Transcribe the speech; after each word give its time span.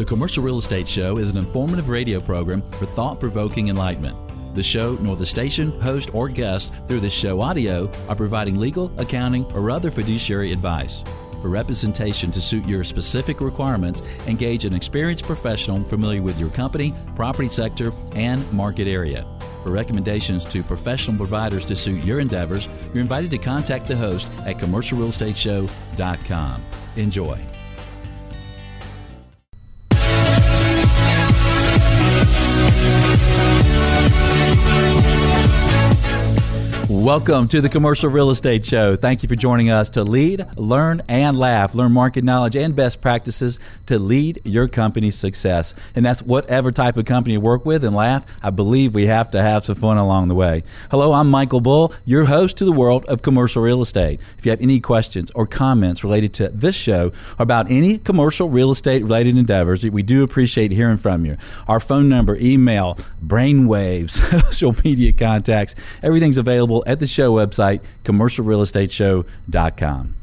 The 0.00 0.06
Commercial 0.06 0.42
Real 0.42 0.56
Estate 0.56 0.88
Show 0.88 1.18
is 1.18 1.30
an 1.30 1.36
informative 1.36 1.90
radio 1.90 2.20
program 2.20 2.62
for 2.78 2.86
thought 2.86 3.20
provoking 3.20 3.68
enlightenment. 3.68 4.16
The 4.54 4.62
show, 4.62 4.94
nor 4.94 5.14
the 5.14 5.26
station, 5.26 5.78
host, 5.78 6.14
or 6.14 6.30
guests 6.30 6.72
through 6.88 7.00
this 7.00 7.12
show 7.12 7.42
audio 7.42 7.90
are 8.08 8.16
providing 8.16 8.56
legal, 8.56 8.90
accounting, 8.96 9.44
or 9.52 9.70
other 9.70 9.90
fiduciary 9.90 10.52
advice. 10.52 11.04
For 11.42 11.50
representation 11.50 12.30
to 12.30 12.40
suit 12.40 12.66
your 12.66 12.82
specific 12.82 13.42
requirements, 13.42 14.00
engage 14.26 14.64
an 14.64 14.72
experienced 14.72 15.26
professional 15.26 15.84
familiar 15.84 16.22
with 16.22 16.40
your 16.40 16.48
company, 16.48 16.94
property 17.14 17.50
sector, 17.50 17.92
and 18.14 18.50
market 18.54 18.88
area. 18.88 19.26
For 19.62 19.70
recommendations 19.70 20.46
to 20.46 20.62
professional 20.62 21.18
providers 21.18 21.66
to 21.66 21.76
suit 21.76 22.02
your 22.04 22.20
endeavors, 22.20 22.70
you're 22.94 23.02
invited 23.02 23.30
to 23.32 23.38
contact 23.38 23.86
the 23.86 23.98
host 23.98 24.28
at 24.46 24.56
commercialrealestateshow.com. 24.56 26.64
Enjoy. 26.96 27.38
Welcome 37.00 37.48
to 37.48 37.62
the 37.62 37.68
Commercial 37.70 38.10
Real 38.10 38.28
Estate 38.28 38.62
Show. 38.62 38.94
Thank 38.94 39.22
you 39.22 39.28
for 39.30 39.34
joining 39.34 39.70
us 39.70 39.88
to 39.90 40.04
lead, 40.04 40.46
learn, 40.58 41.00
and 41.08 41.38
laugh. 41.38 41.74
Learn 41.74 41.92
market 41.92 42.24
knowledge 42.24 42.56
and 42.56 42.76
best 42.76 43.00
practices 43.00 43.58
to 43.86 43.98
lead 43.98 44.42
your 44.44 44.68
company's 44.68 45.14
success. 45.14 45.72
And 45.94 46.04
that's 46.04 46.20
whatever 46.20 46.70
type 46.70 46.98
of 46.98 47.06
company 47.06 47.32
you 47.32 47.40
work 47.40 47.64
with 47.64 47.84
and 47.84 47.96
laugh. 47.96 48.26
I 48.42 48.50
believe 48.50 48.94
we 48.94 49.06
have 49.06 49.30
to 49.30 49.40
have 49.40 49.64
some 49.64 49.76
fun 49.76 49.96
along 49.96 50.28
the 50.28 50.34
way. 50.34 50.62
Hello, 50.90 51.14
I'm 51.14 51.30
Michael 51.30 51.62
Bull, 51.62 51.94
your 52.04 52.26
host 52.26 52.58
to 52.58 52.66
the 52.66 52.72
world 52.72 53.06
of 53.06 53.22
commercial 53.22 53.62
real 53.62 53.80
estate. 53.80 54.20
If 54.36 54.44
you 54.44 54.50
have 54.50 54.60
any 54.60 54.78
questions 54.78 55.30
or 55.34 55.46
comments 55.46 56.04
related 56.04 56.34
to 56.34 56.50
this 56.50 56.74
show 56.74 57.12
or 57.38 57.44
about 57.44 57.70
any 57.70 57.96
commercial 57.96 58.50
real 58.50 58.72
estate 58.72 59.04
related 59.04 59.38
endeavors, 59.38 59.82
we 59.84 60.02
do 60.02 60.22
appreciate 60.22 60.70
hearing 60.70 60.98
from 60.98 61.24
you. 61.24 61.38
Our 61.66 61.80
phone 61.80 62.10
number, 62.10 62.36
email, 62.36 62.98
brainwaves, 63.24 64.10
social 64.52 64.76
media 64.84 65.14
contacts, 65.14 65.74
everything's 66.02 66.36
available 66.36 66.84
at 66.90 67.00
the 67.00 67.06
show 67.06 67.32
website, 67.32 67.80
commercialrealestateshow.com. 68.04 70.14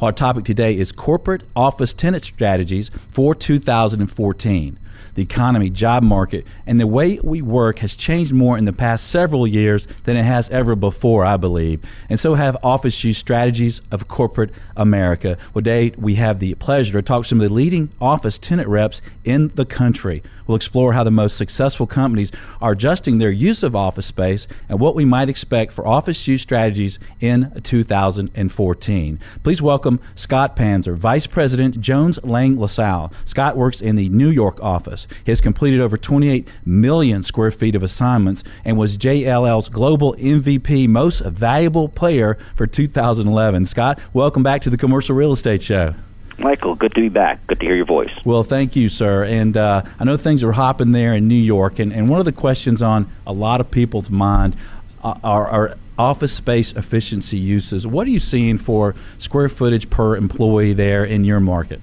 Our 0.00 0.12
topic 0.12 0.44
today 0.44 0.76
is 0.76 0.90
corporate 0.90 1.44
office 1.54 1.94
tenant 1.94 2.24
strategies 2.24 2.90
for 3.08 3.34
2014 3.34 4.78
the 5.14 5.22
economy, 5.22 5.70
job 5.70 6.02
market, 6.02 6.46
and 6.66 6.80
the 6.80 6.86
way 6.86 7.18
we 7.22 7.42
work 7.42 7.78
has 7.80 7.96
changed 7.96 8.32
more 8.32 8.58
in 8.58 8.64
the 8.64 8.72
past 8.72 9.08
several 9.08 9.46
years 9.46 9.86
than 10.04 10.16
it 10.16 10.24
has 10.24 10.48
ever 10.50 10.76
before, 10.76 11.24
I 11.24 11.36
believe. 11.36 11.80
And 12.08 12.18
so 12.18 12.34
have 12.34 12.56
office 12.62 13.02
use 13.04 13.18
strategies 13.18 13.80
of 13.90 14.08
corporate 14.08 14.52
America. 14.76 15.38
Today 15.54 15.92
we 15.96 16.16
have 16.16 16.38
the 16.38 16.54
pleasure 16.54 16.92
to 16.92 17.02
talk 17.02 17.22
to 17.22 17.28
some 17.28 17.40
of 17.40 17.48
the 17.48 17.54
leading 17.54 17.90
office 18.00 18.38
tenant 18.38 18.68
reps 18.68 19.02
in 19.24 19.48
the 19.54 19.64
country. 19.64 20.22
We'll 20.46 20.56
explore 20.56 20.92
how 20.92 21.02
the 21.02 21.10
most 21.10 21.36
successful 21.36 21.86
companies 21.86 22.30
are 22.60 22.72
adjusting 22.72 23.18
their 23.18 23.30
use 23.30 23.62
of 23.62 23.74
office 23.74 24.06
space 24.06 24.46
and 24.68 24.78
what 24.78 24.94
we 24.94 25.04
might 25.04 25.28
expect 25.28 25.72
for 25.72 25.86
office 25.86 26.26
use 26.28 26.42
strategies 26.42 26.98
in 27.20 27.60
2014. 27.62 29.20
Please 29.42 29.62
welcome 29.62 30.00
Scott 30.14 30.54
Panzer, 30.54 30.94
Vice 30.94 31.26
President 31.26 31.80
Jones 31.80 32.22
Lang 32.22 32.58
LaSalle. 32.58 33.12
Scott 33.24 33.56
works 33.56 33.80
in 33.80 33.96
the 33.96 34.08
New 34.08 34.30
York 34.30 34.62
office. 34.62 34.85
He 35.24 35.32
has 35.32 35.40
completed 35.40 35.80
over 35.80 35.96
28 35.96 36.46
million 36.64 37.22
square 37.22 37.50
feet 37.50 37.74
of 37.74 37.82
assignments 37.82 38.44
and 38.64 38.78
was 38.78 38.96
JLL's 38.96 39.68
global 39.68 40.14
MVP 40.14 40.88
most 40.88 41.20
valuable 41.20 41.88
player 41.88 42.38
for 42.54 42.66
2011. 42.66 43.66
Scott, 43.66 43.98
welcome 44.12 44.42
back 44.42 44.62
to 44.62 44.70
the 44.70 44.76
Commercial 44.78 45.16
Real 45.16 45.32
Estate 45.32 45.62
Show. 45.62 45.94
Michael, 46.38 46.74
good 46.74 46.94
to 46.94 47.00
be 47.00 47.08
back. 47.08 47.46
Good 47.46 47.60
to 47.60 47.66
hear 47.66 47.76
your 47.76 47.86
voice. 47.86 48.12
Well, 48.24 48.42
thank 48.42 48.76
you, 48.76 48.88
sir. 48.88 49.24
And 49.24 49.56
uh, 49.56 49.82
I 49.98 50.04
know 50.04 50.16
things 50.16 50.44
are 50.44 50.52
hopping 50.52 50.92
there 50.92 51.14
in 51.14 51.28
New 51.28 51.34
York, 51.34 51.78
and, 51.78 51.92
and 51.92 52.10
one 52.10 52.18
of 52.18 52.26
the 52.26 52.32
questions 52.32 52.82
on 52.82 53.10
a 53.26 53.32
lot 53.32 53.60
of 53.60 53.70
people's 53.70 54.10
mind 54.10 54.54
uh, 55.02 55.18
are, 55.24 55.46
are 55.46 55.74
office 55.98 56.32
space 56.32 56.72
efficiency 56.74 57.38
uses. 57.38 57.86
What 57.86 58.06
are 58.06 58.10
you 58.10 58.18
seeing 58.18 58.58
for 58.58 58.94
square 59.18 59.48
footage 59.48 59.88
per 59.88 60.16
employee 60.16 60.74
there 60.74 61.04
in 61.04 61.24
your 61.24 61.40
market? 61.40 61.80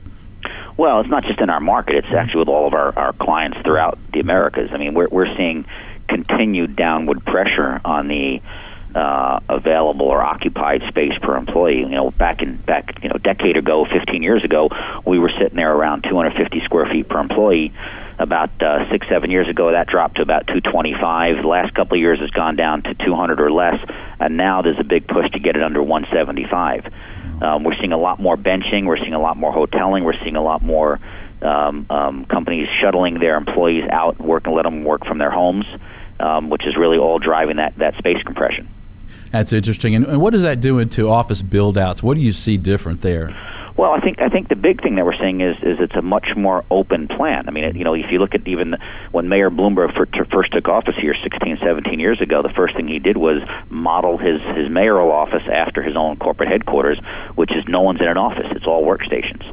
Well, 0.77 1.01
it's 1.01 1.09
not 1.09 1.23
just 1.23 1.39
in 1.39 1.49
our 1.49 1.59
market; 1.59 1.95
it's 1.95 2.13
actually 2.13 2.39
with 2.39 2.49
all 2.49 2.67
of 2.67 2.73
our, 2.73 2.97
our 2.97 3.13
clients 3.13 3.57
throughout 3.63 3.97
the 4.11 4.19
Americas. 4.19 4.69
I 4.73 4.77
mean, 4.77 4.93
we're 4.93 5.07
we're 5.11 5.35
seeing 5.35 5.65
continued 6.07 6.75
downward 6.75 7.25
pressure 7.25 7.79
on 7.85 8.07
the 8.07 8.41
uh, 8.95 9.39
available 9.49 10.05
or 10.05 10.21
occupied 10.21 10.83
space 10.87 11.17
per 11.21 11.35
employee. 11.35 11.79
You 11.79 11.89
know, 11.89 12.11
back 12.11 12.41
in 12.41 12.57
back 12.57 13.01
you 13.01 13.09
know, 13.09 13.17
decade 13.17 13.57
ago, 13.57 13.85
15 13.85 14.21
years 14.21 14.43
ago, 14.43 14.69
we 15.05 15.19
were 15.19 15.31
sitting 15.39 15.55
there 15.55 15.73
around 15.73 16.03
250 16.03 16.61
square 16.65 16.85
feet 16.85 17.09
per 17.09 17.19
employee. 17.19 17.73
About 18.19 18.51
uh, 18.61 18.89
six, 18.91 19.07
seven 19.09 19.31
years 19.31 19.49
ago, 19.49 19.71
that 19.71 19.87
dropped 19.87 20.17
to 20.17 20.21
about 20.21 20.45
225. 20.45 21.37
The 21.41 21.47
last 21.47 21.73
couple 21.73 21.97
of 21.97 21.99
years 21.99 22.19
has 22.19 22.29
gone 22.29 22.55
down 22.55 22.83
to 22.83 22.93
200 22.93 23.41
or 23.41 23.51
less, 23.51 23.83
and 24.19 24.37
now 24.37 24.61
there's 24.61 24.79
a 24.79 24.83
big 24.83 25.07
push 25.07 25.31
to 25.31 25.39
get 25.39 25.55
it 25.55 25.63
under 25.63 25.81
175. 25.81 26.93
Um, 27.43 27.63
we're 27.63 27.75
seeing 27.75 27.91
a 27.91 27.97
lot 27.97 28.19
more 28.19 28.37
benching. 28.37 28.85
We're 28.85 28.97
seeing 28.97 29.13
a 29.13 29.21
lot 29.21 29.37
more 29.37 29.53
hoteling. 29.53 30.03
We're 30.05 30.19
seeing 30.23 30.35
a 30.35 30.41
lot 30.43 30.61
more 30.63 30.99
um, 31.41 31.85
um, 31.89 32.25
companies 32.25 32.67
shuttling 32.81 33.19
their 33.19 33.35
employees 33.35 33.83
out, 33.91 34.19
work 34.19 34.45
and 34.45 34.55
let 34.55 34.63
them 34.63 34.83
work 34.85 35.05
from 35.05 35.17
their 35.17 35.31
homes, 35.31 35.65
um, 36.19 36.49
which 36.49 36.65
is 36.65 36.77
really 36.77 36.97
all 36.97 37.19
driving 37.19 37.57
that 37.57 37.77
that 37.77 37.97
space 37.97 38.21
compression. 38.23 38.67
That's 39.31 39.51
interesting. 39.51 39.95
And, 39.95 40.05
and 40.05 40.21
what 40.21 40.35
is 40.35 40.43
that 40.43 40.61
doing 40.61 40.89
to 40.89 41.09
office 41.09 41.41
build 41.41 41.77
outs? 41.77 42.01
What 42.01 42.15
do 42.15 42.21
you 42.21 42.31
see 42.31 42.57
different 42.57 43.01
there? 43.01 43.35
Well, 43.75 43.91
I 43.91 43.99
think 44.01 44.21
I 44.21 44.29
think 44.29 44.49
the 44.49 44.55
big 44.55 44.83
thing 44.83 44.95
that 44.95 45.05
we're 45.05 45.17
seeing 45.17 45.41
is 45.41 45.55
is 45.63 45.79
it's 45.79 45.95
a 45.95 46.01
much 46.01 46.35
more 46.35 46.63
open 46.69 47.07
plan. 47.07 47.45
I 47.47 47.51
mean, 47.51 47.75
you 47.75 47.83
know, 47.83 47.95
if 47.95 48.11
you 48.11 48.19
look 48.19 48.35
at 48.35 48.47
even 48.47 48.75
when 49.11 49.29
Mayor 49.29 49.49
Bloomberg 49.49 49.93
first 50.31 50.53
took 50.53 50.67
office 50.67 50.95
here 51.01 51.15
16, 51.21 51.57
17 51.57 51.99
years 51.99 52.21
ago, 52.21 52.43
the 52.43 52.53
first 52.53 52.75
thing 52.75 52.87
he 52.87 52.99
did 52.99 53.17
was 53.17 53.41
model 53.69 54.17
his 54.17 54.41
his 54.55 54.69
mayoral 54.69 55.11
office 55.11 55.43
after 55.51 55.81
his 55.81 55.95
own 55.95 56.17
corporate 56.17 56.49
headquarters, 56.49 56.99
which 57.33 57.51
is 57.51 57.63
no 57.67 57.81
one's 57.81 57.99
in 57.99 58.07
an 58.07 58.17
office; 58.17 58.45
it's 58.51 58.67
all 58.67 58.85
workstations 58.85 59.43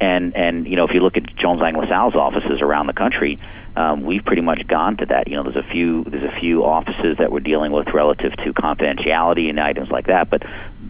and 0.00 0.36
and 0.36 0.66
you 0.66 0.76
know 0.76 0.84
if 0.84 0.92
you 0.94 1.00
look 1.00 1.16
at 1.16 1.34
Jones 1.36 1.60
Lang 1.60 1.76
LaSalle's 1.76 2.14
offices 2.14 2.60
around 2.60 2.86
the 2.86 2.92
country, 2.92 3.38
um, 3.76 4.02
we've 4.02 4.24
pretty 4.24 4.42
much 4.42 4.66
gone 4.66 4.96
to 4.98 5.06
that. 5.06 5.28
You 5.28 5.36
know, 5.36 5.42
there's 5.42 5.56
a 5.56 5.68
few 5.68 6.04
there's 6.04 6.24
a 6.24 6.40
few 6.40 6.64
offices 6.64 7.18
that 7.18 7.32
we're 7.32 7.40
dealing 7.40 7.72
with 7.72 7.88
relative 7.88 8.32
to 8.36 8.52
confidentiality 8.52 9.48
and 9.48 9.58
items 9.58 9.90
like 9.90 10.06
that, 10.06 10.30
but 10.30 10.42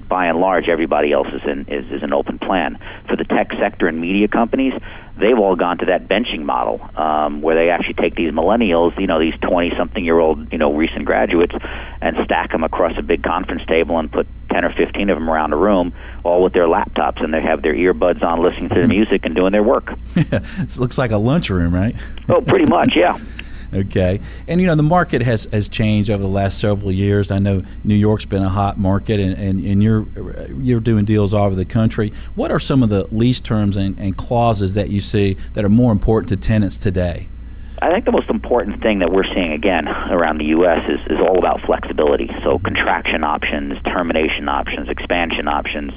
by 0.08 0.26
and 0.26 0.38
large, 0.38 0.69
everybody 0.69 1.12
else 1.12 1.28
is 1.32 1.42
in 1.44 1.66
is, 1.69 1.91
is 1.91 2.02
an 2.02 2.12
open 2.12 2.38
plan. 2.38 2.78
For 3.08 3.16
the 3.16 3.24
tech 3.24 3.50
sector 3.58 3.86
and 3.88 4.00
media 4.00 4.28
companies, 4.28 4.72
they've 5.16 5.38
all 5.38 5.56
gone 5.56 5.78
to 5.78 5.86
that 5.86 6.08
benching 6.08 6.42
model 6.42 6.80
um, 6.96 7.42
where 7.42 7.54
they 7.54 7.70
actually 7.70 7.94
take 7.94 8.14
these 8.14 8.32
millennials, 8.32 8.98
you 8.98 9.06
know, 9.06 9.20
these 9.20 9.38
twenty 9.41 9.72
something 9.76 10.04
year 10.04 10.18
old, 10.18 10.52
you 10.52 10.58
know, 10.58 10.72
recent 10.72 11.04
graduates, 11.04 11.54
and 12.00 12.16
stack 12.24 12.52
them 12.52 12.64
across 12.64 12.97
a 12.98 13.02
big 13.02 13.22
conference 13.22 13.62
table 13.66 13.98
and 13.98 14.10
put 14.10 14.26
ten 14.50 14.64
or 14.64 14.72
fifteen 14.72 15.10
of 15.10 15.16
them 15.16 15.28
around 15.28 15.52
a 15.52 15.56
room 15.56 15.92
all 16.24 16.42
with 16.42 16.52
their 16.52 16.66
laptops 16.66 17.22
and 17.22 17.32
they 17.32 17.41
have 17.41 17.62
their 17.62 17.74
earbuds 17.74 18.22
on 18.22 18.42
listening 18.42 18.68
to 18.68 18.80
the 18.80 18.86
music 18.97 19.24
and 19.24 19.34
doing 19.34 19.52
their 19.52 19.62
work. 19.62 19.94
it 20.16 20.76
looks 20.78 20.98
like 20.98 21.10
a 21.10 21.16
lunchroom, 21.16 21.74
right? 21.74 21.97
oh, 22.28 22.41
pretty 22.41 22.66
much, 22.66 22.92
yeah. 22.94 23.18
okay. 23.72 24.20
And, 24.46 24.60
you 24.60 24.66
know, 24.66 24.74
the 24.74 24.82
market 24.82 25.22
has, 25.22 25.44
has 25.52 25.68
changed 25.68 26.10
over 26.10 26.22
the 26.22 26.28
last 26.28 26.60
several 26.60 26.92
years. 26.92 27.30
I 27.30 27.38
know 27.38 27.62
New 27.84 27.94
York's 27.94 28.24
been 28.24 28.42
a 28.42 28.48
hot 28.48 28.78
market, 28.78 29.20
and, 29.20 29.36
and, 29.38 29.64
and 29.64 29.82
you're, 29.82 30.06
you're 30.60 30.80
doing 30.80 31.04
deals 31.04 31.34
all 31.34 31.46
over 31.46 31.54
the 31.54 31.64
country. 31.64 32.12
What 32.34 32.50
are 32.50 32.60
some 32.60 32.82
of 32.82 32.88
the 32.88 33.04
lease 33.14 33.40
terms 33.40 33.76
and, 33.76 33.98
and 33.98 34.16
clauses 34.16 34.74
that 34.74 34.90
you 34.90 35.00
see 35.00 35.36
that 35.54 35.64
are 35.64 35.70
more 35.70 35.92
important 35.92 36.28
to 36.30 36.36
tenants 36.36 36.78
today? 36.78 37.28
I 37.80 37.92
think 37.92 38.06
the 38.06 38.12
most 38.12 38.28
important 38.28 38.82
thing 38.82 38.98
that 39.00 39.12
we're 39.12 39.28
seeing 39.34 39.52
again 39.52 39.86
around 39.86 40.38
the 40.38 40.46
U.S. 40.46 40.82
is, 40.88 41.00
is 41.12 41.18
all 41.20 41.38
about 41.38 41.60
flexibility. 41.64 42.28
So 42.42 42.58
contraction 42.58 43.22
options, 43.22 43.80
termination 43.84 44.48
options, 44.48 44.88
expansion 44.88 45.46
options. 45.46 45.92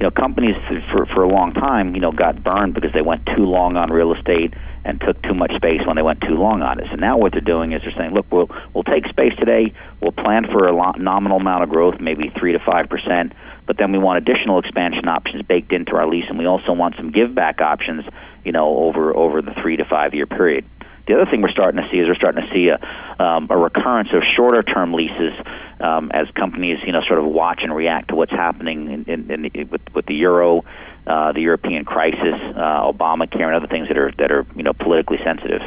You 0.00 0.04
know, 0.04 0.10
companies 0.10 0.56
for 0.92 1.06
for 1.06 1.22
a 1.22 1.28
long 1.28 1.52
time, 1.52 1.94
you 1.94 2.00
know, 2.00 2.12
got 2.12 2.42
burned 2.42 2.74
because 2.74 2.92
they 2.92 3.02
went 3.02 3.24
too 3.26 3.44
long 3.44 3.76
on 3.76 3.90
real 3.90 4.12
estate 4.12 4.54
and 4.84 5.00
took 5.00 5.20
too 5.22 5.34
much 5.34 5.54
space 5.54 5.80
when 5.86 5.96
they 5.96 6.02
went 6.02 6.20
too 6.20 6.34
long 6.34 6.62
on 6.62 6.78
it. 6.78 6.86
So 6.90 6.96
now 6.96 7.16
what 7.16 7.32
they're 7.32 7.40
doing 7.40 7.72
is 7.72 7.82
they're 7.82 7.94
saying, 7.96 8.12
look, 8.12 8.26
we'll 8.30 8.50
we'll 8.74 8.84
take 8.84 9.06
space 9.06 9.32
today, 9.38 9.72
we'll 10.00 10.12
plan 10.12 10.46
for 10.50 10.68
a 10.68 10.98
nominal 10.98 11.38
amount 11.38 11.64
of 11.64 11.70
growth, 11.70 12.00
maybe 12.00 12.30
three 12.38 12.52
to 12.52 12.58
five 12.58 12.88
percent, 12.88 13.32
but 13.66 13.78
then 13.78 13.92
we 13.92 13.98
want 13.98 14.18
additional 14.18 14.58
expansion 14.58 15.08
options 15.08 15.42
baked 15.42 15.72
into 15.72 15.96
our 15.96 16.06
lease, 16.06 16.26
and 16.28 16.38
we 16.38 16.46
also 16.46 16.72
want 16.72 16.96
some 16.96 17.10
give 17.10 17.34
back 17.34 17.60
options, 17.60 18.04
you 18.44 18.52
know, 18.52 18.76
over 18.78 19.16
over 19.16 19.40
the 19.40 19.54
three 19.62 19.76
to 19.76 19.84
five 19.84 20.12
year 20.12 20.26
period. 20.26 20.64
The 21.06 21.14
other 21.14 21.30
thing 21.30 21.42
we're 21.42 21.50
starting 21.50 21.82
to 21.82 21.88
see 21.90 21.98
is 21.98 22.08
we're 22.08 22.14
starting 22.14 22.42
to 22.46 22.52
see 22.52 22.68
a, 22.68 23.22
um, 23.22 23.48
a 23.50 23.56
recurrence 23.56 24.08
of 24.14 24.22
shorter 24.36 24.62
term 24.62 24.94
leases 24.94 25.32
um, 25.80 26.10
as 26.14 26.30
companies, 26.30 26.78
you 26.86 26.92
know, 26.92 27.02
sort 27.06 27.18
of 27.18 27.26
watch 27.26 27.60
and 27.62 27.74
react 27.74 28.08
to 28.08 28.14
what's 28.14 28.32
happening 28.32 29.04
in, 29.06 29.30
in, 29.30 29.44
in, 29.44 29.68
with, 29.68 29.82
with 29.94 30.06
the 30.06 30.14
euro, 30.14 30.64
uh, 31.06 31.32
the 31.32 31.40
European 31.40 31.84
crisis, 31.84 32.34
uh, 32.56 32.90
Obamacare, 32.90 33.44
and 33.44 33.54
other 33.54 33.66
things 33.66 33.88
that 33.88 33.98
are 33.98 34.12
that 34.12 34.32
are 34.32 34.46
you 34.56 34.62
know 34.62 34.72
politically 34.72 35.18
sensitive. 35.22 35.60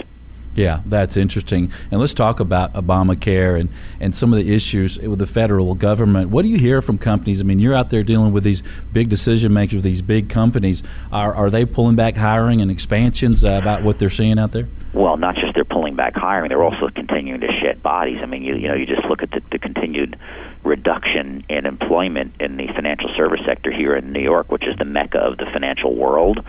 Yeah, 0.58 0.82
that's 0.88 1.18
interesting. 1.18 1.72
And 1.92 2.02
let's 2.02 2.16
talk 2.16 2.40
about 2.40 2.74
Obamacare 2.74 3.60
and, 3.60 3.70
and 4.00 4.16
some 4.16 4.34
of 4.34 4.44
the 4.44 4.54
issues 4.56 4.98
with 4.98 5.20
the 5.20 5.28
federal 5.28 5.76
government. 5.76 6.32
What 6.32 6.42
do 6.42 6.50
you 6.50 6.58
hear 6.58 6.82
from 6.82 6.98
companies? 6.98 7.42
I 7.42 7.44
mean, 7.44 7.60
you're 7.60 7.76
out 7.76 7.92
there 7.92 8.02
dealing 8.02 8.34
with 8.34 8.44
these 8.44 8.64
big 8.92 9.08
decision 9.08 9.54
makers, 9.54 9.84
these 9.84 10.02
big 10.02 10.30
companies. 10.30 10.82
Are, 11.12 11.32
are 11.36 11.52
they 11.52 11.64
pulling 11.64 11.96
back 11.96 12.18
hiring 12.18 12.60
and 12.62 12.72
expansions 12.72 13.46
uh, 13.46 13.60
about 13.62 13.84
what 13.84 14.00
they're 14.00 14.10
seeing 14.10 14.40
out 14.40 14.52
there? 14.52 14.68
Well, 14.94 15.16
not 15.18 15.36
just 15.36 15.54
they're 15.54 15.64
pulling 15.64 15.96
back 15.96 16.16
hiring, 16.16 16.50
they're 16.50 16.64
also 16.64 16.90
continuing 16.90 17.42
to 17.42 17.50
shed 17.62 17.84
bodies. 17.84 18.18
I 18.24 18.26
mean, 18.26 18.42
you, 18.42 18.56
you 18.56 18.68
know, 18.68 18.74
you 18.74 18.88
just 18.88 19.06
look 19.06 19.22
at 19.22 19.30
the, 19.30 19.44
the 19.52 19.60
continued 19.60 20.18
reduction 20.64 21.46
in 21.50 21.68
employment 21.68 22.34
in 22.40 22.58
the 22.58 22.66
financial 22.74 23.10
service 23.16 23.42
sector 23.46 23.72
here 23.72 23.96
in 23.96 24.12
New 24.12 24.22
York, 24.24 24.52
which 24.52 24.66
is 24.66 24.76
the 24.80 24.86
mecca 24.86 25.20
of 25.20 25.38
the 25.38 25.46
financial 25.54 25.96
world. 25.96 26.44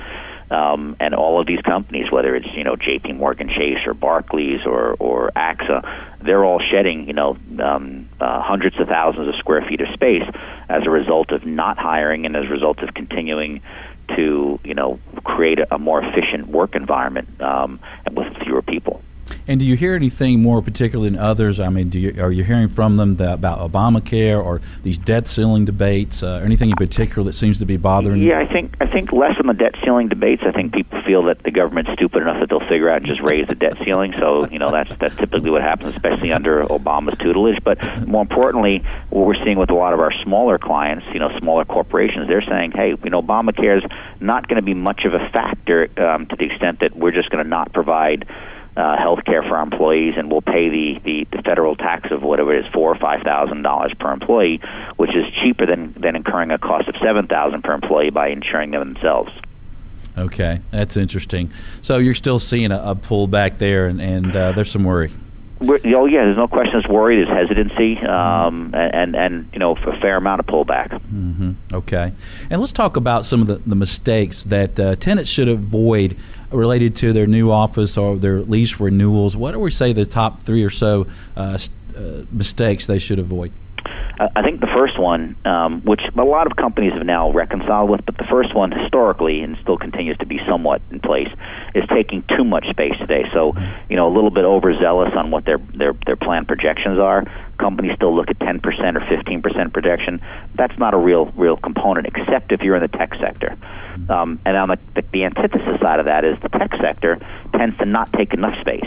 Um, 0.51 0.97
and 0.99 1.15
all 1.15 1.41
of 1.41 1.47
these 1.47 1.61
companies, 1.61 2.11
whether 2.11 2.35
it's 2.35 2.47
you 2.55 2.65
know 2.65 2.75
J.P. 2.77 3.13
Morgan 3.13 3.49
Chase 3.49 3.87
or 3.87 3.95
Barclays 3.95 4.61
or 4.65 4.95
or 4.99 5.31
AXA, 5.37 5.83
they're 6.23 6.45
all 6.45 6.61
shedding 6.61 7.07
you 7.07 7.13
know 7.13 7.37
um, 7.63 8.09
uh, 8.21 8.41
hundreds 8.41 8.79
of 8.81 8.89
thousands 8.89 9.29
of 9.29 9.35
square 9.37 9.65
feet 9.69 9.81
of 9.81 9.89
space 9.93 10.25
as 10.69 10.83
a 10.87 10.91
result 10.91 11.33
of 11.33 11.45
not 11.45 11.79
hiring 11.79 12.25
and 12.25 12.35
as 12.37 12.45
a 12.45 12.49
result 12.49 12.79
of 12.81 12.95
continuing 12.95 13.61
to 14.17 14.59
you 14.65 14.75
know 14.75 14.99
create 15.25 15.59
a, 15.59 15.75
a 15.75 15.79
more 15.79 16.03
efficient 16.03 16.49
work 16.49 16.75
environment 16.75 17.29
um, 17.41 17.81
with 18.11 18.27
fewer 18.45 18.63
people. 18.63 19.03
And 19.49 19.59
do 19.59 19.65
you 19.65 19.77
hear 19.77 19.95
anything 19.95 20.43
more 20.43 20.61
particular 20.61 21.09
than 21.09 21.19
others? 21.19 21.59
I 21.59 21.71
mean, 21.71 21.89
do 21.89 21.99
you, 21.99 22.23
are 22.23 22.31
you 22.31 22.45
hearing 22.45 22.69
from 22.69 22.97
them 22.97 23.15
that, 23.15 23.33
about 23.33 23.61
Obamacare 23.61 24.45
or 24.45 24.61
these 24.83 24.99
debt 24.99 25.27
ceiling 25.27 25.65
debates? 25.65 26.23
Uh, 26.23 26.43
anything 26.45 26.69
in 26.69 26.77
particular 26.77 27.25
that 27.25 27.33
seems 27.33 27.59
to 27.61 27.65
be 27.65 27.79
bothering? 27.79 28.21
Yeah, 28.21 28.41
I 28.41 28.47
think 28.47 28.77
I 28.79 28.87
think 28.87 29.11
less 29.11 29.39
on 29.41 29.47
the 29.47 29.55
debt 29.55 29.75
ceiling 29.83 30.09
debates. 30.09 30.43
I 30.45 30.53
think 30.53 30.75
people 30.75 31.01
feel 31.03 31.23
that 31.25 31.45
the 31.45 31.51
government's 31.51 31.91
stupid 31.95 32.21
enough 32.21 32.41
that 32.41 32.51
they'll 32.51 32.69
figure 32.69 32.91
out 32.91 32.99
and 32.99 33.07
just 33.07 33.23
raise 33.23 33.49
the 33.49 33.55
debt 33.55 33.79
ceiling. 33.83 34.13
So 34.19 34.47
you 34.51 34.59
know 34.59 34.71
that's 34.71 34.91
that's 35.01 35.17
typically 35.17 35.51
what 35.51 35.63
happens, 35.63 35.95
especially 35.95 36.31
under 36.31 36.65
Obama's 36.65 37.17
tutelage. 37.17 37.65
But 37.65 38.07
more 38.07 38.21
importantly, 38.21 38.85
what 39.09 39.27
we're 39.27 39.43
seeing 39.43 39.57
with 39.57 39.71
a 39.71 39.75
lot 39.75 39.95
of 39.95 40.01
our 40.01 40.13
smaller 40.25 40.59
clients, 40.59 41.07
you 41.15 41.21
know, 41.21 41.31
smaller 41.39 41.65
corporations, 41.65 42.29
they're 42.29 42.43
saying, 42.43 42.73
hey, 42.73 42.91
you 43.03 43.11
know, 43.11 43.23
Obamacare 43.23 43.83
is 43.83 43.91
not 44.21 44.47
going 44.47 44.57
to 44.57 44.63
be 44.63 44.75
much 44.75 45.07
of 45.07 45.15
a 45.15 45.31
factor 45.31 45.89
um, 45.97 46.27
to 46.27 46.37
the 46.37 46.45
extent 46.45 46.81
that 46.81 46.95
we're 46.95 47.13
just 47.13 47.31
going 47.31 47.43
to 47.43 47.49
not 47.49 47.73
provide 47.73 48.27
uh, 48.79 48.97
health 48.97 49.25
care 49.25 49.43
for 49.43 49.57
our 49.57 49.63
employees, 49.63 50.15
and 50.17 50.31
we'll 50.31 50.41
pay 50.41 50.69
the, 50.69 51.01
the, 51.05 51.27
the 51.37 51.43
federal 51.43 51.75
tax 51.75 52.11
of 52.13 52.23
whatever 52.23 52.55
it 52.55 52.65
is, 52.65 52.73
four 52.73 52.93
or 52.93 52.99
five 52.99 53.23
thousand 53.23 53.63
dollars 53.63 53.93
per 53.99 54.13
employee, 54.13 54.61
which 54.97 55.11
is 55.11 55.25
cheaper 55.43 55.67
than, 55.67 55.93
than 56.01 56.15
incurring 56.15 56.53
a 56.53 56.59
cost 56.59 56.89
of 56.89 56.95
seven 57.03 57.27
thousand 57.27 57.63
per 57.63 57.73
employee 57.73 58.11
by 58.11 58.29
insuring 58.29 58.71
them 58.71 58.95
themselves. 58.95 59.33
Okay, 60.17 60.61
that's 60.71 60.97
interesting. 60.97 61.51
So 61.83 61.99
you're 61.99 62.15
still 62.15 62.39
seeing 62.39 62.71
a, 62.71 62.81
a 62.83 62.95
pullback 62.95 63.59
there, 63.59 63.87
and, 63.87 64.01
and 64.01 64.35
uh, 64.35 64.53
there's 64.53 64.71
some 64.71 64.85
worry. 64.85 65.13
We're, 65.61 65.81
oh 65.97 66.07
yeah, 66.07 66.25
there's 66.25 66.37
no 66.37 66.47
question. 66.47 66.75
There's 66.75 66.87
worry. 66.87 67.17
There's 67.17 67.37
hesitancy, 67.37 67.99
um, 68.07 68.73
and, 68.75 69.17
and 69.17 69.49
you 69.53 69.59
know 69.59 69.75
a 69.75 70.01
fair 70.01 70.17
amount 70.17 70.39
of 70.39 70.47
pullback. 70.47 70.91
Mm-hmm. 70.91 71.53
Okay, 71.73 72.13
and 72.49 72.61
let's 72.61 72.73
talk 72.73 72.97
about 72.97 73.25
some 73.25 73.41
of 73.41 73.49
the, 73.49 73.57
the 73.67 73.75
mistakes 73.75 74.45
that 74.45 74.79
uh, 74.79 74.95
tenants 74.97 75.29
should 75.29 75.49
avoid 75.49 76.17
related 76.51 76.97
to 76.97 77.13
their 77.13 77.27
new 77.27 77.51
office 77.51 77.97
or 77.97 78.17
their 78.17 78.41
lease 78.41 78.81
renewals. 78.81 79.37
What 79.37 79.53
do 79.53 79.59
we 79.59 79.71
say 79.71 79.93
the 79.93 80.07
top 80.07 80.43
three 80.43 80.65
or 80.65 80.71
so 80.71 81.07
uh, 81.37 81.59
uh, 81.97 82.01
mistakes 82.31 82.87
they 82.87 82.99
should 82.99 83.19
avoid? 83.19 83.53
I 84.21 84.43
think 84.43 84.61
the 84.61 84.67
first 84.77 84.99
one, 84.99 85.37
um, 85.45 85.81
which 85.83 86.01
a 86.17 86.25
lot 86.25 86.51
of 86.51 86.57
companies 86.57 86.93
have 86.95 87.07
now 87.07 87.31
reconciled 87.31 87.89
with, 87.89 88.05
but 88.05 88.17
the 88.17 88.25
first 88.25 88.53
one 88.53 88.73
historically 88.73 89.43
and 89.43 89.57
still 89.63 89.79
continues 89.79 90.19
to 90.19 90.27
be 90.27 90.41
somewhat 90.49 90.83
in 90.91 90.99
place, 90.99 91.29
is 91.73 91.85
taking 91.89 92.25
too 92.37 92.43
much 92.43 92.69
space 92.69 92.97
today. 92.99 93.27
So, 93.33 93.55
you 93.89 93.95
know, 93.95 94.09
a 94.09 94.13
little 94.13 94.31
bit 94.31 94.45
overzealous 94.45 95.13
on 95.17 95.31
what 95.31 95.45
their 95.45 95.59
their 95.59 95.93
their 96.05 96.17
plan 96.17 96.47
projections 96.47 96.99
are. 96.99 97.25
Companies 97.59 97.97
still 97.97 98.15
look 98.15 98.31
at 98.31 98.39
10% 98.39 98.63
or 98.65 99.01
15% 99.01 99.73
projection. 99.73 100.21
That's 100.55 100.79
not 100.79 100.95
a 100.95 100.97
real 100.97 101.27
real 101.37 101.57
component, 101.57 102.07
except 102.07 102.53
if 102.53 102.63
you're 102.63 102.77
in 102.77 102.83
the 102.83 102.89
tech 102.89 103.15
sector. 103.21 103.57
Um, 104.09 104.39
and 104.45 104.57
on 104.57 104.69
the, 104.69 104.79
the 104.95 105.03
the 105.13 105.25
antithesis 105.25 105.81
side 105.81 106.01
of 106.01 106.07
that 106.07 106.25
is 106.25 106.39
the 106.41 106.49
tech 106.49 106.71
sector 106.81 107.19
tends 107.53 107.77
to 107.79 107.85
not 107.85 108.13
take 108.13 108.33
enough 108.33 108.59
space. 108.61 108.87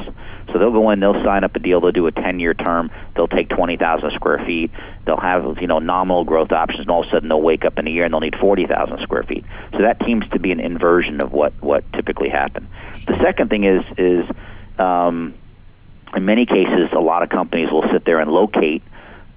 So 0.52 0.60
they'll 0.60 0.72
go 0.72 0.90
in, 0.90 1.00
they'll 1.00 1.24
sign 1.24 1.44
up 1.44 1.56
a 1.56 1.60
deal, 1.60 1.80
they'll 1.80 1.92
do 1.92 2.08
a 2.08 2.12
10-year 2.12 2.54
term, 2.56 2.92
they'll 3.16 3.28
take 3.28 3.50
20,000 3.50 4.12
square 4.12 4.44
feet, 4.46 4.72
they'll 5.06 5.18
have 5.18 5.58
you 5.62 5.68
know 5.68 5.80
nominal 5.80 6.24
growth 6.24 6.52
options, 6.52 6.82
and 6.82 6.90
all 6.90 7.04
of 7.04 7.08
a 7.08 7.12
sudden 7.12 7.30
they'll 7.30 7.42
wake 7.42 7.66
up 7.66 7.78
in 7.78 7.88
a 7.88 7.90
year 7.90 8.06
and 8.06 8.14
they'll 8.14 8.20
need 8.20 8.36
40,000 8.38 9.00
square 9.02 9.24
feet. 9.24 9.46
So 9.72 9.80
that 9.80 9.98
seems 10.06 10.28
to 10.30 10.40
be 10.40 10.52
an 10.52 10.60
inversion 10.60 11.22
of 11.22 11.32
what 11.32 11.54
what 11.62 11.84
typically 11.94 12.30
happens. 12.30 12.68
The 13.06 13.22
second 13.24 13.50
thing 13.50 13.64
is 13.64 13.84
is 13.98 14.26
um, 14.80 15.34
in 16.16 16.26
many 16.26 16.46
cases, 16.46 16.90
a 16.94 17.00
lot 17.00 17.24
of 17.24 17.30
companies 17.30 17.72
will 17.72 17.86
sit 17.92 18.06
there 18.06 18.20
and 18.20 18.32
locate 18.32 18.84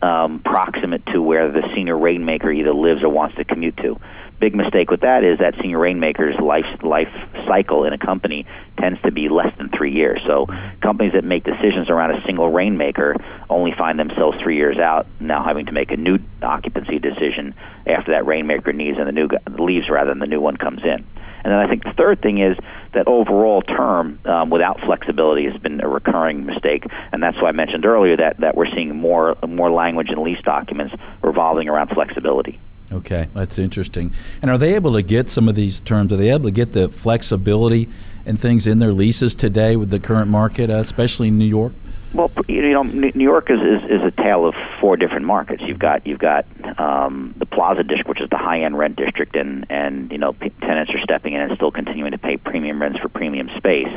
um, 0.02 0.40
proximate 0.40 1.06
to 1.06 1.22
where 1.22 1.50
the 1.50 1.62
senior 1.74 1.96
rainmaker 1.96 2.50
either 2.50 2.74
lives 2.74 3.02
or 3.02 3.08
wants 3.08 3.36
to 3.36 3.44
commute 3.44 3.76
to 3.78 3.98
big 4.44 4.54
mistake 4.54 4.90
with 4.90 5.00
that 5.00 5.24
is 5.24 5.38
that 5.38 5.54
senior 5.62 5.78
rainmaker's 5.78 6.38
life 6.38 6.66
life 6.82 7.08
cycle 7.46 7.84
in 7.84 7.92
a 7.92 7.98
company 7.98 8.46
tends 8.78 9.00
to 9.00 9.10
be 9.10 9.28
less 9.28 9.56
than 9.56 9.70
three 9.70 9.92
years. 9.92 10.20
So 10.26 10.46
companies 10.82 11.12
that 11.12 11.24
make 11.24 11.44
decisions 11.44 11.88
around 11.88 12.10
a 12.10 12.22
single 12.26 12.50
rainmaker 12.50 13.16
only 13.48 13.72
find 13.72 13.98
themselves 13.98 14.38
three 14.42 14.56
years 14.56 14.78
out 14.78 15.06
now 15.20 15.42
having 15.42 15.66
to 15.66 15.72
make 15.72 15.92
a 15.92 15.96
new 15.96 16.18
occupancy 16.42 16.98
decision 16.98 17.54
after 17.86 18.12
that 18.12 18.26
rainmaker 18.26 18.72
needs 18.72 18.98
and 18.98 19.06
the 19.06 19.12
new 19.12 19.28
leaves 19.58 19.88
rather 19.88 20.10
than 20.10 20.18
the 20.18 20.26
new 20.26 20.40
one 20.40 20.56
comes 20.56 20.82
in. 20.84 21.06
And 21.44 21.52
then 21.52 21.60
I 21.60 21.68
think 21.68 21.84
the 21.84 21.92
third 21.92 22.22
thing 22.22 22.38
is 22.38 22.56
that 22.92 23.06
overall 23.06 23.60
term 23.62 24.18
um, 24.24 24.50
without 24.50 24.80
flexibility 24.80 25.44
has 25.44 25.60
been 25.60 25.80
a 25.82 25.88
recurring 25.88 26.46
mistake, 26.46 26.86
and 27.12 27.22
that's 27.22 27.40
why 27.40 27.50
I 27.50 27.52
mentioned 27.52 27.84
earlier 27.84 28.16
that, 28.16 28.38
that 28.38 28.56
we're 28.56 28.72
seeing 28.74 28.96
more 28.96 29.36
more 29.46 29.70
language 29.70 30.08
in 30.10 30.22
lease 30.22 30.42
documents 30.42 30.94
revolving 31.22 31.68
around 31.68 31.88
flexibility. 31.88 32.58
Okay, 32.92 33.28
that's 33.34 33.58
interesting. 33.58 34.12
And 34.40 34.50
are 34.50 34.58
they 34.58 34.74
able 34.74 34.92
to 34.92 35.02
get 35.02 35.28
some 35.28 35.48
of 35.48 35.54
these 35.54 35.80
terms? 35.80 36.12
Are 36.12 36.16
they 36.16 36.30
able 36.30 36.44
to 36.44 36.50
get 36.50 36.72
the 36.72 36.88
flexibility 36.88 37.88
and 38.24 38.40
things 38.40 38.66
in 38.66 38.78
their 38.78 38.92
leases 38.92 39.34
today 39.34 39.76
with 39.76 39.90
the 39.90 40.00
current 40.00 40.30
market, 40.30 40.70
uh, 40.70 40.74
especially 40.74 41.28
in 41.28 41.38
New 41.38 41.46
York? 41.46 41.72
Well, 42.14 42.30
you 42.48 42.72
know, 42.72 42.82
New 42.82 43.24
York 43.24 43.50
is, 43.50 43.58
is 43.60 43.90
is 43.90 44.02
a 44.02 44.10
tale 44.10 44.46
of 44.46 44.54
four 44.80 44.96
different 44.96 45.26
markets. 45.26 45.62
You've 45.66 45.78
got 45.78 46.06
you've 46.06 46.20
got 46.20 46.46
um, 46.78 47.34
the 47.36 47.46
Plaza 47.46 47.82
District, 47.82 48.08
which 48.08 48.20
is 48.20 48.30
the 48.30 48.38
high 48.38 48.62
end 48.62 48.78
rent 48.78 48.96
district, 48.96 49.34
and 49.36 49.66
and 49.68 50.12
you 50.12 50.18
know 50.18 50.32
p- 50.32 50.50
tenants 50.60 50.92
are 50.94 51.00
stepping 51.02 51.34
in 51.34 51.40
and 51.40 51.56
still 51.56 51.72
continuing 51.72 52.12
to 52.12 52.18
pay 52.18 52.36
premium 52.36 52.80
rents 52.80 53.00
for 53.00 53.08
premium 53.08 53.50
space. 53.56 53.92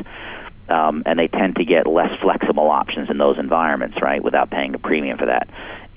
Um, 0.67 1.03
and 1.05 1.17
they 1.17 1.29
tend 1.29 1.55
to 1.55 1.63
get 1.63 1.87
less 1.87 2.11
flexible 2.19 2.69
options 2.69 3.09
in 3.09 3.17
those 3.17 3.39
environments, 3.39 4.01
right, 4.01 4.21
without 4.21 4.49
paying 4.49 4.75
a 4.75 4.79
premium 4.79 5.17
for 5.17 5.27
that 5.27 5.47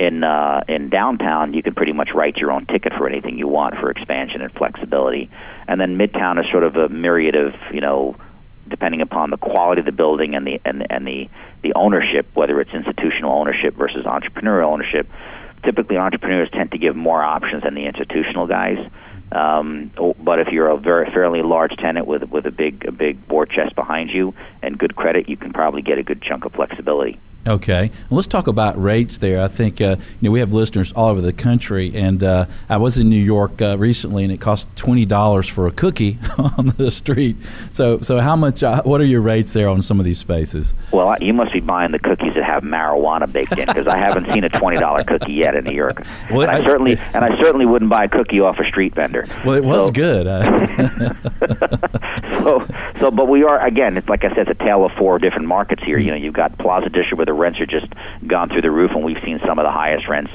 in 0.01 0.25
uh, 0.25 0.65
in 0.67 0.89
downtown, 0.89 1.53
you 1.53 1.63
can 1.63 1.75
pretty 1.75 1.93
much 1.93 2.09
write 2.15 2.39
your 2.39 2.51
own 2.51 2.65
ticket 2.65 2.95
for 2.95 3.07
anything 3.07 3.37
you 3.37 3.47
want 3.47 3.77
for 3.77 3.91
expansion 3.91 4.41
and 4.41 4.51
flexibility. 4.53 5.31
And 5.69 5.79
then 5.79 5.99
midtown 5.99 6.43
is 6.43 6.51
sort 6.51 6.65
of 6.65 6.75
a 6.77 6.89
myriad 6.89 7.35
of 7.35 7.55
you 7.71 7.83
know, 7.83 8.17
depending 8.67 9.03
upon 9.03 9.29
the 9.29 9.37
quality 9.37 9.81
of 9.81 9.87
the 9.87 9.93
building 9.93 10.35
and 10.35 10.47
the 10.47 10.59
and 10.65 10.91
and 10.91 11.07
the 11.07 11.29
the 11.63 11.75
ownership, 11.75 12.27
whether 12.35 12.61
it's 12.61 12.73
institutional 12.73 13.33
ownership 13.33 13.75
versus 13.75 14.05
entrepreneurial 14.07 14.73
ownership. 14.73 15.09
Typically, 15.65 15.99
entrepreneurs 15.99 16.49
tend 16.53 16.73
to 16.73 16.79
give 16.79 16.97
more 16.97 17.23
options 17.23 17.63
than 17.63 17.75
the 17.75 17.85
institutional 17.85 18.47
guys. 18.47 18.79
Um, 19.33 19.93
but 20.19 20.41
if 20.41 20.49
you're 20.49 20.69
a 20.69 20.77
very 20.77 21.11
fairly 21.13 21.43
large 21.43 21.77
tenant 21.77 22.07
with 22.07 22.25
with 22.25 22.47
a 22.47 22.51
big 22.51 22.85
a 22.87 22.93
big 22.93 23.19
war 23.29 23.47
chest 23.47 23.77
behind 23.77 24.11
you 24.11 24.35
and 24.63 24.77
good 24.77 24.97
credit, 24.97 25.29
you 25.29 25.37
can 25.37 25.53
probably 25.53 25.83
get 25.83 25.99
a 25.99 26.03
good 26.03 26.23
chunk 26.23 26.45
of 26.45 26.53
flexibility. 26.53 27.21
Okay, 27.47 27.91
well, 28.11 28.17
let's 28.17 28.29
talk 28.29 28.49
about 28.49 28.81
rates 28.81 29.17
there. 29.17 29.41
I 29.41 29.49
think 29.49 29.81
uh, 29.81 29.97
you 30.21 30.29
know 30.29 30.31
we 30.31 30.41
have 30.41 30.53
listeners 30.53 30.93
all 30.93 31.09
over 31.09 31.23
the 31.23 31.33
country, 31.33 31.91
and 31.95 32.23
uh, 32.23 32.45
I 32.69 32.77
was 32.77 32.99
in 32.99 33.09
New 33.09 33.17
York 33.17 33.63
uh, 33.63 33.79
recently, 33.79 34.25
and 34.25 34.33
it 34.33 34.43
cost 34.43 34.69
twenty 34.77 35.07
dollars 35.07 35.49
for 35.49 35.67
a 35.67 35.71
cookie 35.71 36.19
on 36.39 36.67
the 36.77 36.91
street. 36.91 37.37
So, 37.73 38.03
so 38.03 38.21
how 38.21 38.37
much? 38.37 38.63
Uh, 38.63 38.83
what 38.83 39.01
are 39.01 39.07
your 39.07 39.23
rates 39.23 39.55
there 39.55 39.71
on 39.71 39.81
some 39.81 39.99
of 39.99 40.05
these 40.05 40.19
spaces? 40.19 40.75
Well, 40.93 41.17
you 41.23 41.33
must 41.33 41.55
be 41.55 41.61
buying 41.61 41.93
the 41.93 41.99
cookies 41.99 42.35
that 42.35 42.45
have 42.45 42.63
marijuana 42.63 43.33
baked 43.33 43.57
in, 43.57 43.67
because 43.67 43.87
I 43.87 43.97
haven't 43.97 44.31
seen 44.35 44.45
a 44.45 44.51
twenty 44.51 44.79
dollar 44.79 45.03
cookie 45.03 45.33
yet 45.33 45.55
in 45.55 45.65
New 45.65 45.75
York. 45.75 46.07
Well, 46.31 46.43
and 46.43 46.51
I, 46.51 46.61
I, 46.61 46.65
certainly 46.65 46.99
and 47.15 47.25
I 47.25 47.37
certainly 47.43 47.67
wouldn't 47.67 47.91
buy 47.91 48.05
a 48.05 48.09
cookie 48.09 48.41
off 48.41 48.59
a 48.59 48.69
street 48.69 48.95
vendor. 48.95 49.27
Well, 49.45 49.57
it 49.57 49.65
was 49.65 49.87
so, 49.87 49.93
good. 49.93 50.27
so, 52.43 52.67
so, 53.01 53.11
but 53.11 53.27
we 53.27 53.43
are 53.43 53.59
again. 53.67 53.97
It's 53.97 54.09
like 54.09 54.25
I 54.25 54.29
said, 54.29 54.49
it's 54.49 54.61
a 54.61 54.65
tale 54.65 54.85
of 54.85 54.93
four 54.93 55.19
different 55.19 55.49
markets 55.49 55.83
here. 55.83 55.99
You 55.99 56.11
know, 56.11 56.17
you've 56.17 56.35
got 56.35 56.57
Plaza 56.59 56.89
District 56.89 57.17
where 57.17 57.27
the 57.31 57.35
rents 57.35 57.61
are 57.61 57.67
just 57.67 57.87
gone 58.27 58.49
through 58.49 58.63
the 58.63 58.71
roof, 58.73 58.91
and 58.93 59.05
we've 59.05 59.23
seen 59.25 59.39
some 59.47 59.61
of 59.61 59.65
the 59.65 59.71
highest 59.71 60.09
rents 60.09 60.33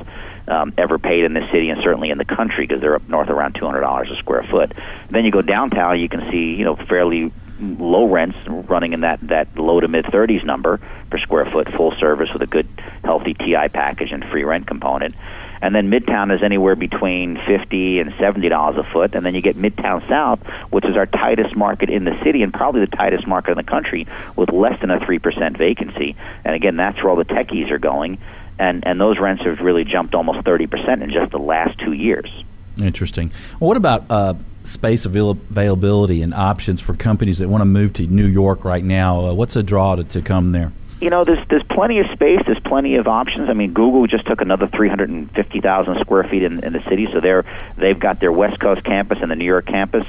um, 0.47 0.73
ever 0.77 0.97
paid 0.97 1.25
in 1.25 1.33
the 1.33 1.45
city 1.51 1.69
and 1.69 1.81
certainly 1.83 2.09
in 2.09 2.17
the 2.17 2.25
country 2.25 2.65
because 2.65 2.79
they're 2.81 2.95
up 2.95 3.09
north 3.09 3.29
around 3.29 3.55
two 3.59 3.65
hundred 3.65 3.81
dollars 3.81 4.09
a 4.11 4.15
square 4.15 4.45
foot. 4.49 4.71
Then 5.09 5.25
you 5.25 5.31
go 5.31 5.41
downtown, 5.41 5.99
you 5.99 6.07
can 6.07 6.31
see 6.31 6.55
you 6.55 6.63
know 6.63 6.77
fairly 6.87 7.33
low 7.59 8.07
rents 8.07 8.37
running 8.47 8.93
in 8.93 9.01
that 9.01 9.19
that 9.23 9.47
low 9.57 9.79
to 9.79 9.87
mid 9.87 10.05
30s 10.05 10.45
number 10.45 10.79
per 11.09 11.17
square 11.17 11.45
foot, 11.51 11.67
full 11.73 11.93
service 11.99 12.29
with 12.31 12.41
a 12.41 12.47
good 12.47 12.67
healthy 13.03 13.33
TI 13.33 13.67
package 13.73 14.11
and 14.11 14.23
free 14.31 14.43
rent 14.43 14.67
component. 14.67 15.13
And 15.61 15.75
then 15.75 15.89
Midtown 15.89 16.33
is 16.35 16.43
anywhere 16.43 16.75
between 16.75 17.39
fifty 17.47 17.99
and 17.99 18.13
seventy 18.19 18.49
dollars 18.49 18.77
a 18.77 18.83
foot, 18.91 19.15
and 19.15 19.25
then 19.25 19.35
you 19.35 19.41
get 19.41 19.57
Midtown 19.57 20.07
South, 20.07 20.39
which 20.69 20.85
is 20.85 20.95
our 20.95 21.05
tightest 21.05 21.55
market 21.55 21.89
in 21.89 22.05
the 22.05 22.17
city 22.23 22.43
and 22.43 22.53
probably 22.53 22.81
the 22.81 22.95
tightest 22.95 23.27
market 23.27 23.51
in 23.51 23.57
the 23.57 23.63
country, 23.63 24.07
with 24.35 24.51
less 24.51 24.79
than 24.81 24.91
a 24.91 25.03
three 25.05 25.19
percent 25.19 25.57
vacancy. 25.57 26.15
And 26.43 26.55
again, 26.55 26.75
that's 26.75 26.97
where 26.97 27.09
all 27.09 27.15
the 27.15 27.25
techies 27.25 27.71
are 27.71 27.79
going, 27.79 28.19
and 28.59 28.85
and 28.85 28.99
those 28.99 29.19
rents 29.19 29.43
have 29.43 29.59
really 29.59 29.83
jumped 29.83 30.15
almost 30.15 30.45
thirty 30.45 30.67
percent 30.67 31.03
in 31.03 31.11
just 31.11 31.31
the 31.31 31.39
last 31.39 31.79
two 31.79 31.93
years. 31.93 32.29
Interesting. 32.77 33.31
Well, 33.59 33.69
what 33.69 33.77
about 33.77 34.05
uh, 34.09 34.33
space 34.63 35.05
availability 35.05 36.21
and 36.21 36.33
options 36.33 36.81
for 36.81 36.93
companies 36.95 37.37
that 37.39 37.47
want 37.47 37.61
to 37.61 37.65
move 37.65 37.93
to 37.93 38.07
New 38.07 38.27
York 38.27 38.65
right 38.65 38.83
now? 38.83 39.27
Uh, 39.27 39.33
what's 39.33 39.55
a 39.55 39.63
draw 39.63 39.95
to, 39.95 40.03
to 40.03 40.21
come 40.21 40.51
there? 40.51 40.73
You 41.05 41.11
know, 41.11 41.23
there's 41.23 41.47
there's 41.49 41.63
plenty 41.69 41.99
of 41.99 42.07
space. 42.13 42.39
There's 42.47 42.59
plenty 42.65 42.95
of 42.95 43.07
options. 43.07 43.47
I 43.47 43.53
mean, 43.53 43.73
Google 43.73 44.07
just 44.07 44.25
took 44.25 44.41
another 44.41 44.65
350,000 44.65 45.99
square 45.99 46.23
feet 46.23 46.41
in, 46.41 46.63
in 46.63 46.73
the 46.73 46.81
city, 46.89 47.07
so 47.13 47.21
they're 47.21 47.45
they've 47.77 47.99
got 47.99 48.19
their 48.19 48.31
West 48.31 48.59
Coast 48.59 48.83
campus 48.83 49.19
and 49.21 49.29
the 49.29 49.35
New 49.35 49.45
York 49.45 49.67
campus. 49.67 50.03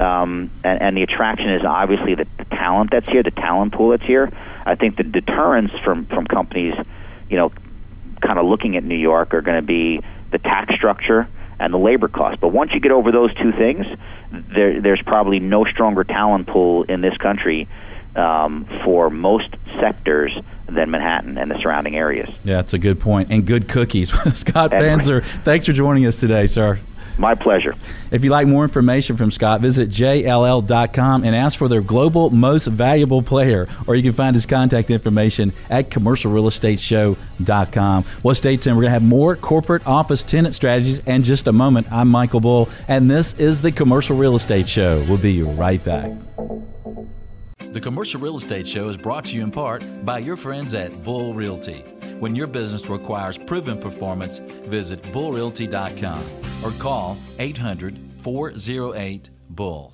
Um, 0.00 0.50
and, 0.64 0.82
and 0.82 0.96
the 0.96 1.04
attraction 1.04 1.50
is 1.50 1.62
obviously 1.64 2.16
the, 2.16 2.26
the 2.38 2.46
talent 2.46 2.90
that's 2.90 3.08
here, 3.08 3.22
the 3.22 3.30
talent 3.30 3.74
pool 3.74 3.90
that's 3.90 4.02
here. 4.02 4.28
I 4.66 4.74
think 4.74 4.96
the 4.96 5.04
deterrence 5.04 5.70
from 5.84 6.06
from 6.06 6.26
companies, 6.26 6.74
you 7.30 7.36
know, 7.36 7.52
kind 8.20 8.36
of 8.36 8.44
looking 8.44 8.76
at 8.76 8.82
New 8.82 8.98
York 8.98 9.34
are 9.34 9.40
going 9.40 9.60
to 9.60 9.66
be 9.66 10.02
the 10.32 10.38
tax 10.38 10.74
structure 10.74 11.28
and 11.60 11.72
the 11.72 11.78
labor 11.78 12.08
cost. 12.08 12.40
But 12.40 12.48
once 12.48 12.72
you 12.74 12.80
get 12.80 12.90
over 12.90 13.12
those 13.12 13.32
two 13.34 13.52
things, 13.52 13.86
there, 14.32 14.80
there's 14.80 15.02
probably 15.02 15.38
no 15.38 15.64
stronger 15.64 16.02
talent 16.02 16.48
pool 16.48 16.82
in 16.82 17.02
this 17.02 17.16
country 17.18 17.68
um, 18.16 18.66
for 18.84 19.10
most 19.10 19.48
sectors 19.80 20.32
than 20.68 20.90
Manhattan 20.90 21.38
and 21.38 21.50
the 21.50 21.58
surrounding 21.60 21.96
areas. 21.96 22.28
Yeah, 22.42 22.56
that's 22.56 22.74
a 22.74 22.78
good 22.78 23.00
point. 23.00 23.30
And 23.30 23.46
good 23.46 23.68
cookies. 23.68 24.10
Scott 24.34 24.70
Panzer, 24.70 25.24
thanks 25.44 25.66
for 25.66 25.72
joining 25.72 26.06
us 26.06 26.18
today, 26.18 26.46
sir. 26.46 26.78
My 27.16 27.36
pleasure. 27.36 27.76
If 28.10 28.24
you'd 28.24 28.30
like 28.30 28.48
more 28.48 28.64
information 28.64 29.16
from 29.16 29.30
Scott, 29.30 29.60
visit 29.60 29.88
jll.com 29.88 31.22
and 31.22 31.36
ask 31.36 31.56
for 31.56 31.68
their 31.68 31.80
global 31.80 32.30
most 32.30 32.66
valuable 32.66 33.22
player, 33.22 33.68
or 33.86 33.94
you 33.94 34.02
can 34.02 34.12
find 34.12 34.34
his 34.34 34.46
contact 34.46 34.90
information 34.90 35.52
at 35.70 35.90
commercialrealestateshow.com. 35.90 38.04
Well, 38.24 38.34
stay 38.34 38.56
tuned. 38.56 38.76
We're 38.76 38.82
going 38.82 38.90
to 38.90 38.94
have 38.94 39.04
more 39.04 39.36
corporate 39.36 39.86
office 39.86 40.24
tenant 40.24 40.56
strategies 40.56 40.98
in 41.00 41.22
just 41.22 41.46
a 41.46 41.52
moment. 41.52 41.86
I'm 41.92 42.08
Michael 42.08 42.40
Bull, 42.40 42.68
and 42.88 43.08
this 43.08 43.34
is 43.34 43.62
the 43.62 43.70
Commercial 43.70 44.16
Real 44.16 44.34
Estate 44.34 44.68
Show. 44.68 45.04
We'll 45.08 45.18
be 45.18 45.42
right 45.42 45.84
back. 45.84 46.10
The 47.74 47.80
Commercial 47.80 48.20
Real 48.20 48.36
Estate 48.36 48.68
Show 48.68 48.88
is 48.88 48.96
brought 48.96 49.24
to 49.24 49.34
you 49.34 49.42
in 49.42 49.50
part 49.50 49.82
by 50.04 50.20
your 50.20 50.36
friends 50.36 50.74
at 50.74 50.92
Bull 51.02 51.34
Realty. 51.34 51.80
When 52.20 52.36
your 52.36 52.46
business 52.46 52.88
requires 52.88 53.36
proven 53.36 53.80
performance, 53.80 54.38
visit 54.38 55.02
bullrealty.com 55.02 56.22
or 56.62 56.70
call 56.78 57.16
800 57.40 57.98
408 58.22 59.28
Bull. 59.50 59.92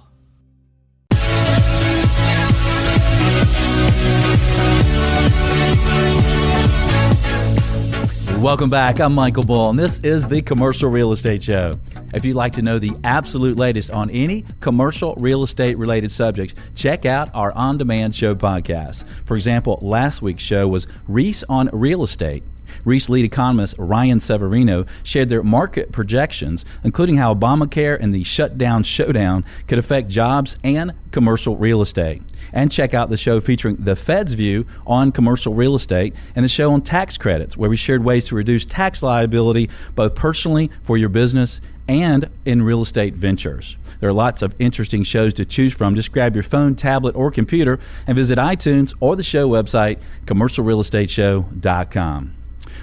Welcome 8.43 8.69
back. 8.69 9.01
I'm 9.01 9.15
Michael 9.15 9.45
Bull, 9.45 9.71
and 9.71 9.79
this 9.79 10.01
is 10.01 10.29
the 10.29 10.43
Commercial 10.43 10.91
Real 10.91 11.13
Estate 11.13 11.43
Show. 11.43 11.73
If 12.13 12.25
you'd 12.25 12.35
like 12.35 12.55
to 12.55 12.63
know 12.63 12.79
the 12.79 12.97
absolute 13.05 13.57
latest 13.57 13.91
on 13.91 14.11
any 14.11 14.45
commercial 14.61 15.15
real 15.17 15.43
estate 15.45 15.79
related 15.79 16.11
subjects, 16.11 16.55
check 16.75 17.07
out 17.07 17.31
our 17.35 17.53
on 17.53 17.79
demand 17.79 18.15
show 18.15 18.35
podcast. 18.35 19.05
For 19.25 19.37
example, 19.37 19.79
last 19.81 20.21
week's 20.21 20.43
show 20.43 20.67
was 20.67 20.87
Reis 21.07 21.45
on 21.49 21.71
Real 21.73 22.03
Estate. 22.03 22.43
Reis 22.85 23.09
lead 23.09 23.25
economist 23.25 23.75
Ryan 23.79 24.21
Severino 24.21 24.87
shared 25.03 25.29
their 25.29 25.43
market 25.43 25.93
projections, 25.93 26.65
including 26.85 27.17
how 27.17 27.35
Obamacare 27.35 27.99
and 28.01 28.15
the 28.15 28.25
shutdown 28.25 28.83
showdown 28.83 29.45
could 29.67 29.79
affect 29.79 30.09
jobs 30.09 30.59
and 30.65 30.93
commercial 31.11 31.57
real 31.57 31.83
estate. 31.83 32.23
And 32.53 32.73
check 32.73 32.95
out 32.95 33.11
the 33.11 33.17
show 33.17 33.41
featuring 33.41 33.77
the 33.77 33.97
Fed's 33.97 34.33
view 34.33 34.67
on 34.87 35.13
commercial 35.13 35.55
real 35.55 35.75
estate 35.75 36.15
and 36.35 36.45
the 36.45 36.49
show 36.49 36.73
on 36.73 36.83
tax 36.83 37.19
credits, 37.19 37.57
where 37.57 37.71
we 37.71 37.77
shared 37.77 38.05
ways 38.05 38.27
to 38.27 38.35
reduce 38.35 38.65
tax 38.65 39.03
liability 39.03 39.71
both 39.95 40.15
personally 40.15 40.71
for 40.83 40.97
your 40.97 41.09
business 41.09 41.61
and 41.91 42.31
in 42.45 42.63
real 42.63 42.83
estate 42.83 43.15
ventures. 43.15 43.77
There 43.99 44.09
are 44.09 44.15
lots 44.15 44.43
of 44.43 44.55
interesting 44.61 45.03
shows 45.03 45.35
to 45.35 45.45
choose 45.45 45.75
from. 45.75 45.97
Just 45.97 46.13
grab 46.13 46.37
your 46.37 46.45
phone, 46.45 46.77
tablet, 46.77 47.17
or 47.17 47.33
computer 47.33 47.81
and 48.07 48.17
visit 48.17 48.39
iTunes 48.39 48.95
or 49.01 49.17
the 49.17 49.25
show 49.25 49.49
website, 49.49 49.99
commercialrealestateshow.com 50.27 52.37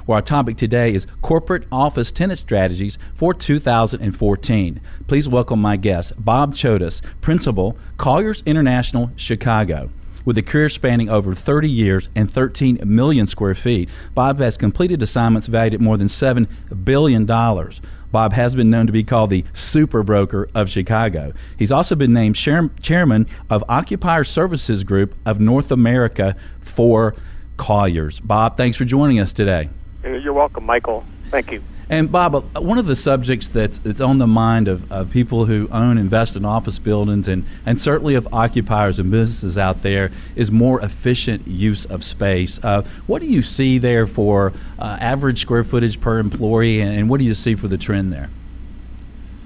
where 0.06 0.18
our 0.18 0.22
topic 0.22 0.58
today 0.58 0.94
is 0.94 1.08
corporate 1.22 1.66
office 1.72 2.12
tenant 2.12 2.40
strategies 2.40 2.98
for 3.14 3.34
2014. 3.34 4.82
Please 5.08 5.30
welcome 5.30 5.62
my 5.62 5.78
guest, 5.78 6.12
Bob 6.18 6.56
Chodas, 6.56 7.02
Principal, 7.22 7.78
Colliers 7.98 8.44
International, 8.46 9.12
Chicago. 9.16 9.90
With 10.28 10.38
a 10.38 10.42
career 10.42 10.68
spanning 10.68 11.10
over 11.10 11.34
30 11.34 11.70
years 11.70 12.10
and 12.14 12.30
13 12.30 12.80
million 12.84 13.28
square 13.28 13.56
feet, 13.56 13.88
Bob 14.14 14.40
has 14.40 14.58
completed 14.58 15.02
assignments 15.02 15.48
valued 15.48 15.76
at 15.76 15.80
more 15.80 15.96
than 15.96 16.10
$7 16.10 16.50
billion. 16.84 17.26
Bob 17.26 18.34
has 18.34 18.54
been 18.54 18.70
known 18.70 18.88
to 18.88 18.92
be 18.92 19.06
called 19.06 19.30
the 19.30 19.46
super 19.54 20.04
broker 20.04 20.50
of 20.54 20.70
Chicago. 20.70 21.32
He's 21.58 21.72
also 21.72 21.96
been 21.96 22.12
named 22.12 22.36
chairman 22.36 23.26
of 23.50 23.64
Occupier 23.70 24.26
Services 24.26 24.84
Group 24.84 25.16
of 25.26 25.40
North 25.40 25.72
America 25.72 26.36
for 26.60 27.16
Colliers. 27.56 28.20
Bob, 28.20 28.58
thanks 28.58 28.76
for 28.76 28.84
joining 28.84 29.22
us 29.22 29.32
today. 29.32 29.70
You're 30.04 30.34
welcome, 30.34 30.66
Michael. 30.66 31.06
Thank 31.30 31.54
you. 31.54 31.64
And 31.90 32.12
Bob, 32.12 32.36
uh, 32.36 32.42
one 32.60 32.78
of 32.78 32.86
the 32.86 32.98
subjects 32.98 33.48
that's, 33.48 33.78
that's 33.78 34.02
on 34.02 34.18
the 34.18 34.28
mind 34.28 34.68
of, 34.68 34.92
of 34.92 35.10
people 35.10 35.46
who 35.46 35.70
own, 35.72 35.98
invest 35.98 36.36
in 36.36 36.44
office 36.44 36.80
buildings, 36.80 37.30
and, 37.30 37.46
and 37.66 37.80
certainly 37.80 38.16
of 38.16 38.28
occupiers 38.34 39.00
and 39.00 39.10
businesses 39.10 39.58
out 39.58 39.84
there, 39.84 40.12
is 40.36 40.52
more 40.52 40.82
efficient 40.82 41.48
use 41.48 41.86
of 41.86 42.04
space. 42.04 42.60
Uh, 42.62 42.84
what 43.08 43.22
do 43.22 43.28
you 43.28 43.42
see 43.42 43.78
there 43.78 44.06
for 44.06 44.52
uh, 44.80 44.98
average 45.00 45.40
square 45.40 45.64
footage 45.64 46.02
per 46.02 46.20
employee, 46.20 46.82
and 46.82 47.10
what 47.10 47.20
do 47.20 47.26
you 47.26 47.34
see 47.34 47.56
for 47.56 47.70
the 47.70 47.78
trend 47.78 48.12
there? 48.12 48.30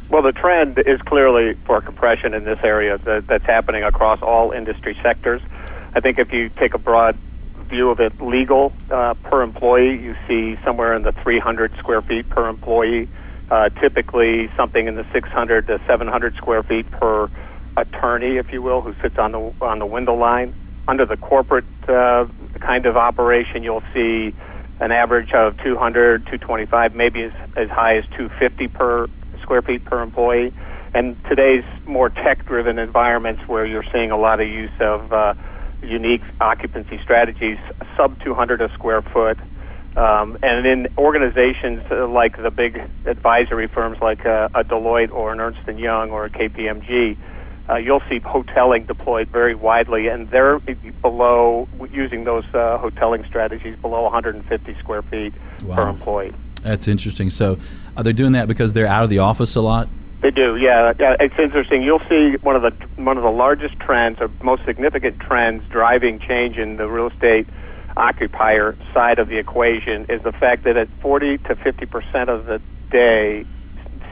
Well, 0.10 0.24
the 0.24 0.34
trend 0.34 0.80
is 0.80 1.00
clearly 1.04 1.54
for 1.66 1.80
compression 1.80 2.34
in 2.34 2.44
this 2.44 2.60
area 2.64 2.98
that, 2.98 3.28
that's 3.28 3.46
happening 3.46 3.84
across 3.84 4.22
all 4.22 4.52
industry 4.52 4.98
sectors. 5.04 5.42
I 5.94 6.00
think 6.00 6.18
if 6.18 6.34
you 6.34 6.50
take 6.50 6.74
a 6.74 6.78
broad 6.80 7.18
view 7.72 7.90
of 7.90 8.00
it 8.00 8.22
legal 8.22 8.72
uh, 8.92 9.16
per 9.24 9.42
employee, 9.42 9.98
you 9.98 10.16
see 10.28 10.60
somewhere 10.64 10.94
in 10.94 11.02
the 11.02 11.14
300 11.24 11.74
square 11.80 12.02
feet 12.04 12.30
per 12.30 12.48
employee. 12.48 13.10
Uh, 13.50 13.70
typically, 13.82 14.50
something 14.56 14.88
in 14.88 14.96
the 14.96 15.06
600 15.12 15.68
to 15.68 15.82
700 15.88 16.36
square 16.36 16.62
feet 16.64 16.90
per 16.92 17.30
attorney, 17.76 18.38
if 18.38 18.52
you 18.52 18.62
will, 18.62 18.82
who 18.82 18.94
sits 19.02 19.18
on 19.18 19.32
the 19.32 19.54
on 19.62 19.80
the 19.80 19.86
window 19.86 20.14
line. 20.14 20.54
Under 20.88 21.06
the 21.06 21.18
corporate 21.18 21.66
uh, 21.88 22.28
kind 22.60 22.86
of 22.86 22.98
operation, 22.98 23.64
you'll 23.64 23.84
see 23.94 24.34
an 24.80 24.92
average 24.92 25.32
of 25.34 25.58
200, 25.64 26.26
225, 26.26 26.96
maybe 26.96 27.24
as, 27.24 27.34
as 27.56 27.70
high 27.70 27.98
as 27.98 28.06
250 28.18 28.68
per 28.70 29.08
square 29.42 29.62
feet 29.62 29.84
per 29.86 30.02
employee. 30.02 30.54
And 30.94 31.16
today's 31.26 31.64
more 31.86 32.10
tech-driven 32.10 32.80
environments, 32.80 33.48
where 33.48 33.66
you're 33.66 33.86
seeing 33.94 34.12
a 34.12 34.18
lot 34.18 34.42
of 34.42 34.48
use 34.48 34.72
of 34.80 35.14
uh, 35.14 35.34
unique 35.82 36.22
occupancy 36.40 37.00
strategies, 37.02 37.58
sub 37.98 38.22
200 38.24 38.62
a 38.62 38.74
square 38.74 39.02
foot. 39.02 39.38
Um, 39.96 40.38
and 40.42 40.66
in 40.66 40.88
organizations 40.98 41.84
uh, 41.92 42.08
like 42.08 42.42
the 42.42 42.50
big 42.50 42.82
advisory 43.06 43.68
firms 43.68 44.00
like 44.02 44.26
uh, 44.26 44.48
a 44.54 44.64
Deloitte 44.64 45.12
or 45.12 45.34
an 45.34 45.42
Ernst 45.42 45.68
& 45.68 45.78
Young 45.78 46.12
or 46.12 46.26
a 46.26 46.30
KPMG, 46.30 47.18
uh, 47.70 47.76
you'll 47.76 48.02
see 48.10 48.20
hoteling 48.20 48.88
deployed 48.88 49.28
very 49.28 49.54
widely, 49.54 50.08
and 50.08 50.30
they're 50.30 50.60
below, 50.60 51.68
using 51.92 52.24
those 52.24 52.46
uh, 52.54 52.78
hoteling 52.78 53.26
strategies, 53.28 53.78
below 53.78 54.04
150 54.04 54.76
square 54.80 55.02
feet 55.04 55.34
wow. 55.64 55.76
per 55.76 55.88
employee. 55.90 56.34
That's 56.64 56.88
interesting. 56.88 57.30
So 57.30 57.60
are 57.98 58.04
they 58.04 58.14
doing 58.14 58.34
that 58.34 58.48
because 58.48 58.74
they're 58.74 58.88
out 58.88 59.04
of 59.04 59.10
the 59.10 59.20
office 59.20 59.56
a 59.56 59.62
lot? 59.62 59.90
They 60.22 60.30
do, 60.30 60.56
yeah. 60.56 60.94
yeah. 61.00 61.16
It's 61.20 61.34
interesting. 61.40 61.82
You'll 61.82 62.04
see 62.08 62.36
one 62.44 62.56
of 62.56 62.62
the 62.62 62.72
one 63.02 63.18
of 63.18 63.24
the 63.24 63.32
largest 63.32 63.80
trends 63.80 64.20
or 64.22 64.30
most 64.44 64.64
significant 64.66 65.20
trends 65.20 65.64
driving 65.70 66.20
change 66.20 66.58
in 66.58 66.78
the 66.78 66.88
real 66.88 67.08
estate 67.08 67.48
occupier 67.98 68.78
side 68.94 69.20
of 69.20 69.28
the 69.28 69.38
equation 69.38 70.06
is 70.10 70.22
the 70.24 70.32
fact 70.32 70.64
that 70.64 70.78
at 70.78 70.88
40 71.02 71.40
to 71.40 71.56
50 71.56 71.86
percent 71.88 72.30
of 72.30 72.46
the 72.46 72.62
day, 72.92 73.46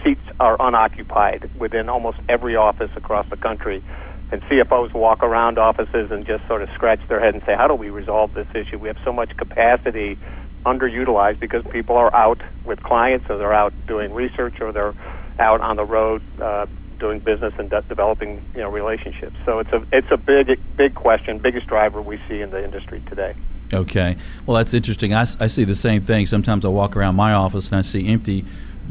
seats 0.04 0.22
are 0.40 0.58
unoccupied 0.60 1.50
within 1.60 1.90
almost 1.90 2.18
every 2.28 2.56
office 2.56 2.92
across 2.96 3.28
the 3.30 3.38
country. 3.38 3.84
And 4.32 4.42
CFOs 4.44 4.94
walk 4.94 5.24
around 5.24 5.58
offices 5.60 6.12
and 6.12 6.26
just 6.26 6.46
sort 6.48 6.62
of 6.64 6.70
scratch 6.74 7.02
their 7.08 7.20
head 7.20 7.36
and 7.36 7.44
say, 7.46 7.56
"How 7.56 7.68
do 7.68 7.76
we 7.76 7.92
resolve 7.92 8.34
this 8.34 8.48
issue? 8.56 8.80
We 8.80 8.88
have 8.88 8.98
so 9.04 9.14
much 9.14 9.38
capacity 9.38 10.18
underutilized 10.66 11.40
because 11.40 11.64
people 11.72 11.98
are 11.98 12.14
out 12.16 12.42
with 12.66 12.82
clients, 12.82 13.26
or 13.30 13.38
they're 13.38 13.54
out 13.54 13.74
doing 13.88 14.14
research, 14.14 14.60
or 14.60 14.72
they're 14.72 14.94
out 15.40 15.62
on 15.62 15.76
the 15.76 15.86
road 15.86 16.22
uh, 16.42 16.66
doing 17.00 17.20
business 17.20 17.54
and 17.58 17.70
de- 17.70 17.82
developing 17.84 18.44
you 18.54 18.62
know 18.62 18.70
relationships. 18.70 19.36
So 19.46 19.60
it's 19.60 19.72
a 19.72 19.86
it's 19.92 20.12
a 20.12 20.18
big 20.18 20.60
big 20.76 20.96
question, 20.96 21.40
biggest 21.40 21.68
driver 21.68 22.02
we 22.02 22.20
see 22.28 22.42
in 22.42 22.52
the 22.52 22.64
industry 22.64 23.02
today. 23.10 23.34
Okay. 23.74 24.18
Well, 24.46 24.58
that's 24.58 24.74
interesting. 24.74 25.14
I, 25.14 25.22
I 25.40 25.48
see 25.48 25.64
the 25.64 25.76
same 25.76 26.02
thing. 26.02 26.26
Sometimes 26.26 26.66
I 26.66 26.70
walk 26.70 26.98
around 26.98 27.16
my 27.16 27.34
office 27.34 27.68
and 27.68 27.78
I 27.78 27.82
see 27.82 28.08
empty 28.08 28.44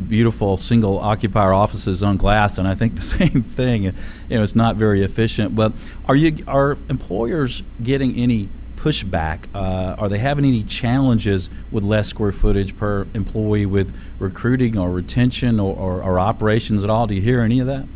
beautiful 0.06 0.56
single 0.56 0.98
occupier 0.98 1.52
offices 1.52 2.04
on 2.04 2.16
glass, 2.16 2.58
and 2.58 2.68
I 2.68 2.74
think 2.74 2.94
the 2.94 3.00
same 3.18 3.42
thing. 3.42 3.84
You 3.84 3.92
know, 4.30 4.42
it's 4.42 4.56
not 4.56 4.76
very 4.76 5.02
efficient. 5.02 5.54
But 5.54 5.72
are 6.06 6.16
you 6.16 6.44
are 6.46 6.78
employers 6.88 7.62
getting 7.82 8.16
any 8.16 8.48
pushback? 8.78 9.44
Uh, 9.54 9.96
are 9.98 10.08
they 10.08 10.18
having 10.18 10.44
any 10.44 10.62
challenges 10.62 11.50
with 11.70 11.84
less 11.84 12.08
square 12.08 12.32
footage 12.32 12.76
per 12.76 13.06
employee 13.14 13.66
with 13.66 13.94
recruiting 14.18 14.78
or 14.78 14.90
retention 14.90 15.58
or, 15.60 15.76
or, 15.76 16.02
or 16.02 16.20
operations 16.20 16.84
at 16.84 16.90
all? 16.90 17.06
Do 17.06 17.14
you 17.14 17.22
hear 17.22 17.40
any 17.40 17.60
of 17.60 17.66
that? 17.66 17.86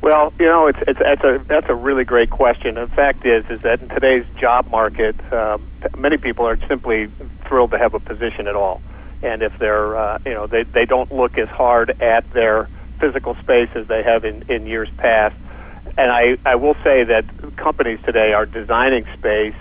Well, 0.00 0.32
you 0.38 0.46
know, 0.46 0.68
it's 0.68 0.78
it's 0.86 1.00
that's 1.00 1.24
a 1.24 1.42
that's 1.48 1.68
a 1.68 1.74
really 1.74 2.04
great 2.04 2.30
question. 2.30 2.76
The 2.76 2.86
fact 2.86 3.26
is, 3.26 3.44
is 3.50 3.62
that 3.62 3.82
in 3.82 3.88
today's 3.88 4.24
job 4.38 4.70
market, 4.70 5.16
uh, 5.32 5.58
many 5.96 6.18
people 6.18 6.46
are 6.46 6.56
simply 6.68 7.08
thrilled 7.48 7.72
to 7.72 7.78
have 7.78 7.94
a 7.94 7.98
position 7.98 8.46
at 8.46 8.54
all 8.54 8.80
and 9.22 9.42
if 9.42 9.52
they're 9.58 9.96
uh, 9.96 10.18
you 10.24 10.34
know 10.34 10.46
they 10.46 10.62
they 10.64 10.84
don't 10.84 11.12
look 11.12 11.38
as 11.38 11.48
hard 11.48 12.00
at 12.00 12.30
their 12.32 12.68
physical 13.00 13.34
space 13.36 13.68
as 13.74 13.86
they 13.88 14.02
have 14.02 14.24
in 14.24 14.44
in 14.50 14.66
years 14.66 14.88
past. 14.96 15.36
And 15.96 16.10
I 16.10 16.38
I 16.44 16.54
will 16.54 16.76
say 16.84 17.04
that 17.04 17.24
companies 17.56 17.98
today 18.04 18.32
are 18.32 18.46
designing 18.46 19.06
space 19.16 19.54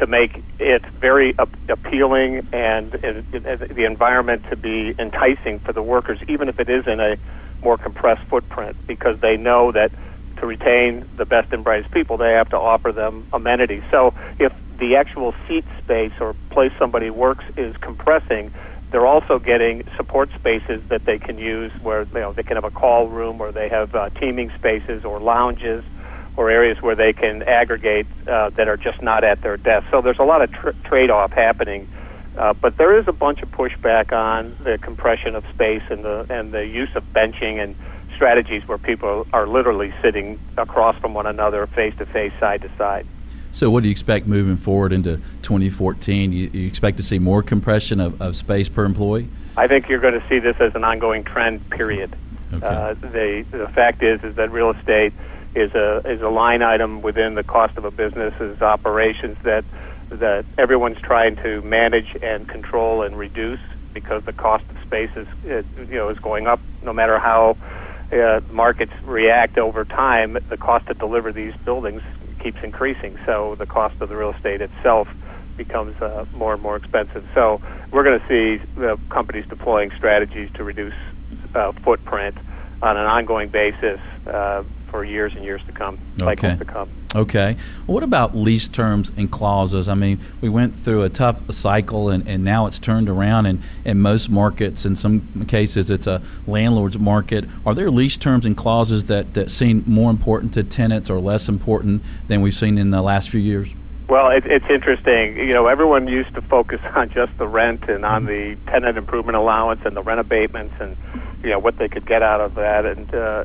to 0.00 0.06
make 0.06 0.44
it 0.58 0.82
very 1.00 1.34
appealing 1.68 2.42
and, 2.52 2.94
and, 3.02 3.24
and 3.32 3.60
the 3.74 3.84
environment 3.84 4.42
to 4.50 4.56
be 4.56 4.94
enticing 4.98 5.60
for 5.64 5.72
the 5.72 5.82
workers, 5.82 6.18
even 6.28 6.48
if 6.48 6.58
it 6.58 6.68
is 6.68 6.84
in 6.86 7.00
a 7.00 7.16
more 7.62 7.78
compressed 7.78 8.22
footprint, 8.28 8.76
because 8.86 9.16
they 9.22 9.36
know 9.36 9.72
that 9.72 9.92
to 10.40 10.46
retain 10.46 11.04
the 11.16 11.24
best 11.24 11.48
and 11.52 11.64
brightest 11.64 11.90
people, 11.92 12.18
they 12.18 12.32
have 12.32 12.48
to 12.50 12.56
offer 12.56 12.92
them 12.92 13.26
amenities. 13.32 13.82
So 13.90 14.12
if 14.38 14.52
the 14.78 14.94
actual 14.96 15.32
seat 15.48 15.64
space 15.78 16.12
or 16.20 16.36
place 16.52 16.72
somebody 16.78 17.08
works 17.10 17.44
is 17.56 17.74
compressing, 17.80 18.50
they're 18.92 19.06
also 19.06 19.38
getting 19.38 19.82
support 19.96 20.30
spaces 20.34 20.82
that 20.90 21.02
they 21.06 21.18
can 21.18 21.38
use 21.38 21.72
where 21.82 22.02
you 22.12 22.20
know 22.20 22.32
they 22.36 22.42
can 22.42 22.56
have 22.56 22.64
a 22.64 22.70
call 22.70 23.08
room 23.08 23.40
or 23.40 23.50
they 23.50 23.68
have 23.68 23.94
uh, 23.94 24.10
teaming 24.20 24.50
spaces 24.54 25.04
or 25.04 25.20
lounges 25.20 25.84
or 26.36 26.50
areas 26.50 26.80
where 26.82 26.94
they 26.94 27.12
can 27.12 27.42
aggregate 27.42 28.06
uh, 28.28 28.50
that 28.50 28.68
are 28.68 28.76
just 28.76 29.00
not 29.02 29.24
at 29.24 29.42
their 29.42 29.56
desk. 29.56 29.86
So 29.90 30.00
there's 30.02 30.18
a 30.18 30.24
lot 30.24 30.42
of 30.42 30.52
tr- 30.52 30.70
trade-off 30.84 31.32
happening. 31.32 31.88
Uh, 32.36 32.52
but 32.52 32.76
there 32.76 32.98
is 32.98 33.08
a 33.08 33.12
bunch 33.12 33.40
of 33.40 33.50
pushback 33.50 34.12
on 34.12 34.54
the 34.62 34.76
compression 34.78 35.34
of 35.34 35.44
space 35.54 35.82
and 35.88 36.04
the 36.04 36.26
and 36.28 36.52
the 36.52 36.66
use 36.66 36.90
of 36.94 37.02
benching 37.14 37.62
and 37.62 37.74
strategies 38.14 38.66
where 38.68 38.76
people 38.76 39.26
are 39.32 39.46
literally 39.46 39.94
sitting 40.02 40.38
across 40.58 40.98
from 41.00 41.14
one 41.14 41.26
another, 41.26 41.66
face 41.68 41.94
to 41.96 42.04
face, 42.06 42.32
side 42.38 42.60
to 42.62 42.70
side. 42.76 43.06
So, 43.52 43.70
what 43.70 43.82
do 43.82 43.88
you 43.88 43.92
expect 43.92 44.26
moving 44.26 44.58
forward 44.58 44.92
into 44.92 45.16
2014? 45.40 46.30
You, 46.30 46.50
you 46.52 46.66
expect 46.66 46.98
to 46.98 47.02
see 47.02 47.18
more 47.18 47.42
compression 47.42 48.00
of, 48.00 48.20
of, 48.20 48.36
space 48.36 48.68
per 48.68 48.84
employee? 48.84 49.30
I 49.56 49.66
think 49.66 49.88
you're 49.88 50.00
going 50.00 50.20
to 50.20 50.28
see 50.28 50.38
this 50.38 50.56
as 50.60 50.74
an 50.74 50.84
ongoing 50.84 51.24
trend. 51.24 51.70
Period. 51.70 52.14
Okay. 52.52 52.66
Uh, 52.66 52.92
the 52.94 53.46
the 53.50 53.68
fact 53.68 54.02
is 54.02 54.22
is 54.24 54.36
that 54.36 54.50
real 54.50 54.72
estate 54.72 55.14
is 55.56 55.72
a 55.74 56.02
is 56.04 56.20
a 56.20 56.28
line 56.28 56.62
item 56.62 57.02
within 57.02 57.34
the 57.34 57.42
cost 57.42 57.76
of 57.78 57.84
a 57.84 57.90
business's 57.90 58.60
operations 58.60 59.36
that 59.42 59.64
that 60.10 60.44
everyone's 60.58 61.00
trying 61.02 61.34
to 61.36 61.62
manage 61.62 62.14
and 62.22 62.46
control 62.48 63.02
and 63.02 63.18
reduce 63.18 63.58
because 63.94 64.22
the 64.26 64.32
cost 64.32 64.62
of 64.68 64.76
space 64.86 65.10
is 65.16 65.26
you 65.88 65.96
know 65.96 66.10
is 66.10 66.18
going 66.18 66.46
up 66.46 66.60
no 66.82 66.92
matter 66.92 67.18
how 67.18 67.56
uh, 68.12 68.40
markets 68.52 68.92
react 69.04 69.58
over 69.58 69.84
time 69.84 70.36
the 70.50 70.56
cost 70.58 70.86
to 70.86 70.94
deliver 70.94 71.32
these 71.32 71.54
buildings 71.64 72.02
keeps 72.42 72.58
increasing. 72.62 73.16
So 73.24 73.56
the 73.58 73.66
cost 73.66 73.94
of 74.00 74.10
the 74.10 74.16
real 74.16 74.32
estate 74.32 74.60
itself 74.60 75.08
becomes 75.56 75.96
uh, 76.02 76.26
more 76.34 76.52
and 76.52 76.62
more 76.62 76.76
expensive. 76.76 77.24
So 77.34 77.60
we're 77.90 78.04
going 78.04 78.20
to 78.20 78.26
see 78.28 78.62
the 78.76 78.98
companies 79.08 79.46
deploying 79.48 79.90
strategies 79.96 80.50
to 80.54 80.62
reduce 80.62 80.94
uh, 81.54 81.72
footprint 81.82 82.36
on 82.82 82.96
an 82.98 83.06
ongoing 83.06 83.48
basis 83.48 83.98
uh, 84.26 84.62
for 84.90 85.04
years 85.04 85.34
and 85.34 85.44
years 85.44 85.60
to 85.66 85.72
come, 85.72 85.98
cycles 86.18 86.52
okay. 86.52 86.58
to 86.58 86.64
come. 86.64 86.90
Okay. 87.14 87.56
Well, 87.86 87.94
what 87.94 88.02
about 88.02 88.36
lease 88.36 88.68
terms 88.68 89.10
and 89.16 89.30
clauses? 89.30 89.88
I 89.88 89.94
mean, 89.94 90.20
we 90.40 90.48
went 90.48 90.76
through 90.76 91.02
a 91.02 91.08
tough 91.08 91.50
cycle, 91.52 92.08
and, 92.08 92.26
and 92.28 92.44
now 92.44 92.66
it's 92.66 92.78
turned 92.78 93.08
around. 93.08 93.46
And 93.46 93.62
in 93.84 94.00
most 94.00 94.28
markets, 94.28 94.84
in 94.84 94.96
some 94.96 95.46
cases, 95.46 95.90
it's 95.90 96.06
a 96.06 96.22
landlord's 96.46 96.98
market. 96.98 97.46
Are 97.64 97.74
there 97.74 97.90
lease 97.90 98.16
terms 98.16 98.46
and 98.46 98.56
clauses 98.56 99.04
that, 99.04 99.34
that 99.34 99.50
seem 99.50 99.84
more 99.86 100.10
important 100.10 100.54
to 100.54 100.62
tenants 100.62 101.10
or 101.10 101.20
less 101.20 101.48
important 101.48 102.02
than 102.28 102.42
we've 102.42 102.54
seen 102.54 102.78
in 102.78 102.90
the 102.90 103.02
last 103.02 103.30
few 103.30 103.40
years? 103.40 103.68
Well, 104.08 104.30
it, 104.30 104.46
it's 104.46 104.66
interesting. 104.70 105.36
You 105.36 105.52
know, 105.52 105.66
everyone 105.66 106.06
used 106.06 106.34
to 106.34 106.42
focus 106.42 106.80
on 106.94 107.10
just 107.10 107.36
the 107.38 107.46
rent 107.46 107.88
and 107.88 108.04
on 108.04 108.24
mm-hmm. 108.24 108.56
the 108.64 108.70
tenant 108.70 108.98
improvement 108.98 109.36
allowance 109.36 109.80
and 109.84 109.96
the 109.96 110.02
rent 110.02 110.20
abatements 110.20 110.74
and 110.80 110.96
you 111.42 111.50
know 111.50 111.58
what 111.58 111.78
they 111.78 111.88
could 111.88 112.06
get 112.06 112.22
out 112.22 112.40
of 112.40 112.54
that, 112.54 112.86
and 112.86 113.14
uh, 113.14 113.44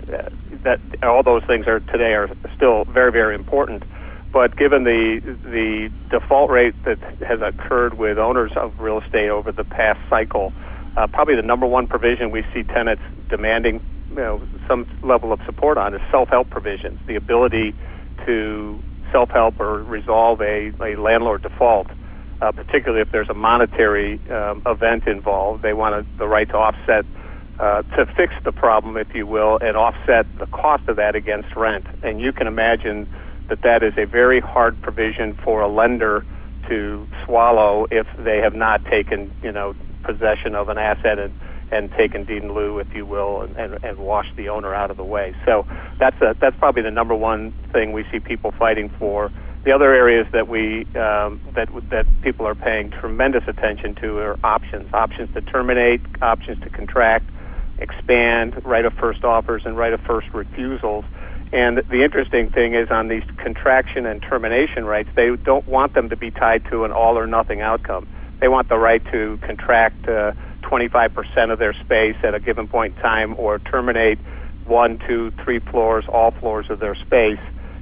that 0.63 0.79
all 1.03 1.23
those 1.23 1.43
things 1.45 1.67
are 1.67 1.79
today 1.79 2.13
are 2.13 2.29
still 2.55 2.85
very 2.85 3.11
very 3.11 3.35
important. 3.35 3.83
But 4.31 4.55
given 4.55 4.83
the 4.83 5.19
the 5.43 5.91
default 6.09 6.49
rate 6.49 6.75
that 6.85 6.99
has 7.21 7.41
occurred 7.41 7.95
with 7.97 8.17
owners 8.17 8.51
of 8.55 8.79
real 8.79 9.01
estate 9.01 9.29
over 9.29 9.51
the 9.51 9.65
past 9.65 9.99
cycle, 10.09 10.53
uh, 10.95 11.07
probably 11.07 11.35
the 11.35 11.41
number 11.41 11.65
one 11.65 11.87
provision 11.87 12.31
we 12.31 12.43
see 12.53 12.63
tenants 12.63 13.03
demanding 13.29 13.81
you 14.09 14.15
know 14.15 14.41
some 14.67 14.87
level 15.03 15.33
of 15.33 15.41
support 15.45 15.77
on 15.77 15.93
is 15.93 16.01
self-help 16.11 16.49
provisions, 16.49 16.99
the 17.07 17.15
ability 17.15 17.75
to 18.25 18.79
self-help 19.11 19.59
or 19.59 19.83
resolve 19.83 20.41
a, 20.41 20.71
a 20.81 20.95
landlord 20.95 21.41
default. 21.41 21.87
Uh, 22.41 22.51
particularly 22.51 23.01
if 23.03 23.11
there's 23.11 23.29
a 23.29 23.35
monetary 23.35 24.19
um, 24.31 24.63
event 24.65 25.05
involved, 25.05 25.61
they 25.61 25.73
want 25.73 25.93
a, 25.93 26.03
the 26.17 26.27
right 26.27 26.49
to 26.49 26.55
offset 26.55 27.05
uh, 27.59 27.83
to 27.95 28.05
fix 28.17 28.33
the 28.43 28.51
problem, 28.51 28.97
if 28.97 29.13
you 29.13 29.27
will, 29.27 29.59
and 29.61 29.77
offset 29.77 30.25
the 30.39 30.47
cost 30.47 30.87
of 30.87 30.95
that 30.95 31.15
against 31.15 31.55
rent. 31.55 31.85
And 32.03 32.19
you 32.19 32.31
can 32.31 32.47
imagine 32.47 33.07
that 33.49 33.61
that 33.61 33.83
is 33.83 33.93
a 33.97 34.05
very 34.05 34.39
hard 34.39 34.81
provision 34.81 35.33
for 35.43 35.61
a 35.61 35.67
lender 35.67 36.25
to 36.69 37.07
swallow 37.25 37.87
if 37.91 38.07
they 38.17 38.37
have 38.37 38.55
not 38.55 38.83
taken, 38.85 39.31
you 39.43 39.51
know, 39.51 39.75
possession 40.03 40.55
of 40.55 40.69
an 40.69 40.77
asset 40.77 41.19
and, 41.19 41.33
and 41.71 41.91
taken 41.91 42.23
deed 42.23 42.43
in 42.43 42.53
lieu, 42.53 42.79
if 42.79 42.93
you 42.95 43.05
will, 43.05 43.41
and, 43.41 43.55
and, 43.57 43.83
and 43.83 43.97
washed 43.97 44.35
the 44.35 44.49
owner 44.49 44.73
out 44.73 44.91
of 44.91 44.97
the 44.97 45.03
way. 45.03 45.35
So 45.45 45.65
that's 45.99 46.19
a, 46.21 46.35
that's 46.39 46.55
probably 46.57 46.81
the 46.81 46.91
number 46.91 47.15
one 47.15 47.51
thing 47.71 47.91
we 47.91 48.05
see 48.11 48.19
people 48.19 48.51
fighting 48.51 48.89
for. 48.89 49.31
The 49.63 49.71
other 49.71 49.93
areas 49.93 50.25
that 50.31 50.47
we 50.47 50.87
um, 50.95 51.39
that 51.53 51.69
that 51.91 52.07
people 52.23 52.47
are 52.47 52.55
paying 52.55 52.89
tremendous 52.89 53.43
attention 53.47 53.93
to 53.95 54.17
are 54.17 54.39
options, 54.43 54.91
options 54.91 55.31
to 55.35 55.41
terminate, 55.41 56.01
options 56.21 56.63
to 56.63 56.69
contract, 56.69 57.25
expand, 57.81 58.61
right 58.63 58.85
of 58.85 58.93
first 58.93 59.23
offers, 59.23 59.63
and 59.65 59.77
right 59.77 59.93
of 59.93 59.99
first 60.01 60.29
refusals. 60.33 61.03
And 61.51 61.79
the 61.89 62.03
interesting 62.03 62.49
thing 62.49 62.75
is 62.75 62.89
on 62.89 63.09
these 63.09 63.23
contraction 63.37 64.05
and 64.05 64.21
termination 64.21 64.85
rights, 64.85 65.09
they 65.15 65.35
don't 65.35 65.67
want 65.67 65.93
them 65.93 66.09
to 66.09 66.15
be 66.15 66.31
tied 66.31 66.63
to 66.71 66.85
an 66.85 66.91
all 66.91 67.17
or 67.17 67.27
nothing 67.27 67.59
outcome. 67.59 68.07
They 68.39 68.47
want 68.47 68.69
the 68.69 68.77
right 68.77 69.03
to 69.11 69.37
contract 69.41 70.07
uh, 70.07 70.31
25% 70.63 71.51
of 71.51 71.59
their 71.59 71.73
space 71.73 72.15
at 72.23 72.33
a 72.33 72.39
given 72.39 72.67
point 72.67 72.95
in 72.95 73.01
time 73.01 73.35
or 73.37 73.59
terminate 73.59 74.19
one, 74.65 74.99
two, 75.05 75.31
three 75.43 75.59
floors, 75.59 76.05
all 76.07 76.31
floors 76.31 76.67
of 76.69 76.79
their 76.79 76.95
space 76.95 77.39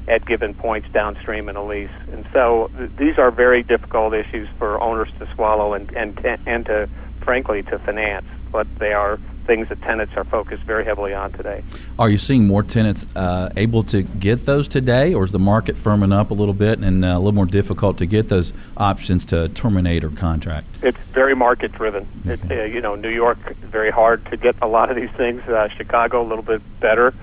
at 0.08 0.26
given 0.26 0.56
points 0.56 0.88
downstream 0.92 1.48
in 1.48 1.56
a 1.56 1.64
lease. 1.64 1.92
And 2.12 2.28
so 2.34 2.72
th- 2.76 2.90
these 2.98 3.20
are 3.20 3.30
very 3.30 3.62
difficult 3.62 4.14
issues 4.16 4.50
for 4.58 4.82
owners 4.82 5.10
to 5.20 5.28
swallow 5.36 5.74
and, 5.74 5.92
and, 5.92 6.20
and 6.48 6.66
to, 6.66 6.90
frankly, 7.22 7.62
to 7.64 7.78
finance. 7.80 8.26
But 8.52 8.66
they 8.80 8.94
are 8.94 9.20
things 9.50 9.68
that 9.70 9.82
tenants 9.82 10.14
are 10.16 10.24
focused 10.26 10.62
very 10.62 10.86
heavily 10.86 11.12
on 11.12 11.32
today. 11.32 11.64
Are 11.98 12.08
you 12.08 12.20
seeing 12.20 12.46
more 12.46 12.62
tenants 12.62 13.08
uh, 13.16 13.50
able 13.58 13.82
to 13.86 14.04
get 14.04 14.46
those 14.46 14.68
today, 14.68 15.16
or 15.16 15.24
is 15.24 15.32
the 15.32 15.40
market 15.40 15.76
firming 15.76 16.14
up 16.14 16.30
a 16.30 16.36
little 16.36 16.54
bit 16.54 16.78
and 16.78 17.04
uh, 17.04 17.08
a 17.08 17.18
little 17.18 17.32
more 17.32 17.48
difficult 17.48 17.98
to 17.98 18.06
get 18.06 18.30
those 18.30 18.54
options 18.78 19.26
to 19.26 19.50
terminate 19.50 20.04
or 20.04 20.12
contract? 20.12 20.68
It's 20.84 21.00
very 21.14 21.36
market 21.36 21.72
driven. 21.72 22.08
Okay. 22.28 22.62
uh, 22.62 22.66
you 22.66 22.80
know, 22.80 22.94
New 22.94 23.10
York 23.10 23.40
very 23.62 23.90
hard 23.90 24.24
to 24.28 24.38
get 24.38 24.56
a 24.62 24.68
lot 24.68 24.92
of 24.92 24.96
these 24.96 25.10
things. 25.18 25.42
Uh, 25.50 25.68
Chicago 25.76 26.22
a 26.22 26.28
little 26.28 26.44
bit 26.44 26.62
better. 26.80 27.16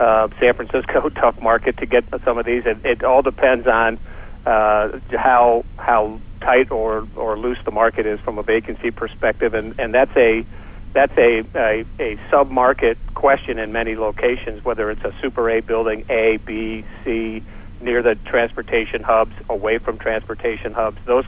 Uh, 0.00 0.28
San 0.40 0.54
Francisco 0.54 1.08
tough 1.20 1.38
market 1.42 1.76
to 1.76 1.84
get 1.86 2.04
some 2.24 2.38
of 2.38 2.46
these. 2.46 2.64
It, 2.64 2.78
it 2.82 3.04
all 3.04 3.20
depends 3.20 3.66
on 3.66 3.98
uh, 4.46 4.98
how 5.10 5.66
how 5.76 6.18
tight 6.40 6.70
or 6.70 7.06
or 7.14 7.36
loose 7.36 7.58
the 7.66 7.70
market 7.70 8.06
is 8.06 8.18
from 8.20 8.38
a 8.38 8.42
vacancy 8.42 8.90
perspective, 8.90 9.52
and 9.52 9.78
and 9.78 9.92
that's 9.92 10.16
a 10.16 10.46
that's 10.94 11.16
a, 11.18 11.44
a, 11.54 11.84
a 11.98 12.18
sub-market 12.30 12.96
question 13.14 13.58
in 13.58 13.72
many 13.72 13.96
locations, 13.96 14.64
whether 14.64 14.90
it's 14.90 15.04
a 15.04 15.12
Super 15.20 15.50
A 15.50 15.60
building, 15.60 16.06
A, 16.08 16.38
B, 16.38 16.84
C, 17.04 17.42
near 17.80 18.02
the 18.02 18.14
transportation 18.26 19.02
hubs, 19.02 19.34
away 19.50 19.78
from 19.78 19.98
transportation 19.98 20.72
hubs. 20.72 20.98
Those 21.04 21.26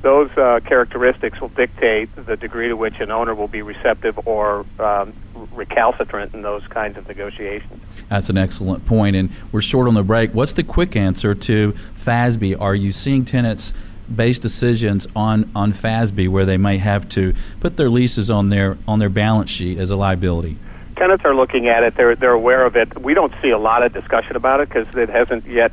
those 0.00 0.30
uh, 0.36 0.58
characteristics 0.66 1.40
will 1.40 1.50
dictate 1.50 2.08
the 2.26 2.36
degree 2.36 2.66
to 2.66 2.74
which 2.74 2.98
an 2.98 3.12
owner 3.12 3.36
will 3.36 3.46
be 3.46 3.62
receptive 3.62 4.18
or 4.26 4.66
um, 4.80 5.12
recalcitrant 5.52 6.34
in 6.34 6.42
those 6.42 6.66
kinds 6.66 6.98
of 6.98 7.06
negotiations. 7.06 7.80
That's 8.08 8.28
an 8.28 8.36
excellent 8.36 8.84
point, 8.84 9.14
and 9.14 9.30
we're 9.52 9.60
short 9.60 9.86
on 9.86 9.94
the 9.94 10.02
break. 10.02 10.32
What's 10.32 10.54
the 10.54 10.64
quick 10.64 10.96
answer 10.96 11.34
to 11.34 11.72
FASB? 11.94 12.60
Are 12.60 12.74
you 12.74 12.90
seeing 12.90 13.24
tenants 13.24 13.72
based 14.14 14.42
decisions 14.42 15.06
on, 15.14 15.50
on 15.54 15.72
FASB 15.72 16.28
where 16.28 16.44
they 16.44 16.56
may 16.56 16.78
have 16.78 17.08
to 17.10 17.34
put 17.60 17.76
their 17.76 17.90
leases 17.90 18.30
on 18.30 18.48
their 18.48 18.78
on 18.86 18.98
their 18.98 19.08
balance 19.08 19.50
sheet 19.50 19.78
as 19.78 19.90
a 19.90 19.96
liability? 19.96 20.58
Tenants 20.96 21.24
are 21.24 21.34
looking 21.34 21.68
at 21.68 21.82
it. 21.82 21.96
They're 21.96 22.16
they're 22.16 22.32
aware 22.32 22.64
of 22.64 22.76
it. 22.76 23.00
We 23.00 23.14
don't 23.14 23.32
see 23.42 23.50
a 23.50 23.58
lot 23.58 23.84
of 23.84 23.92
discussion 23.92 24.36
about 24.36 24.60
it 24.60 24.68
because 24.68 24.94
it 24.94 25.08
hasn't 25.08 25.46
yet 25.46 25.72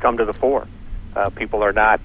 come 0.00 0.16
to 0.16 0.24
the 0.24 0.32
fore. 0.32 0.66
Uh, 1.14 1.30
people 1.30 1.62
are 1.62 1.72
not. 1.72 2.00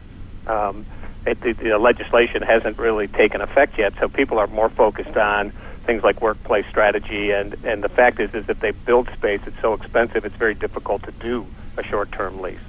Um, 0.47 0.85
it, 1.25 1.41
the, 1.41 1.53
the 1.53 1.77
legislation 1.77 2.43
hasn't 2.43 2.77
really 2.77 3.07
taken 3.07 3.41
effect 3.41 3.79
yet, 3.79 3.93
so 3.99 4.07
people 4.07 4.37
are 4.37 4.47
more 4.47 4.69
focused 4.69 5.17
on 5.17 5.51
things 5.85 6.03
like 6.03 6.21
workplace 6.21 6.65
strategy. 6.69 7.31
And 7.31 7.55
and 7.63 7.83
the 7.83 7.89
fact 7.89 8.19
is, 8.19 8.33
is 8.33 8.47
if 8.49 8.59
they 8.59 8.71
build 8.71 9.09
space, 9.15 9.41
it's 9.45 9.59
so 9.61 9.73
expensive, 9.73 10.25
it's 10.25 10.35
very 10.35 10.55
difficult 10.55 11.03
to 11.03 11.11
do 11.13 11.45
a 11.77 11.83
short-term 11.83 12.41
lease. 12.41 12.59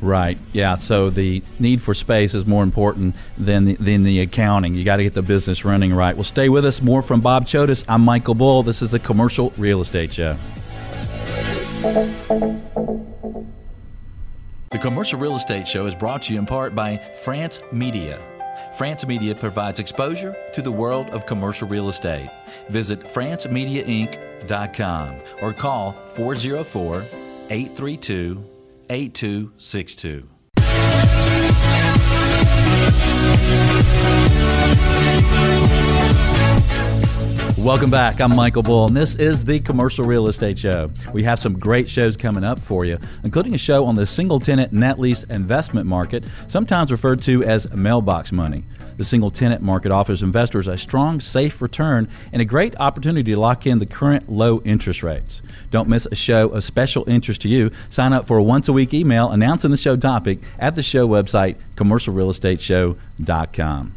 Right. 0.00 0.38
Yeah. 0.52 0.76
So 0.76 1.10
the 1.10 1.42
need 1.58 1.82
for 1.82 1.92
space 1.92 2.34
is 2.34 2.46
more 2.46 2.62
important 2.62 3.14
than 3.36 3.66
the, 3.66 3.74
than 3.76 4.02
the 4.02 4.20
accounting. 4.20 4.74
You 4.74 4.84
got 4.84 4.96
to 4.96 5.02
get 5.02 5.14
the 5.14 5.22
business 5.22 5.64
running 5.64 5.92
right. 5.92 6.16
Well, 6.16 6.24
stay 6.24 6.48
with 6.48 6.64
us. 6.64 6.80
More 6.80 7.02
from 7.02 7.20
Bob 7.20 7.46
Chodes. 7.46 7.84
I'm 7.86 8.02
Michael 8.02 8.34
Bull. 8.34 8.62
This 8.62 8.82
is 8.82 8.90
the 8.90 8.98
Commercial 8.98 9.52
Real 9.58 9.80
Estate 9.80 10.12
Show. 10.12 10.36
The 14.70 14.78
Commercial 14.80 15.18
Real 15.18 15.36
Estate 15.36 15.68
Show 15.68 15.86
is 15.86 15.94
brought 15.94 16.22
to 16.22 16.32
you 16.32 16.38
in 16.38 16.46
part 16.46 16.74
by 16.74 16.96
France 16.96 17.60
Media. 17.72 18.18
France 18.76 19.06
Media 19.06 19.34
provides 19.34 19.80
exposure 19.80 20.36
to 20.54 20.62
the 20.62 20.72
world 20.72 21.08
of 21.10 21.26
commercial 21.26 21.68
real 21.68 21.88
estate. 21.88 22.30
Visit 22.68 23.00
francemediainc.com 23.00 25.16
or 25.42 25.52
call 25.52 25.92
404 26.14 27.04
832 27.50 28.49
8262. 28.90 30.24
Welcome 37.64 37.90
back. 37.90 38.20
I'm 38.22 38.34
Michael 38.34 38.62
Bull, 38.62 38.86
and 38.86 38.96
this 38.96 39.16
is 39.16 39.44
the 39.44 39.60
Commercial 39.60 40.06
Real 40.06 40.28
Estate 40.28 40.58
Show. 40.58 40.90
We 41.12 41.22
have 41.24 41.38
some 41.38 41.58
great 41.58 41.90
shows 41.90 42.16
coming 42.16 42.42
up 42.42 42.58
for 42.58 42.86
you, 42.86 42.96
including 43.22 43.54
a 43.54 43.58
show 43.58 43.84
on 43.84 43.94
the 43.94 44.06
single 44.06 44.40
tenant 44.40 44.72
net 44.72 44.98
lease 44.98 45.24
investment 45.24 45.86
market, 45.86 46.24
sometimes 46.48 46.90
referred 46.90 47.20
to 47.22 47.44
as 47.44 47.70
mailbox 47.72 48.32
money. 48.32 48.64
The 48.96 49.04
single 49.04 49.30
tenant 49.30 49.60
market 49.60 49.92
offers 49.92 50.22
investors 50.22 50.68
a 50.68 50.78
strong, 50.78 51.20
safe 51.20 51.60
return 51.60 52.08
and 52.32 52.40
a 52.40 52.46
great 52.46 52.74
opportunity 52.80 53.32
to 53.32 53.38
lock 53.38 53.66
in 53.66 53.78
the 53.78 53.84
current 53.84 54.30
low 54.30 54.62
interest 54.62 55.02
rates. 55.02 55.42
Don't 55.70 55.88
miss 55.88 56.06
a 56.10 56.16
show 56.16 56.48
of 56.48 56.64
special 56.64 57.04
interest 57.10 57.42
to 57.42 57.48
you. 57.48 57.70
Sign 57.90 58.14
up 58.14 58.26
for 58.26 58.38
a 58.38 58.42
once 58.42 58.68
a 58.68 58.72
week 58.72 58.94
email 58.94 59.30
announcing 59.30 59.70
the 59.70 59.76
show 59.76 59.96
topic 59.96 60.38
at 60.58 60.76
the 60.76 60.82
show 60.82 61.06
website, 61.06 61.56
commercialrealestateshow.com. 61.76 63.96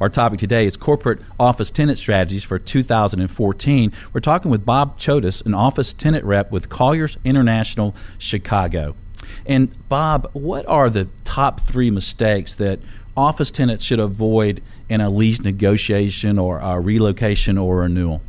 Our 0.00 0.08
topic 0.08 0.38
today 0.38 0.64
is 0.64 0.78
corporate 0.78 1.20
office 1.38 1.70
tenant 1.70 1.98
strategies 1.98 2.42
for 2.42 2.58
2014. 2.58 3.92
We're 4.14 4.20
talking 4.22 4.50
with 4.50 4.64
Bob 4.64 4.98
Chodes, 4.98 5.44
an 5.44 5.52
office 5.52 5.92
tenant 5.92 6.24
rep 6.24 6.50
with 6.50 6.70
Colliers 6.70 7.18
International 7.22 7.94
Chicago. 8.16 8.96
And 9.44 9.76
Bob, 9.90 10.30
what 10.32 10.64
are 10.64 10.88
the 10.88 11.08
top 11.24 11.60
three 11.60 11.90
mistakes 11.90 12.54
that 12.54 12.80
office 13.14 13.50
tenants 13.50 13.84
should 13.84 14.00
avoid 14.00 14.62
in 14.88 15.02
a 15.02 15.10
lease 15.10 15.42
negotiation 15.42 16.38
or 16.38 16.60
a 16.60 16.80
relocation 16.80 17.58
or 17.58 17.80
renewal? 17.80 18.22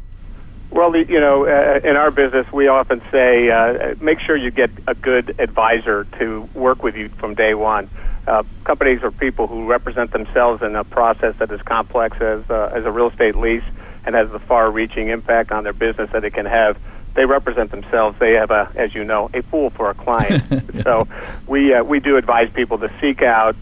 Well, 0.71 0.95
you 0.95 1.19
know, 1.19 1.45
uh, 1.45 1.81
in 1.83 1.97
our 1.97 2.11
business, 2.11 2.47
we 2.51 2.69
often 2.69 3.01
say 3.11 3.49
uh, 3.49 3.95
make 3.99 4.19
sure 4.21 4.37
you 4.37 4.51
get 4.51 4.69
a 4.87 4.95
good 4.95 5.35
advisor 5.37 6.05
to 6.19 6.47
work 6.53 6.81
with 6.81 6.95
you 6.95 7.09
from 7.19 7.35
day 7.35 7.53
one 7.53 7.89
uh, 8.25 8.43
companies 8.63 8.99
or 9.03 9.11
people 9.11 9.47
who 9.47 9.65
represent 9.65 10.11
themselves 10.11 10.61
in 10.61 10.75
a 10.75 10.85
process 10.85 11.35
that 11.39 11.51
is 11.51 11.61
complex 11.63 12.17
as 12.21 12.49
uh, 12.49 12.71
as 12.73 12.85
a 12.85 12.91
real 12.91 13.09
estate 13.09 13.35
lease 13.35 13.63
and 14.05 14.15
has 14.15 14.31
the 14.31 14.39
far-reaching 14.39 15.09
impact 15.09 15.51
on 15.51 15.63
their 15.63 15.73
business 15.73 16.09
that 16.13 16.23
it 16.23 16.33
can 16.33 16.45
have. 16.45 16.77
They 17.15 17.25
represent 17.25 17.71
themselves. 17.71 18.17
They 18.19 18.33
have 18.33 18.51
a, 18.51 18.71
as 18.75 18.95
you 18.95 19.03
know, 19.03 19.29
a 19.33 19.41
fool 19.43 19.71
for 19.71 19.89
a 19.89 19.93
client. 19.93 20.43
so 20.83 21.05
we 21.47 21.73
uh, 21.73 21.83
we 21.83 21.99
do 21.99 22.15
advise 22.15 22.49
people 22.53 22.77
to 22.77 22.87
seek 23.01 23.21
out 23.21 23.57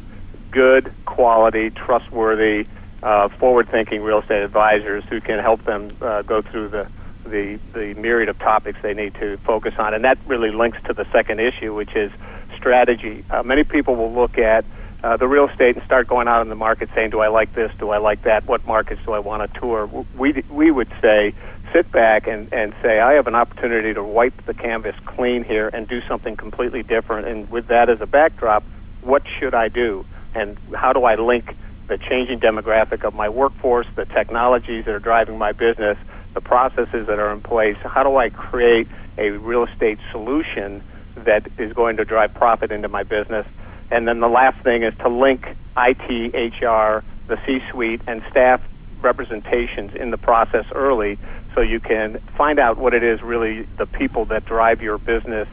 good, 0.51 0.93
quality, 1.05 1.71
trustworthy, 1.71 2.67
uh, 3.03 3.29
forward-thinking 3.39 4.01
real 4.01 4.19
estate 4.19 4.43
advisors 4.43 5.03
who 5.09 5.21
can 5.21 5.39
help 5.39 5.63
them 5.65 5.95
uh, 6.01 6.21
go 6.23 6.41
through 6.41 6.69
the 6.69 6.87
the 7.23 7.59
the 7.73 7.93
myriad 7.95 8.29
of 8.29 8.39
topics 8.39 8.79
they 8.81 8.93
need 8.93 9.13
to 9.15 9.37
focus 9.45 9.73
on, 9.77 9.93
and 9.93 10.03
that 10.03 10.17
really 10.25 10.51
links 10.51 10.77
to 10.85 10.93
the 10.93 11.05
second 11.11 11.39
issue, 11.39 11.73
which 11.73 11.95
is 11.95 12.11
strategy. 12.57 13.23
Uh, 13.29 13.43
many 13.43 13.63
people 13.63 13.95
will 13.95 14.13
look 14.13 14.37
at 14.37 14.65
uh, 15.03 15.15
the 15.17 15.27
real 15.27 15.47
estate 15.47 15.75
and 15.75 15.85
start 15.85 16.07
going 16.07 16.27
out 16.27 16.41
in 16.41 16.49
the 16.49 16.55
market 16.55 16.89
saying, 16.93 17.11
"Do 17.11 17.19
I 17.19 17.27
like 17.27 17.53
this? 17.53 17.71
Do 17.79 17.89
I 17.91 17.97
like 17.97 18.23
that? 18.23 18.45
What 18.45 18.65
markets 18.67 19.01
do 19.05 19.13
I 19.13 19.19
want 19.19 19.51
to 19.51 19.59
tour?" 19.59 19.85
We 20.15 20.43
we 20.49 20.71
would 20.71 20.91
say, 21.01 21.33
sit 21.73 21.91
back 21.91 22.27
and 22.27 22.51
and 22.51 22.73
say, 22.81 22.99
"I 22.99 23.13
have 23.13 23.27
an 23.27 23.35
opportunity 23.35 23.93
to 23.93 24.03
wipe 24.03 24.45
the 24.45 24.53
canvas 24.53 24.95
clean 25.05 25.43
here 25.43 25.69
and 25.69 25.87
do 25.87 26.01
something 26.07 26.35
completely 26.35 26.83
different." 26.83 27.27
And 27.27 27.49
with 27.49 27.67
that 27.67 27.89
as 27.89 28.01
a 28.01 28.07
backdrop, 28.07 28.63
what 29.01 29.23
should 29.39 29.53
I 29.53 29.69
do? 29.69 30.05
And 30.35 30.57
how 30.75 30.93
do 30.93 31.05
I 31.05 31.15
link 31.15 31.55
the 31.89 31.97
changing 31.97 32.39
demographic 32.39 33.03
of 33.03 33.13
my 33.13 33.27
workforce, 33.27 33.87
the 33.95 34.05
technologies 34.05 34.85
that 34.85 34.95
are 34.95 34.99
driving 34.99 35.37
my 35.37 35.51
business, 35.51 35.97
the 36.33 36.41
processes 36.41 37.07
that 37.07 37.19
are 37.19 37.33
in 37.33 37.41
place? 37.41 37.75
How 37.83 38.03
do 38.03 38.15
I 38.15 38.29
create 38.29 38.87
a 39.17 39.31
real 39.31 39.65
estate 39.65 39.99
solution? 40.11 40.81
that 41.25 41.47
is 41.57 41.73
going 41.73 41.97
to 41.97 42.05
drive 42.05 42.33
profit 42.33 42.71
into 42.71 42.87
my 42.87 43.03
business. 43.03 43.45
And 43.91 44.07
then 44.07 44.19
the 44.19 44.27
last 44.27 44.61
thing 44.63 44.83
is 44.83 44.93
to 44.99 45.09
link 45.09 45.45
IT, 45.77 46.33
HR, 46.33 47.03
the 47.27 47.37
C 47.45 47.59
suite, 47.71 48.01
and 48.07 48.21
staff 48.29 48.61
representations 49.01 49.95
in 49.95 50.11
the 50.11 50.17
process 50.17 50.65
early 50.73 51.17
so 51.55 51.61
you 51.61 51.79
can 51.79 52.19
find 52.37 52.59
out 52.59 52.77
what 52.77 52.93
it 52.93 53.03
is 53.03 53.21
really 53.21 53.63
the 53.77 53.85
people 53.85 54.25
that 54.25 54.45
drive 54.45 54.81
your 54.81 54.97
business, 54.97 55.47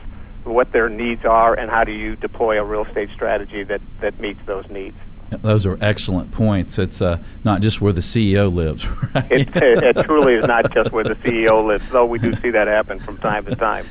what 0.44 0.72
their 0.72 0.88
needs 0.88 1.24
are, 1.24 1.54
and 1.54 1.70
how 1.70 1.84
do 1.84 1.92
you 1.92 2.16
deploy 2.16 2.60
a 2.60 2.64
real 2.64 2.84
estate 2.84 3.08
strategy 3.14 3.62
that, 3.62 3.80
that 4.00 4.20
meets 4.20 4.40
those 4.46 4.68
needs. 4.70 4.96
Those 5.30 5.66
are 5.66 5.76
excellent 5.80 6.30
points. 6.30 6.78
It's 6.78 7.02
uh, 7.02 7.18
not 7.44 7.60
just 7.60 7.80
where 7.80 7.92
the 7.92 8.00
CEO 8.00 8.52
lives, 8.52 8.86
right? 9.14 9.30
It, 9.30 9.56
it, 9.56 9.96
it, 9.96 10.04
truly 10.04 10.34
is 10.34 10.46
not 10.46 10.72
just 10.72 10.92
where 10.92 11.02
the 11.02 11.16
CEO 11.16 11.66
lives, 11.66 11.88
though 11.90 12.04
we 12.04 12.18
do 12.18 12.32
see 12.34 12.50
that 12.50 12.68
happen 12.68 13.00
from 13.00 13.18
time 13.18 13.44
to 13.46 13.56
time. 13.56 13.86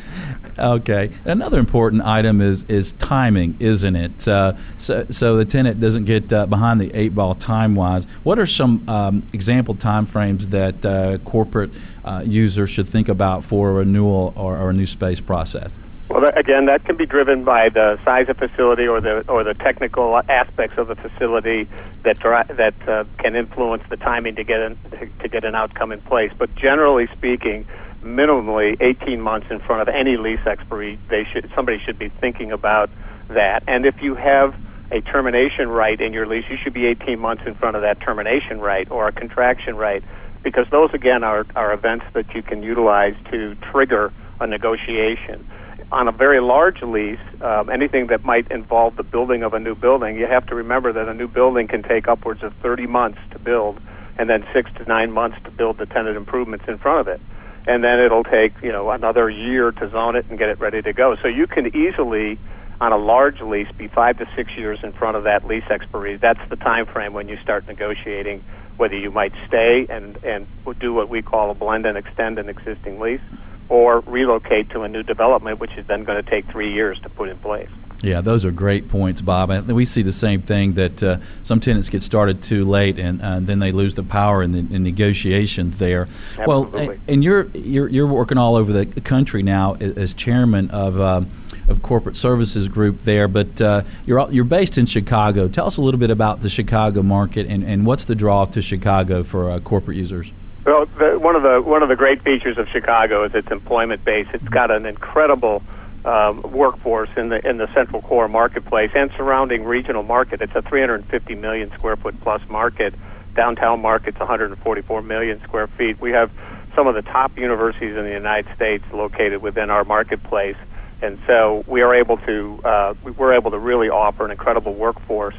Okay. 0.57 1.11
Another 1.25 1.59
important 1.59 2.03
item 2.03 2.39
is 2.39 2.63
is 2.63 2.93
timing, 2.93 3.57
isn't 3.59 3.95
it? 3.95 4.27
Uh, 4.27 4.53
so, 4.77 5.05
so 5.09 5.35
the 5.35 5.43
tenant 5.43 5.81
doesn't 5.81 6.05
get 6.05 6.31
uh, 6.31 6.45
behind 6.45 6.79
the 6.79 6.93
eight 6.93 7.13
ball 7.13 7.35
time 7.35 7.75
wise. 7.75 8.05
What 8.23 8.39
are 8.39 8.45
some 8.45 8.87
um, 8.87 9.23
example 9.33 9.75
time 9.75 10.05
frames 10.05 10.47
that 10.49 10.85
uh, 10.85 11.17
corporate 11.19 11.71
uh, 12.05 12.23
users 12.25 12.69
should 12.69 12.87
think 12.87 13.09
about 13.09 13.43
for 13.43 13.71
a 13.71 13.73
renewal 13.73 14.33
or, 14.37 14.57
or 14.57 14.69
a 14.69 14.73
new 14.73 14.85
space 14.85 15.19
process? 15.19 15.77
Well, 16.09 16.21
that, 16.21 16.37
again, 16.37 16.67
that 16.67 16.85
can 16.85 16.97
be 16.97 17.05
driven 17.07 17.43
by 17.43 17.69
the 17.69 17.99
size 18.05 18.29
of 18.29 18.37
facility 18.37 18.87
or 18.87 19.01
the 19.01 19.25
or 19.27 19.43
the 19.43 19.55
technical 19.55 20.21
aspects 20.29 20.77
of 20.77 20.87
the 20.87 20.95
facility 20.95 21.67
that 22.03 22.19
that 22.21 22.75
uh, 22.87 23.05
can 23.17 23.35
influence 23.35 23.83
the 23.89 23.97
timing 23.97 24.35
to 24.35 24.43
get 24.43 24.59
an, 24.61 24.77
to 25.19 25.27
get 25.27 25.43
an 25.43 25.55
outcome 25.55 25.91
in 25.91 25.99
place. 26.01 26.31
But 26.37 26.53
generally 26.55 27.07
speaking, 27.07 27.65
minimally 28.03 28.77
18 28.79 29.19
months 29.19 29.47
in 29.49 29.59
front 29.59 29.81
of 29.81 29.87
any 29.87 30.15
lease 30.15 30.45
expiry, 30.45 30.99
they 31.09 31.25
should 31.25 31.51
somebody 31.55 31.79
should 31.79 31.97
be 31.97 32.09
thinking 32.09 32.51
about 32.51 32.91
that. 33.29 33.63
And 33.67 33.87
if 33.87 33.99
you 34.03 34.13
have 34.13 34.55
a 34.91 35.01
termination 35.01 35.69
right 35.69 35.99
in 35.99 36.13
your 36.13 36.27
lease, 36.27 36.45
you 36.51 36.57
should 36.63 36.73
be 36.73 36.85
18 36.85 37.17
months 37.17 37.43
in 37.47 37.55
front 37.55 37.75
of 37.77 37.81
that 37.81 37.99
termination 37.99 38.61
right 38.61 38.89
or 38.91 39.07
a 39.07 39.11
contraction 39.11 39.75
right, 39.75 40.03
because 40.43 40.67
those 40.69 40.93
again 40.93 41.23
are 41.23 41.47
are 41.55 41.73
events 41.73 42.05
that 42.13 42.35
you 42.35 42.43
can 42.43 42.61
utilize 42.61 43.15
to 43.31 43.55
trigger 43.55 44.13
a 44.39 44.45
negotiation 44.45 45.43
on 45.91 46.07
a 46.07 46.11
very 46.11 46.41
large 46.41 46.81
lease, 46.81 47.19
um, 47.41 47.69
anything 47.69 48.07
that 48.07 48.23
might 48.23 48.49
involve 48.51 48.95
the 48.95 49.03
building 49.03 49.43
of 49.43 49.53
a 49.53 49.59
new 49.59 49.75
building, 49.75 50.17
you 50.17 50.25
have 50.25 50.45
to 50.47 50.55
remember 50.55 50.91
that 50.93 51.07
a 51.07 51.13
new 51.13 51.27
building 51.27 51.67
can 51.67 51.83
take 51.83 52.07
upwards 52.07 52.43
of 52.43 52.53
30 52.55 52.87
months 52.87 53.19
to 53.31 53.39
build, 53.39 53.79
and 54.17 54.29
then 54.29 54.45
six 54.53 54.71
to 54.77 54.85
nine 54.85 55.11
months 55.11 55.37
to 55.43 55.51
build 55.51 55.77
the 55.77 55.85
tenant 55.85 56.17
improvements 56.17 56.65
in 56.67 56.77
front 56.77 57.01
of 57.01 57.07
it, 57.07 57.21
and 57.67 57.83
then 57.83 57.99
it'll 57.99 58.23
take 58.23 58.53
you 58.63 58.71
know 58.71 58.89
another 58.89 59.29
year 59.29 59.71
to 59.71 59.89
zone 59.89 60.15
it 60.15 60.25
and 60.29 60.39
get 60.39 60.49
it 60.49 60.59
ready 60.59 60.81
to 60.81 60.93
go. 60.93 61.15
So 61.21 61.27
you 61.27 61.45
can 61.47 61.75
easily, 61.75 62.39
on 62.81 62.91
a 62.91 62.97
large 62.97 63.41
lease, 63.41 63.71
be 63.77 63.87
five 63.87 64.17
to 64.17 64.27
six 64.35 64.51
years 64.57 64.79
in 64.83 64.91
front 64.91 65.17
of 65.17 65.23
that 65.23 65.45
lease 65.45 65.65
expiry. 65.69 66.17
That's 66.17 66.39
the 66.49 66.55
time 66.55 66.85
frame 66.87 67.13
when 67.13 67.29
you 67.29 67.37
start 67.37 67.67
negotiating 67.67 68.43
whether 68.77 68.97
you 68.97 69.11
might 69.11 69.33
stay 69.47 69.85
and 69.89 70.17
and 70.23 70.47
do 70.79 70.93
what 70.93 71.09
we 71.09 71.21
call 71.21 71.51
a 71.51 71.53
blend 71.53 71.85
and 71.85 71.97
extend 71.97 72.39
an 72.39 72.49
existing 72.49 72.99
lease 72.99 73.21
or 73.69 73.99
relocate 74.01 74.69
to 74.71 74.83
a 74.83 74.87
new 74.87 75.03
development, 75.03 75.59
which 75.59 75.73
is 75.77 75.85
then 75.87 76.03
going 76.03 76.23
to 76.23 76.29
take 76.29 76.45
three 76.47 76.73
years 76.73 76.99
to 77.01 77.09
put 77.09 77.29
in 77.29 77.37
place. 77.37 77.69
Yeah, 78.01 78.21
those 78.21 78.45
are 78.45 78.51
great 78.51 78.89
points, 78.89 79.21
Bob. 79.21 79.49
And 79.49 79.71
we 79.71 79.85
see 79.85 80.01
the 80.03 80.11
same 80.11 80.41
thing 80.41 80.73
that 80.73 81.01
uh, 81.01 81.17
some 81.43 81.59
tenants 81.59 81.89
get 81.89 82.03
started 82.03 82.43
too 82.43 82.65
late, 82.65 82.99
and 82.99 83.21
uh, 83.21 83.39
then 83.39 83.59
they 83.59 83.71
lose 83.71 83.95
the 83.95 84.03
power 84.03 84.43
in 84.43 84.51
the 84.51 84.59
in 84.59 84.83
negotiations 84.83 85.77
there. 85.77 86.07
Absolutely. 86.37 86.87
Well, 86.89 86.97
and 87.07 87.23
you're, 87.23 87.47
you're 87.53 87.87
you're 87.87 88.07
working 88.07 88.37
all 88.37 88.55
over 88.55 88.71
the 88.71 88.85
country 89.01 89.43
now 89.43 89.75
as 89.75 90.13
chairman 90.13 90.69
of. 90.69 90.99
Uh, 90.99 91.21
of 91.67 91.81
Corporate 91.81 92.15
Services 92.15 92.67
Group 92.67 93.01
there. 93.01 93.27
But 93.27 93.59
uh, 93.59 93.81
you're 94.05 94.31
you're 94.31 94.43
based 94.43 94.77
in 94.77 94.85
Chicago. 94.85 95.47
Tell 95.47 95.65
us 95.65 95.77
a 95.77 95.81
little 95.81 95.99
bit 95.99 96.11
about 96.11 96.41
the 96.41 96.49
Chicago 96.49 97.01
market 97.01 97.47
and, 97.47 97.63
and 97.63 97.87
what's 97.87 98.05
the 98.05 98.13
draw 98.13 98.45
to 98.45 98.61
Chicago 98.61 99.23
for 99.23 99.49
uh, 99.49 99.59
corporate 99.61 99.97
users. 99.97 100.31
Well, 100.65 100.87
the, 100.97 101.19
one 101.19 101.35
of 101.35 101.43
the 101.43 101.61
one 101.61 101.83
of 101.83 101.89
the 101.89 101.95
great 101.95 102.23
features 102.23 102.57
of 102.57 102.67
Chicago 102.69 103.23
is 103.23 103.35
its 103.35 103.51
employment 103.51 104.03
base. 104.03 104.25
It's 104.33 104.47
got 104.47 104.71
an 104.71 104.87
incredible 104.87 105.61
um, 106.03 106.41
workforce 106.41 107.09
in 107.15 107.29
the 107.29 107.47
in 107.47 107.57
the 107.57 107.71
central 107.75 108.01
core 108.01 108.27
marketplace 108.27 108.89
and 108.95 109.11
surrounding 109.15 109.63
regional 109.63 110.01
market. 110.01 110.41
It's 110.41 110.55
a 110.55 110.63
350 110.63 111.35
million 111.35 111.71
square 111.77 111.95
foot 111.95 112.19
plus 112.21 112.41
market. 112.49 112.95
Downtown 113.35 113.79
market's 113.81 114.17
144 114.17 115.03
million 115.03 115.39
square 115.43 115.67
feet. 115.67 116.01
We 116.01 116.11
have 116.11 116.31
some 116.75 116.87
of 116.87 116.95
the 116.95 117.03
top 117.03 117.37
universities 117.37 117.95
in 117.95 118.03
the 118.03 118.11
United 118.11 118.51
States 118.55 118.83
located 118.91 119.43
within 119.43 119.69
our 119.69 119.83
marketplace, 119.83 120.57
and 121.03 121.19
so 121.27 121.63
we 121.67 121.83
are 121.83 121.93
able 121.93 122.17
to 122.17 122.59
uh, 122.65 122.93
we're 123.17 123.35
able 123.35 123.51
to 123.51 123.59
really 123.59 123.89
offer 123.89 124.25
an 124.25 124.31
incredible 124.31 124.73
workforce 124.73 125.35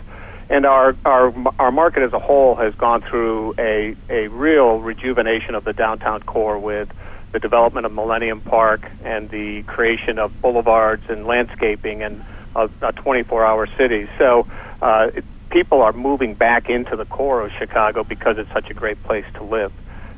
and 0.48 0.64
our 0.66 0.94
our 1.04 1.32
our 1.58 1.72
market 1.72 2.02
as 2.02 2.12
a 2.12 2.18
whole 2.18 2.54
has 2.56 2.74
gone 2.74 3.02
through 3.02 3.54
a 3.58 3.96
a 4.08 4.28
real 4.28 4.78
rejuvenation 4.78 5.54
of 5.54 5.64
the 5.64 5.72
downtown 5.72 6.22
core 6.22 6.58
with 6.58 6.88
the 7.32 7.40
development 7.40 7.84
of 7.84 7.92
Millennium 7.92 8.40
Park 8.40 8.88
and 9.04 9.28
the 9.30 9.62
creation 9.66 10.18
of 10.18 10.32
boulevards 10.40 11.02
and 11.08 11.26
landscaping 11.26 12.02
and 12.02 12.24
a, 12.54 12.64
a 12.80 12.92
24-hour 12.92 13.68
city. 13.76 14.08
So 14.16 14.46
uh, 14.80 15.08
it, 15.14 15.24
people 15.50 15.82
are 15.82 15.92
moving 15.92 16.34
back 16.34 16.70
into 16.70 16.96
the 16.96 17.04
core 17.04 17.44
of 17.44 17.52
Chicago 17.58 18.04
because 18.04 18.36
it's 18.38 18.50
such 18.52 18.70
a 18.70 18.74
great 18.74 19.02
place 19.02 19.24
to 19.34 19.44
live. 19.44 19.72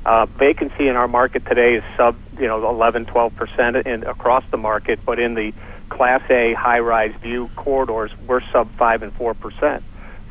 Uh, 0.07 0.27
vacancy 0.27 0.87
in 0.87 0.97
our 0.97 1.09
market 1.09 1.45
today 1.47 1.75
is 1.75 1.83
sub, 1.97 2.17
you 2.38 2.47
know, 2.47 2.69
11, 2.69 3.07
12 3.07 3.35
percent 3.35 3.77
in 3.85 4.05
across 4.05 4.45
the 4.51 4.57
market, 4.57 5.01
but 5.05 5.19
in 5.19 5.35
the 5.35 5.53
Class 5.88 6.23
A 6.31 6.55
high-rise 6.55 7.14
view 7.21 7.51
corridors, 7.57 8.11
we're 8.27 8.43
sub 8.53 8.71
five 8.77 9.03
and 9.03 9.12
four 9.14 9.35
percent. 9.35 9.83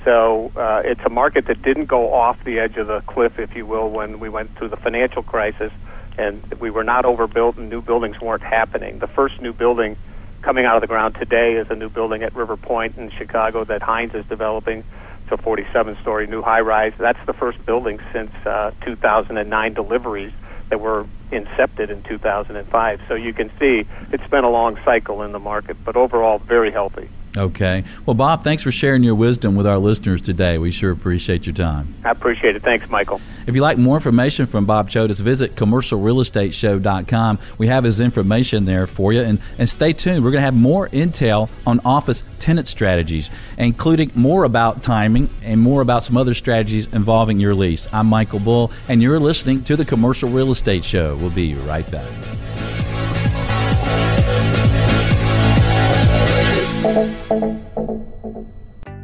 So 0.07 0.53
uh, 0.55 0.83
it's 0.85 1.01
a 1.05 1.09
market 1.09 1.47
that 1.47 1.61
didn't 1.61 1.87
go 1.87 2.13
off 2.13 2.37
the 2.45 2.59
edge 2.59 2.77
of 2.77 2.87
the 2.87 3.01
cliff, 3.07 3.37
if 3.37 3.53
you 3.57 3.65
will, 3.65 3.89
when 3.89 4.21
we 4.21 4.29
went 4.29 4.57
through 4.57 4.69
the 4.69 4.77
financial 4.77 5.21
crisis, 5.21 5.69
and 6.17 6.41
we 6.61 6.69
were 6.69 6.85
not 6.85 7.03
overbuilt 7.03 7.57
and 7.57 7.69
new 7.69 7.81
buildings 7.81 8.15
weren't 8.21 8.41
happening. 8.41 8.99
The 8.99 9.07
first 9.07 9.41
new 9.41 9.51
building 9.51 9.97
coming 10.43 10.63
out 10.63 10.77
of 10.77 10.81
the 10.81 10.87
ground 10.87 11.17
today 11.19 11.55
is 11.55 11.67
a 11.69 11.75
new 11.75 11.89
building 11.89 12.23
at 12.23 12.33
River 12.33 12.55
Point 12.55 12.95
in 12.95 13.11
Chicago 13.17 13.65
that 13.65 13.81
Hines 13.81 14.15
is 14.15 14.25
developing. 14.27 14.85
It's 15.23 15.31
a 15.33 15.43
47-story 15.43 16.27
new 16.27 16.41
high-rise. 16.41 16.93
That's 16.97 17.19
the 17.25 17.33
first 17.33 17.65
building 17.65 17.99
since 18.13 18.31
uh, 18.45 18.71
2009 18.85 19.73
deliveries 19.73 20.31
that 20.69 20.79
were 20.79 21.05
incepted 21.33 21.89
in 21.89 22.01
2005. 22.03 23.01
So 23.09 23.15
you 23.15 23.33
can 23.33 23.51
see 23.59 23.85
it's 24.13 24.27
been 24.29 24.45
a 24.45 24.49
long 24.49 24.79
cycle 24.85 25.21
in 25.23 25.33
the 25.33 25.39
market, 25.39 25.75
but 25.83 25.97
overall 25.97 26.39
very 26.39 26.71
healthy. 26.71 27.09
Okay. 27.37 27.83
Well, 28.05 28.15
Bob, 28.15 28.43
thanks 28.43 28.63
for 28.63 28.71
sharing 28.71 29.03
your 29.03 29.15
wisdom 29.15 29.55
with 29.55 29.67
our 29.67 29.77
listeners 29.77 30.21
today. 30.21 30.57
We 30.57 30.71
sure 30.71 30.91
appreciate 30.91 31.45
your 31.45 31.53
time. 31.53 31.95
I 32.03 32.11
appreciate 32.11 32.55
it. 32.55 32.63
Thanks, 32.63 32.89
Michael. 32.89 33.21
If 33.45 33.55
you'd 33.55 33.61
like 33.61 33.77
more 33.77 33.95
information 33.95 34.47
from 34.47 34.65
Bob 34.65 34.89
Chodes, 34.89 35.21
visit 35.21 35.55
commercialrealestateshow.com. 35.55 37.39
We 37.57 37.67
have 37.67 37.83
his 37.83 37.99
information 37.99 38.65
there 38.65 38.87
for 38.87 39.13
you. 39.13 39.21
And, 39.21 39.39
and 39.57 39.69
stay 39.69 39.93
tuned. 39.93 40.23
We're 40.23 40.31
going 40.31 40.41
to 40.41 40.45
have 40.45 40.55
more 40.55 40.89
intel 40.89 41.49
on 41.65 41.79
office 41.85 42.23
tenant 42.39 42.67
strategies, 42.67 43.29
including 43.57 44.11
more 44.15 44.43
about 44.43 44.83
timing 44.83 45.29
and 45.43 45.61
more 45.61 45.81
about 45.81 46.03
some 46.03 46.17
other 46.17 46.33
strategies 46.33 46.87
involving 46.93 47.39
your 47.39 47.53
lease. 47.53 47.87
I'm 47.93 48.07
Michael 48.07 48.39
Bull, 48.39 48.71
and 48.89 49.01
you're 49.01 49.19
listening 49.19 49.63
to 49.65 49.75
the 49.75 49.85
Commercial 49.85 50.29
Real 50.29 50.51
Estate 50.51 50.83
Show. 50.83 51.15
We'll 51.17 51.29
be 51.29 51.53
right 51.55 51.89
back. 51.91 52.07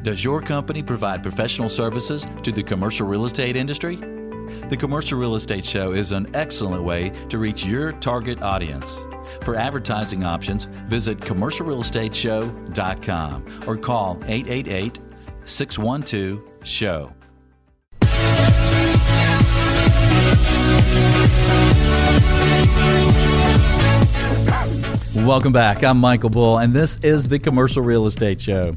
Does 0.04 0.22
your 0.22 0.42
company 0.42 0.84
provide 0.84 1.24
professional 1.24 1.70
services 1.70 2.28
to 2.44 2.52
the 2.52 2.62
commercial 2.62 3.08
real 3.08 3.26
estate 3.26 3.56
industry? 3.56 3.96
The 4.68 4.76
Commercial 4.78 5.18
Real 5.18 5.36
Estate 5.36 5.64
Show 5.64 5.94
is 5.94 6.12
an 6.12 6.30
excellent 6.36 6.84
way 6.84 7.14
to 7.30 7.38
reach 7.38 7.64
your 7.64 7.94
target 7.94 8.42
audience. 8.42 8.94
For 9.44 9.56
advertising 9.56 10.26
options, 10.26 10.66
visit 10.90 11.20
commercialrealestateshow.com 11.20 13.62
or 13.66 13.78
call 13.78 14.20
888 14.26 15.00
612 15.46 16.42
SHOW. 16.66 17.14
Welcome 25.26 25.54
back. 25.54 25.86
I'm 25.86 26.00
Michael 26.00 26.30
Bull, 26.30 26.58
and 26.58 26.74
this 26.74 26.98
is 26.98 27.30
the 27.30 27.40
Commercial 27.40 27.82
Real 27.82 28.06
Estate 28.06 28.42
Show. 28.42 28.76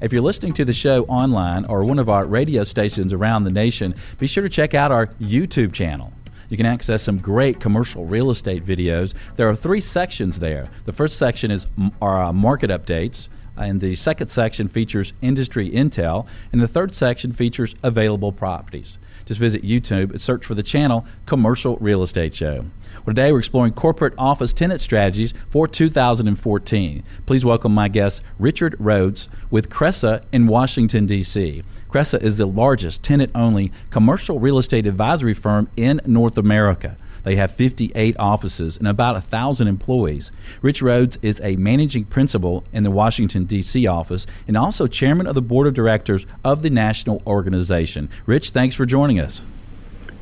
If 0.00 0.12
you're 0.12 0.22
listening 0.22 0.52
to 0.54 0.64
the 0.64 0.72
show 0.72 1.04
online 1.04 1.64
or 1.66 1.84
one 1.84 1.98
of 1.98 2.08
our 2.08 2.26
radio 2.26 2.64
stations 2.64 3.12
around 3.12 3.44
the 3.44 3.52
nation, 3.52 3.94
be 4.18 4.26
sure 4.26 4.42
to 4.42 4.48
check 4.48 4.74
out 4.74 4.90
our 4.90 5.06
YouTube 5.20 5.72
channel. 5.72 6.12
You 6.48 6.56
can 6.56 6.66
access 6.66 7.02
some 7.02 7.18
great 7.18 7.60
commercial 7.60 8.04
real 8.04 8.30
estate 8.30 8.64
videos. 8.64 9.14
There 9.36 9.48
are 9.48 9.56
three 9.56 9.80
sections 9.80 10.40
there. 10.40 10.68
The 10.84 10.92
first 10.92 11.16
section 11.16 11.50
is 11.50 11.66
our 12.02 12.24
uh, 12.24 12.32
market 12.32 12.70
updates, 12.70 13.28
and 13.56 13.80
the 13.80 13.94
second 13.94 14.28
section 14.28 14.68
features 14.68 15.12
industry 15.22 15.70
intel, 15.70 16.26
and 16.52 16.60
the 16.60 16.68
third 16.68 16.92
section 16.92 17.32
features 17.32 17.74
available 17.82 18.32
properties. 18.32 18.98
Just 19.26 19.40
visit 19.40 19.62
YouTube 19.62 20.10
and 20.10 20.20
search 20.20 20.44
for 20.44 20.54
the 20.54 20.62
channel 20.62 21.06
Commercial 21.26 21.76
Real 21.76 22.02
Estate 22.02 22.34
Show. 22.34 22.66
Well, 23.04 23.14
today 23.14 23.32
we're 23.32 23.38
exploring 23.38 23.72
corporate 23.72 24.14
office 24.18 24.52
tenant 24.52 24.80
strategies 24.80 25.32
for 25.48 25.66
2014. 25.66 27.04
Please 27.26 27.44
welcome 27.44 27.72
my 27.72 27.88
guest, 27.88 28.22
Richard 28.38 28.76
Rhodes, 28.78 29.28
with 29.50 29.70
Cresa 29.70 30.22
in 30.32 30.46
Washington, 30.46 31.06
D.C. 31.06 31.62
Cresa 31.88 32.22
is 32.22 32.38
the 32.38 32.46
largest 32.46 33.02
tenant 33.02 33.30
only 33.34 33.72
commercial 33.90 34.40
real 34.40 34.58
estate 34.58 34.86
advisory 34.86 35.34
firm 35.34 35.68
in 35.76 36.00
North 36.06 36.36
America. 36.36 36.96
They 37.24 37.36
have 37.36 37.50
58 37.50 38.16
offices 38.18 38.76
and 38.76 38.86
about 38.86 39.14
1,000 39.14 39.66
employees. 39.66 40.30
Rich 40.62 40.80
Rhodes 40.82 41.18
is 41.22 41.40
a 41.42 41.56
managing 41.56 42.04
principal 42.04 42.64
in 42.72 42.84
the 42.84 42.90
Washington, 42.90 43.44
D.C. 43.44 43.86
office 43.86 44.26
and 44.46 44.56
also 44.56 44.86
chairman 44.86 45.26
of 45.26 45.34
the 45.34 45.42
board 45.42 45.66
of 45.66 45.74
directors 45.74 46.26
of 46.44 46.62
the 46.62 46.70
national 46.70 47.22
organization. 47.26 48.08
Rich, 48.26 48.50
thanks 48.50 48.74
for 48.74 48.86
joining 48.86 49.18
us. 49.18 49.42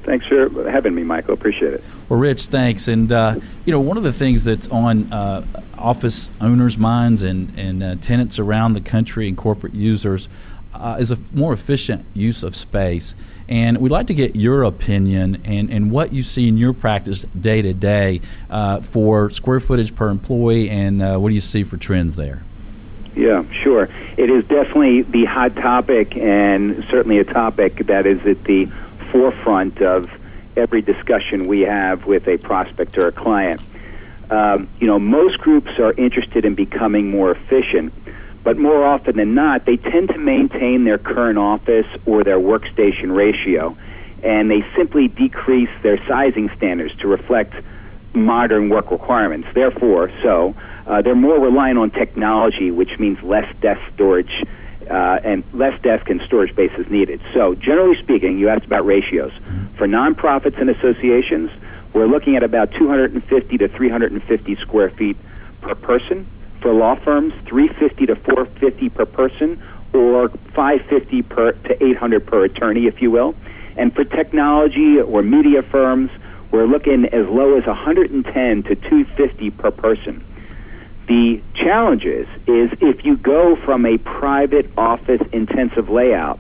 Thanks 0.05 0.27
for 0.27 0.69
having 0.69 0.95
me, 0.95 1.05
Michael. 1.05 1.35
Appreciate 1.35 1.75
it. 1.75 1.85
Well, 2.09 2.19
Rich, 2.19 2.47
thanks. 2.47 2.89
And 2.89 3.13
uh, 3.13 3.37
you 3.65 3.73
know, 3.73 3.79
one 3.79 3.97
of 3.97 4.03
the 4.03 4.13
things 4.13 4.43
that's 4.43 4.67
on 4.69 5.13
uh, 5.13 5.47
office 5.79 6.29
owners' 6.41 6.77
minds 6.77 7.23
and 7.23 7.57
and 7.57 7.83
uh, 7.83 7.95
tenants 7.97 8.41
around 8.41 8.73
the 8.73 8.81
country 8.81 9.29
and 9.29 9.37
corporate 9.37 9.75
users 9.75 10.29
uh, 10.75 10.97
is 10.99 11.13
a 11.13 11.19
more 11.33 11.53
efficient 11.53 12.05
use 12.15 12.43
of 12.43 12.57
space. 12.57 13.15
And 13.53 13.77
we'd 13.77 13.91
like 13.93 14.07
to 14.07 14.15
get 14.15 14.35
your 14.35 14.63
opinion 14.63 15.43
and, 15.45 15.71
and 15.71 15.91
what 15.91 16.11
you 16.11 16.23
see 16.23 16.49
in 16.49 16.57
your 16.57 16.73
practice 16.73 17.25
day 17.39 17.61
to 17.61 17.75
day 17.75 18.23
uh, 18.49 18.81
for 18.81 19.29
square 19.29 19.61
footage 19.61 19.95
per 19.95 20.09
employee, 20.09 20.71
and 20.71 21.03
uh, 21.03 21.19
what 21.19 21.29
do 21.29 21.35
you 21.35 21.43
see 21.43 21.63
for 21.63 21.77
trends 21.77 22.17
there? 22.17 22.43
Yeah, 23.15 23.45
sure. 23.63 23.91
It 24.17 24.31
is 24.31 24.47
definitely 24.47 25.03
the 25.03 25.27
hot 25.27 25.55
topic, 25.57 26.17
and 26.17 26.83
certainly 26.91 27.19
a 27.19 27.25
topic 27.25 27.89
that 27.89 28.07
is 28.07 28.27
at 28.27 28.43
the 28.45 28.73
forefront 29.11 29.83
of 29.83 30.11
every 30.57 30.81
discussion 30.81 31.47
we 31.47 31.61
have 31.61 32.07
with 32.07 32.27
a 32.29 32.39
prospect 32.39 32.97
or 32.97 33.09
a 33.09 33.13
client. 33.13 33.61
Um, 34.31 34.67
you 34.81 34.87
know, 34.87 34.99
most 34.99 35.37
groups 35.37 35.73
are 35.79 35.93
interested 35.93 36.47
in 36.47 36.55
becoming 36.55 37.11
more 37.11 37.33
efficient 37.33 37.93
but 38.45 38.59
more 38.59 38.85
often 38.85 39.17
than 39.17 39.35
not, 39.35 39.67
they 39.67 39.77
tend 39.77 40.09
to 40.09 40.19
maintain 40.19 40.85
their 40.85 40.99
current 40.99 41.39
office 41.39 41.87
or 42.07 42.25
their 42.25 42.39
workstation 42.39 43.15
ratio, 43.15 43.77
and 44.23 44.51
they 44.51 44.65
simply 44.77 45.09
decrease 45.09 45.71
their 45.83 45.99
sizing 46.09 46.51
standards 46.57 46.95
to 46.97 47.09
reflect 47.09 47.55
modern 48.15 48.69
work 48.69 48.91
requirements. 48.91 49.49
Therefore, 49.55 50.11
so 50.23 50.55
uh, 50.87 51.03
they're 51.03 51.15
more 51.15 51.39
reliant 51.39 51.79
on 51.79 51.91
technology, 51.91 52.71
which 52.71 52.99
means 52.99 53.23
less 53.23 53.47
desk 53.61 53.81
storage 53.95 54.45
uh, 54.91 55.21
and 55.25 55.45
less 55.53 55.81
desk 55.83 56.11
and 56.11 56.21
storage 56.27 56.51
space 56.51 56.73
is 56.77 56.89
needed. 56.91 57.21
So, 57.33 57.55
generally 57.55 57.97
speaking, 58.03 58.39
you 58.39 58.49
asked 58.49 58.65
about 58.65 58.85
ratios. 58.85 59.33
For 59.79 59.87
nonprofits 59.87 60.61
and 60.61 60.69
associations, 60.69 61.51
we're 61.95 62.07
looking 62.07 62.37
at 62.37 62.43
about 62.43 62.73
250 62.73 63.59
to 63.59 63.69
350 63.69 64.57
square 64.57 64.91
feet 64.91 65.17
per 65.61 65.75
person 65.77 66.27
for 66.63 66.73
law 66.73 66.95
firms, 66.95 67.35
350 67.47 68.07
to 68.07 68.17
450 68.17 68.89
per 68.89 69.05
person, 69.05 69.63
or 69.93 70.29
550 70.29 71.23
per 71.23 71.53
to 71.53 71.85
800 71.85 72.27
per 72.27 72.45
attorney, 72.45 72.87
if 72.87 73.03
you 73.03 73.11
will. 73.11 73.35
And 73.77 73.95
for 73.95 74.05
technology 74.05 75.01
or 75.01 75.23
media 75.23 75.63
firms, 75.63 76.11
we're 76.51 76.67
looking 76.67 77.07
as 77.07 77.27
low 77.29 77.59
as 77.59 77.67
110 77.67 78.63
to 78.65 78.75
250 78.75 79.51
per 79.51 79.71
person. 79.71 80.25
The 81.09 81.43
challenge 81.55 82.05
is, 82.05 82.29
is 82.47 82.71
if 82.81 83.05
you 83.05 83.17
go 83.17 83.57
from 83.57 83.85
a 83.85 83.99
private 83.99 84.71
office 84.79 85.21
intensive 85.33 85.89
layout 85.89 86.39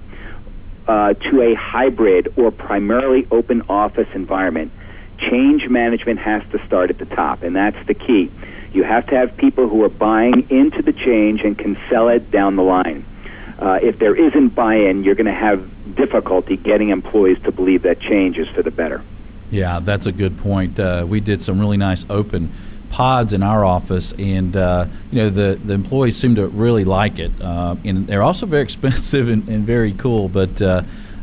uh, 0.86 1.14
to 1.14 1.42
a 1.42 1.54
hybrid 1.54 2.32
or 2.36 2.50
primarily 2.50 3.26
open 3.30 3.62
office 3.68 4.08
environment, 4.14 4.70
change 5.18 5.68
management 5.68 6.20
has 6.20 6.42
to 6.52 6.64
start 6.66 6.90
at 6.90 6.98
the 6.98 7.06
top, 7.06 7.42
and 7.42 7.56
that's 7.56 7.86
the 7.86 7.94
key 7.94 8.30
You 8.72 8.84
have 8.84 9.06
to 9.08 9.16
have 9.16 9.36
people 9.36 9.68
who 9.68 9.82
are 9.84 9.88
buying 9.88 10.48
into 10.50 10.82
the 10.82 10.92
change 10.92 11.42
and 11.42 11.58
can 11.58 11.78
sell 11.90 12.08
it 12.08 12.30
down 12.30 12.56
the 12.56 12.62
line. 12.62 13.06
Uh, 13.58 13.78
if 13.82 13.98
there 13.98 14.16
isn't 14.16 14.54
buy-in, 14.54 15.04
you're 15.04 15.14
going 15.14 15.26
to 15.26 15.32
have 15.32 15.94
difficulty 15.94 16.56
getting 16.56 16.88
employees 16.88 17.38
to 17.44 17.52
believe 17.52 17.82
that 17.82 18.00
change 18.00 18.38
is 18.38 18.48
for 18.48 18.62
the 18.62 18.70
better. 18.70 19.02
Yeah, 19.50 19.80
that's 19.80 20.06
a 20.06 20.12
good 20.12 20.38
point. 20.38 20.80
Uh, 20.80 21.04
we 21.06 21.20
did 21.20 21.42
some 21.42 21.60
really 21.60 21.76
nice 21.76 22.04
open 22.08 22.50
pods 22.88 23.32
in 23.32 23.42
our 23.42 23.64
office, 23.64 24.12
and 24.18 24.56
uh, 24.56 24.86
you 25.10 25.18
know 25.18 25.30
the 25.30 25.60
the 25.62 25.74
employees 25.74 26.16
seem 26.16 26.34
to 26.36 26.48
really 26.48 26.84
like 26.84 27.18
it. 27.18 27.30
Uh, 27.40 27.76
and 27.84 28.06
they're 28.06 28.22
also 28.22 28.46
very 28.46 28.62
expensive 28.68 29.28
and, 29.28 29.48
and 29.48 29.64
very 29.64 29.92
cool, 29.92 30.28
but. 30.28 30.60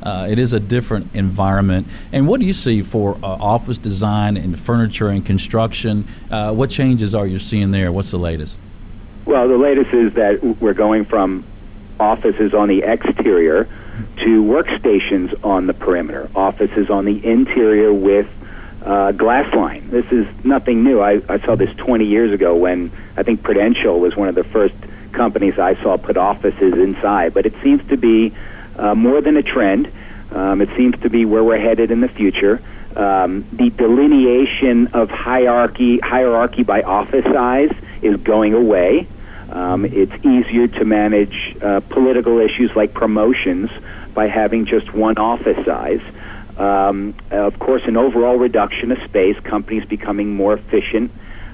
Uh, 0.02 0.28
it 0.30 0.40
is 0.40 0.54
a 0.54 0.60
different 0.60 1.14
environment. 1.14 1.88
And 2.12 2.28
what 2.28 2.40
do 2.40 2.46
you 2.46 2.54
see 2.54 2.82
for 2.82 3.16
uh, 3.16 3.28
office 3.28 3.78
design 3.78 4.38
and 4.38 4.60
furniture 4.60 5.10
and 5.10 5.26
construction? 5.26 6.08
Uh, 6.30 6.54
what 6.54 6.70
changes 6.70 7.14
are 7.16 7.28
you 7.28 7.40
seeing 7.40 7.72
there? 7.72 7.92
What's 7.92 8.12
the 8.12 8.20
latest? 8.20 8.60
Well, 9.26 9.48
the 9.48 9.58
latest 9.58 9.94
is 9.94 10.14
that 10.14 10.58
we're 10.60 10.74
going 10.74 11.06
from 11.06 11.46
offices 12.00 12.54
on 12.54 12.68
the 12.68 12.82
exterior 12.84 13.66
to 14.18 14.44
workstations 14.44 15.44
on 15.44 15.68
the 15.68 15.74
perimeter, 15.74 16.30
offices 16.36 16.90
on 16.90 17.06
the 17.06 17.24
interior 17.26 17.94
with 17.94 18.28
uh, 18.84 19.12
glass 19.12 19.54
line. 19.54 19.90
This 19.92 20.06
is 20.12 20.26
nothing 20.44 20.84
new. 20.84 21.02
I, 21.02 21.22
I 21.28 21.40
saw 21.46 21.56
this 21.56 21.70
20 21.78 22.06
years 22.06 22.34
ago 22.34 22.56
when 22.56 22.92
I 23.18 23.24
think 23.24 23.44
Prudential 23.44 24.00
was 24.00 24.16
one 24.16 24.30
of 24.30 24.36
the 24.36 24.46
first 24.46 24.76
companies 25.12 25.60
I 25.60 25.76
saw 25.84 25.98
put 25.98 26.18
offices 26.18 26.74
inside. 26.74 27.34
But 27.34 27.46
it 27.46 27.54
seems 27.62 27.88
to 27.90 27.98
be 27.98 28.34
uh, 28.80 28.96
more 28.96 29.22
than 29.22 29.38
a 29.38 29.44
trend. 29.44 29.92
Um, 30.32 30.62
it 30.62 30.70
seems 30.78 30.96
to 31.02 31.10
be 31.10 31.26
where 31.26 31.44
we're 31.44 31.60
headed 31.60 31.92
in 31.92 32.02
the 32.02 32.08
future. 32.08 32.62
Um, 32.96 33.48
the 33.52 33.70
delineation 33.72 34.88
of 34.94 35.10
hierarchy 35.10 36.00
hierarchy 36.04 36.64
by 36.64 36.82
office 36.82 37.26
size 37.26 37.72
is 38.02 38.16
going 38.24 38.54
away. 38.54 39.08
Um, 39.52 39.86
it's 39.86 40.14
easier 40.24 40.68
to 40.68 40.86
manage 40.86 41.56
uh, 41.62 41.80
political 41.90 42.40
issues 42.40 42.72
like 42.76 42.94
promotions 42.94 43.70
by 44.14 44.28
having 44.28 44.66
just 44.66 44.94
one 44.94 45.18
office 45.18 45.58
size. 45.66 46.02
Um, 46.58 47.16
of 47.32 47.58
course, 47.60 47.82
an 47.88 47.98
overall 47.98 48.38
reduction 48.38 48.92
of 48.92 48.98
space, 49.06 49.38
companies 49.44 49.86
becoming 49.86 50.36
more 50.36 50.54
efficient, 50.54 51.12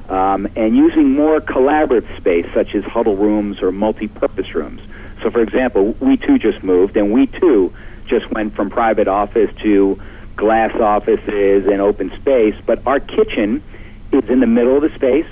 um, 0.10 0.48
and 0.56 0.76
using 0.76 1.12
more 1.12 1.42
collaborative 1.42 2.06
space, 2.18 2.46
such 2.56 2.76
as 2.76 2.84
huddle 2.86 3.18
rooms 3.18 3.58
or 3.62 3.72
multi 3.72 4.08
purpose 4.08 4.54
rooms. 4.54 4.82
So, 5.24 5.32
for 5.32 5.42
example, 5.42 5.96
we 6.00 6.18
too 6.18 6.38
just 6.38 6.64
moved, 6.64 6.96
and 6.96 7.12
we 7.12 7.28
too 7.28 7.74
just 8.08 8.32
went 8.32 8.56
from 8.56 8.70
private 8.70 9.08
office 9.08 9.50
to 9.64 10.00
glass 10.38 10.72
offices 10.80 11.66
and 11.66 11.82
open 11.82 12.12
space, 12.16 12.56
but 12.68 12.86
our 12.86 13.00
kitchen 13.00 13.64
is 14.12 14.24
in 14.30 14.42
the 14.42 14.48
middle 14.48 14.76
of 14.76 14.84
the 14.84 14.94
space, 14.96 15.30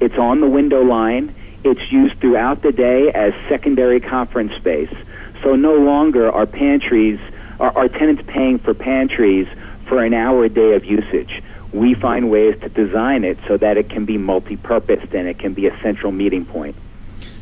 it's 0.00 0.16
on 0.18 0.40
the 0.40 0.48
window 0.48 0.82
line 0.82 1.34
it's 1.66 1.90
used 1.90 2.20
throughout 2.20 2.62
the 2.62 2.70
day 2.70 3.10
as 3.12 3.32
secondary 3.50 3.98
conference 3.98 4.52
space. 4.56 4.94
So 5.42 5.56
no 5.56 5.74
longer 5.74 6.30
are 6.30 6.46
pantries, 6.46 7.18
are, 7.58 7.76
are 7.76 7.88
tenants 7.88 8.22
paying 8.28 8.60
for 8.60 8.72
pantries 8.72 9.48
for 9.88 10.04
an 10.04 10.14
hour 10.14 10.44
a 10.44 10.48
day 10.48 10.74
of 10.74 10.84
usage. 10.84 11.42
We 11.76 11.94
find 11.94 12.30
ways 12.30 12.58
to 12.62 12.68
design 12.68 13.24
it 13.24 13.38
so 13.46 13.56
that 13.58 13.76
it 13.76 13.90
can 13.90 14.04
be 14.04 14.16
multi-purposed 14.16 15.12
and 15.14 15.28
it 15.28 15.38
can 15.38 15.52
be 15.52 15.66
a 15.66 15.78
central 15.82 16.10
meeting 16.10 16.46
point. 16.46 16.74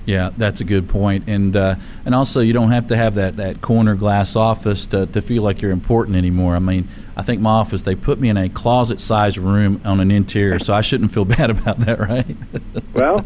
Yeah, 0.06 0.30
that's 0.36 0.60
a 0.60 0.64
good 0.64 0.88
point, 0.88 1.24
and 1.28 1.56
uh, 1.56 1.76
and 2.04 2.14
also 2.14 2.40
you 2.40 2.52
don't 2.52 2.70
have 2.70 2.88
to 2.88 2.96
have 2.96 3.14
that, 3.14 3.36
that 3.38 3.62
corner 3.62 3.94
glass 3.94 4.36
office 4.36 4.86
to, 4.88 5.06
to 5.06 5.22
feel 5.22 5.42
like 5.42 5.62
you're 5.62 5.70
important 5.70 6.16
anymore. 6.16 6.56
I 6.56 6.58
mean, 6.58 6.88
I 7.16 7.22
think 7.22 7.40
my 7.40 7.50
office 7.50 7.82
they 7.82 7.94
put 7.94 8.20
me 8.20 8.28
in 8.28 8.36
a 8.36 8.50
closet 8.50 9.00
sized 9.00 9.38
room 9.38 9.80
on 9.84 10.00
an 10.00 10.10
interior, 10.10 10.58
so 10.58 10.74
I 10.74 10.82
shouldn't 10.82 11.10
feel 11.10 11.24
bad 11.36 11.48
about 11.48 11.80
that, 11.80 12.00
right? 12.00 12.36
well, 12.92 13.24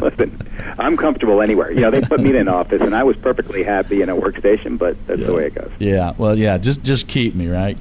listen, 0.00 0.38
I'm 0.78 0.96
comfortable 0.96 1.42
anywhere. 1.42 1.72
You 1.72 1.80
know, 1.80 1.90
they 1.90 2.02
put 2.02 2.20
me 2.20 2.30
in 2.30 2.36
an 2.36 2.48
office, 2.48 2.82
and 2.82 2.94
I 2.94 3.02
was 3.02 3.16
perfectly 3.16 3.64
happy 3.64 4.02
in 4.02 4.08
a 4.08 4.14
workstation, 4.14 4.78
but 4.78 4.96
that's 5.08 5.20
yeah. 5.20 5.26
the 5.26 5.34
way 5.34 5.46
it 5.46 5.56
goes. 5.56 5.72
Yeah, 5.80 6.12
well, 6.16 6.38
yeah, 6.38 6.56
just 6.58 6.84
just 6.84 7.08
keep 7.08 7.34
me 7.34 7.48
right. 7.48 7.78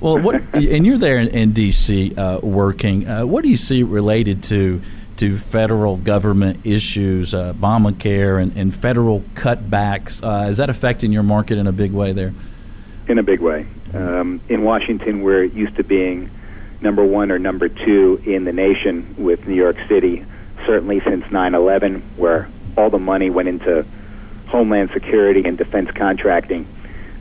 Well, 0.00 0.20
what 0.20 0.36
and 0.54 0.86
you're 0.86 0.98
there 0.98 1.18
in, 1.18 1.28
in 1.28 1.52
D.C. 1.52 2.14
Uh, 2.14 2.38
working. 2.40 3.08
Uh, 3.08 3.26
what 3.26 3.42
do 3.42 3.50
you 3.50 3.56
see 3.56 3.82
related 3.82 4.42
to 4.44 4.80
to 5.18 5.36
federal 5.36 5.96
government 5.96 6.64
issues, 6.64 7.34
uh, 7.34 7.52
Obamacare, 7.52 8.40
and, 8.40 8.56
and 8.56 8.72
federal 8.72 9.20
cutbacks. 9.34 10.22
Uh, 10.22 10.48
is 10.48 10.58
that 10.58 10.70
affecting 10.70 11.10
your 11.10 11.24
market 11.24 11.58
in 11.58 11.66
a 11.66 11.72
big 11.72 11.92
way 11.92 12.12
there? 12.12 12.32
In 13.08 13.18
a 13.18 13.22
big 13.24 13.40
way. 13.40 13.66
Um, 13.94 14.40
in 14.48 14.62
Washington, 14.62 15.22
we're 15.22 15.42
used 15.42 15.74
to 15.76 15.82
being 15.82 16.30
number 16.80 17.04
one 17.04 17.32
or 17.32 17.38
number 17.38 17.68
two 17.68 18.22
in 18.24 18.44
the 18.44 18.52
nation 18.52 19.16
with 19.18 19.44
New 19.46 19.56
York 19.56 19.76
City, 19.88 20.24
certainly 20.66 21.00
since 21.04 21.24
9 21.32 21.54
11, 21.54 22.00
where 22.16 22.48
all 22.76 22.88
the 22.88 22.98
money 22.98 23.28
went 23.28 23.48
into 23.48 23.84
homeland 24.46 24.90
security 24.94 25.42
and 25.44 25.58
defense 25.58 25.90
contracting. 25.96 26.66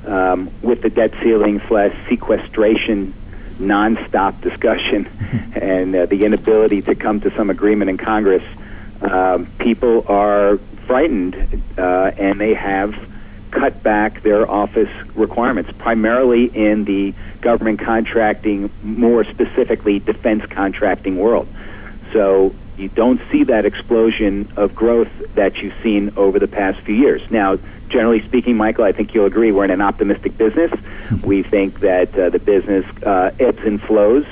Um, 0.07 0.49
with 0.61 0.81
the 0.83 0.89
debt 0.89 1.11
ceiling 1.21 1.61
slash 1.67 1.93
sequestration 2.07 3.13
nonstop 3.59 4.39
discussion 4.41 5.05
and 5.61 5.93
uh, 5.93 6.05
the 6.05 6.23
inability 6.23 6.81
to 6.83 6.95
come 6.95 7.19
to 7.21 7.35
some 7.35 7.49
agreement 7.49 7.89
in 7.89 7.97
Congress, 7.97 8.43
um, 9.01 9.47
people 9.59 10.05
are 10.07 10.59
frightened 10.85 11.35
uh, 11.77 12.11
and 12.17 12.39
they 12.39 12.53
have 12.53 12.93
cut 13.51 13.83
back 13.83 14.23
their 14.23 14.49
office 14.49 14.89
requirements, 15.15 15.71
primarily 15.77 16.45
in 16.45 16.85
the 16.85 17.13
government 17.41 17.79
contracting, 17.79 18.69
more 18.83 19.23
specifically 19.25 19.99
defense 19.99 20.43
contracting 20.49 21.17
world. 21.17 21.47
So 22.13 22.55
you 22.77 22.89
don't 22.89 23.19
see 23.31 23.43
that 23.45 23.65
explosion 23.65 24.51
of 24.55 24.75
growth 24.75 25.09
that 25.35 25.57
you've 25.57 25.73
seen 25.81 26.13
over 26.15 26.39
the 26.39 26.47
past 26.47 26.79
few 26.81 26.95
years. 26.95 27.21
Now, 27.31 27.57
generally 27.89 28.23
speaking, 28.25 28.55
Michael, 28.55 28.83
I 28.83 28.91
think 28.91 29.13
you'll 29.13 29.25
agree 29.25 29.51
we're 29.51 29.65
in 29.65 29.71
an 29.71 29.81
optimistic 29.81 30.37
business. 30.37 30.71
we 31.23 31.43
think 31.43 31.79
that 31.79 32.17
uh, 32.17 32.29
the 32.29 32.39
business 32.39 32.85
uh, 33.03 33.31
ebbs 33.39 33.59
and 33.65 33.81
flows 33.81 34.25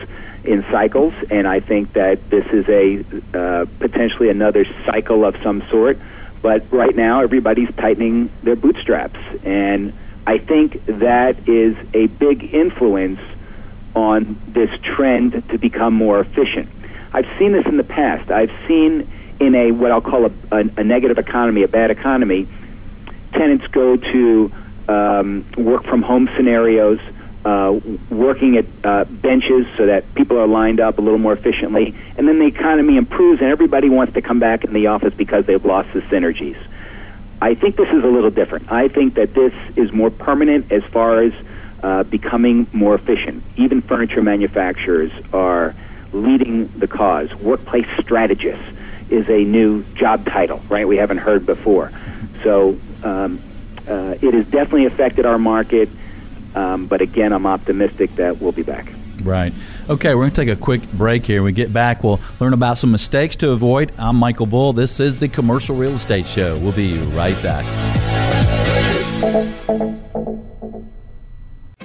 in 0.43 0.63
cycles, 0.71 1.13
and 1.31 1.47
I 1.47 1.59
think 1.59 1.93
that 1.93 2.29
this 2.29 2.45
is 2.53 2.65
a 2.69 3.03
uh, 3.33 3.65
potentially 3.79 4.29
another 4.29 4.65
cycle 4.85 5.25
of 5.25 5.35
some 5.43 5.63
sort. 5.71 5.97
But 6.43 6.71
right 6.71 6.95
now, 6.95 7.21
everybody's 7.21 7.73
tightening 7.75 8.31
their 8.43 8.55
bootstraps, 8.55 9.19
and 9.43 9.91
I 10.27 10.37
think 10.37 10.85
that 10.85 11.49
is 11.49 11.75
a 11.95 12.05
big 12.05 12.53
influence 12.53 13.19
on 13.95 14.39
this 14.47 14.69
trend 14.83 15.43
to 15.49 15.57
become 15.57 15.95
more 15.95 16.19
efficient. 16.19 16.69
I've 17.15 17.39
seen 17.39 17.53
this 17.53 17.65
in 17.65 17.77
the 17.77 17.83
past. 17.85 18.29
I've 18.29 18.51
seen 18.67 19.09
in 19.39 19.55
a 19.55 19.71
what 19.71 19.89
I'll 19.89 20.01
call 20.01 20.25
a, 20.25 20.31
a, 20.51 20.59
a 20.77 20.83
negative 20.83 21.17
economy, 21.17 21.63
a 21.63 21.67
bad 21.69 21.89
economy, 21.89 22.45
tenants 23.31 23.65
go 23.67 23.95
to 23.95 24.51
um, 24.89 25.45
work 25.57 25.85
from 25.85 26.01
home 26.01 26.29
scenarios, 26.35 26.99
uh, 27.45 27.79
working 28.09 28.57
at 28.57 28.65
uh, 28.83 29.05
benches 29.05 29.65
so 29.77 29.85
that 29.85 30.13
people 30.15 30.37
are 30.37 30.47
lined 30.47 30.81
up 30.81 30.97
a 30.97 31.01
little 31.01 31.17
more 31.17 31.31
efficiently, 31.31 31.95
and 32.17 32.27
then 32.27 32.37
the 32.37 32.47
economy 32.47 32.97
improves 32.97 33.39
and 33.39 33.49
everybody 33.49 33.87
wants 33.87 34.13
to 34.15 34.21
come 34.21 34.39
back 34.39 34.65
in 34.65 34.73
the 34.73 34.87
office 34.87 35.13
because 35.13 35.45
they've 35.45 35.63
lost 35.63 35.87
the 35.93 36.01
synergies. 36.01 36.61
I 37.41 37.55
think 37.55 37.77
this 37.77 37.89
is 37.93 38.03
a 38.03 38.07
little 38.07 38.31
different. 38.31 38.69
I 38.69 38.89
think 38.89 39.13
that 39.13 39.33
this 39.33 39.53
is 39.77 39.89
more 39.93 40.09
permanent 40.09 40.69
as 40.69 40.83
far 40.91 41.21
as 41.21 41.31
uh, 41.81 42.03
becoming 42.03 42.67
more 42.73 42.95
efficient. 42.95 43.41
Even 43.55 43.81
furniture 43.81 44.21
manufacturers 44.21 45.11
are 45.31 45.73
leading 46.15 46.67
the 46.79 46.87
cause. 46.87 47.33
Workplace 47.35 47.87
strategist 47.99 48.63
is 49.09 49.29
a 49.29 49.43
new 49.43 49.83
job 49.93 50.25
title, 50.25 50.61
right? 50.69 50.87
We 50.87 50.97
haven't 50.97 51.19
heard 51.19 51.45
before. 51.45 51.91
So 52.43 52.77
um, 53.03 53.41
uh, 53.87 54.15
it 54.21 54.33
has 54.33 54.45
definitely 54.47 54.85
affected 54.85 55.25
our 55.25 55.37
market. 55.37 55.89
Um, 56.55 56.87
but 56.87 57.01
again, 57.01 57.33
I'm 57.33 57.45
optimistic 57.45 58.15
that 58.15 58.41
we'll 58.41 58.53
be 58.53 58.63
back. 58.63 58.91
Right. 59.21 59.53
Okay, 59.89 60.13
we're 60.15 60.23
going 60.23 60.33
to 60.33 60.45
take 60.45 60.49
a 60.49 60.59
quick 60.59 60.89
break 60.91 61.25
here. 61.25 61.41
When 61.41 61.45
we 61.45 61.51
get 61.51 61.71
back, 61.73 62.03
we'll 62.03 62.19
learn 62.39 62.53
about 62.53 62.77
some 62.77 62.91
mistakes 62.91 63.35
to 63.37 63.51
avoid. 63.51 63.91
I'm 63.97 64.15
Michael 64.15 64.45
Bull. 64.45 64.73
This 64.73 64.99
is 64.99 65.17
the 65.17 65.27
Commercial 65.27 65.75
Real 65.75 65.93
Estate 65.93 66.27
Show. 66.27 66.57
We'll 66.59 66.71
be 66.73 66.97
right 67.09 67.41
back. 67.43 67.65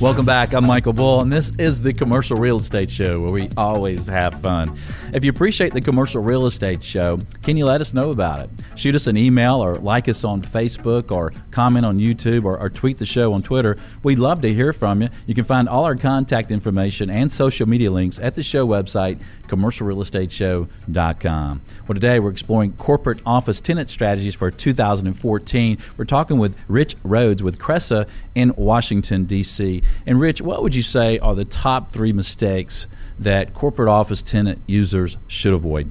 Welcome 0.00 0.24
back. 0.24 0.54
I'm 0.54 0.66
Michael 0.66 0.94
Bull, 0.94 1.20
and 1.20 1.30
this 1.30 1.52
is 1.58 1.82
the 1.82 1.92
Commercial 1.92 2.38
Real 2.38 2.58
Estate 2.58 2.90
Show 2.90 3.20
where 3.20 3.32
we 3.32 3.50
always 3.54 4.06
have 4.06 4.40
fun. 4.40 4.78
If 5.12 5.24
you 5.24 5.30
appreciate 5.30 5.74
the 5.74 5.82
Commercial 5.82 6.22
Real 6.22 6.46
Estate 6.46 6.82
Show, 6.82 7.18
can 7.42 7.58
you 7.58 7.66
let 7.66 7.82
us 7.82 7.92
know 7.92 8.08
about 8.08 8.40
it? 8.40 8.48
Shoot 8.76 8.94
us 8.94 9.06
an 9.06 9.18
email 9.18 9.62
or 9.62 9.74
like 9.74 10.08
us 10.08 10.24
on 10.24 10.40
Facebook 10.40 11.12
or 11.12 11.34
comment 11.50 11.84
on 11.84 11.98
YouTube 11.98 12.46
or, 12.46 12.58
or 12.58 12.70
tweet 12.70 12.96
the 12.96 13.04
show 13.04 13.34
on 13.34 13.42
Twitter. 13.42 13.76
We'd 14.02 14.18
love 14.18 14.40
to 14.40 14.50
hear 14.50 14.72
from 14.72 15.02
you. 15.02 15.10
You 15.26 15.34
can 15.34 15.44
find 15.44 15.68
all 15.68 15.84
our 15.84 15.96
contact 15.96 16.50
information 16.50 17.10
and 17.10 17.30
social 17.30 17.68
media 17.68 17.90
links 17.90 18.18
at 18.18 18.34
the 18.34 18.42
show 18.42 18.66
website, 18.66 19.20
commercialrealestateshow.com. 19.48 21.60
Well, 21.86 21.94
today 21.94 22.20
we're 22.20 22.30
exploring 22.30 22.72
corporate 22.78 23.20
office 23.26 23.60
tenant 23.60 23.90
strategies 23.90 24.34
for 24.34 24.50
2014. 24.50 25.76
We're 25.98 26.06
talking 26.06 26.38
with 26.38 26.56
Rich 26.68 26.96
Rhodes 27.04 27.42
with 27.42 27.58
Cresa 27.58 28.08
in 28.34 28.54
Washington, 28.56 29.26
D.C. 29.26 29.82
And 30.06 30.20
Rich, 30.20 30.40
what 30.40 30.62
would 30.62 30.74
you 30.74 30.82
say 30.82 31.18
are 31.18 31.34
the 31.34 31.44
top 31.44 31.92
three 31.92 32.12
mistakes 32.12 32.86
that 33.18 33.54
corporate 33.54 33.88
office 33.88 34.22
tenant 34.22 34.60
users 34.66 35.16
should 35.28 35.52
avoid? 35.52 35.90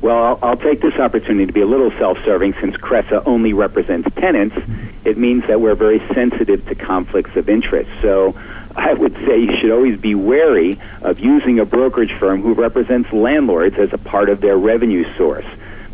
Well, 0.00 0.16
I'll, 0.16 0.38
I'll 0.42 0.56
take 0.56 0.80
this 0.80 0.94
opportunity 0.94 1.46
to 1.46 1.52
be 1.52 1.60
a 1.60 1.66
little 1.66 1.90
self-serving 1.98 2.54
since 2.60 2.76
Cresa 2.76 3.22
only 3.26 3.52
represents 3.52 4.08
tenants. 4.14 4.56
It 5.04 5.18
means 5.18 5.44
that 5.48 5.60
we're 5.60 5.74
very 5.74 5.98
sensitive 6.14 6.64
to 6.66 6.74
conflicts 6.76 7.34
of 7.34 7.48
interest. 7.48 7.90
So 8.00 8.38
I 8.76 8.92
would 8.92 9.14
say 9.26 9.40
you 9.40 9.56
should 9.60 9.72
always 9.72 10.00
be 10.00 10.14
wary 10.14 10.78
of 11.02 11.18
using 11.18 11.58
a 11.58 11.64
brokerage 11.64 12.12
firm 12.20 12.42
who 12.42 12.54
represents 12.54 13.12
landlords 13.12 13.76
as 13.76 13.92
a 13.92 13.98
part 13.98 14.28
of 14.28 14.40
their 14.40 14.56
revenue 14.56 15.04
source 15.16 15.46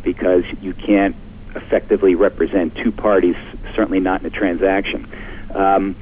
because 0.03 0.45
you 0.61 0.75
can't 0.75 1.16
effectively 1.57 2.14
represent 2.14 2.75
two 2.77 2.93
parties, 2.93 3.37
certainly 3.75 4.01
not 4.01 4.20
in 4.20 4.27
a 4.27 4.31
transaction. 4.31 5.09
Um, 5.55 5.97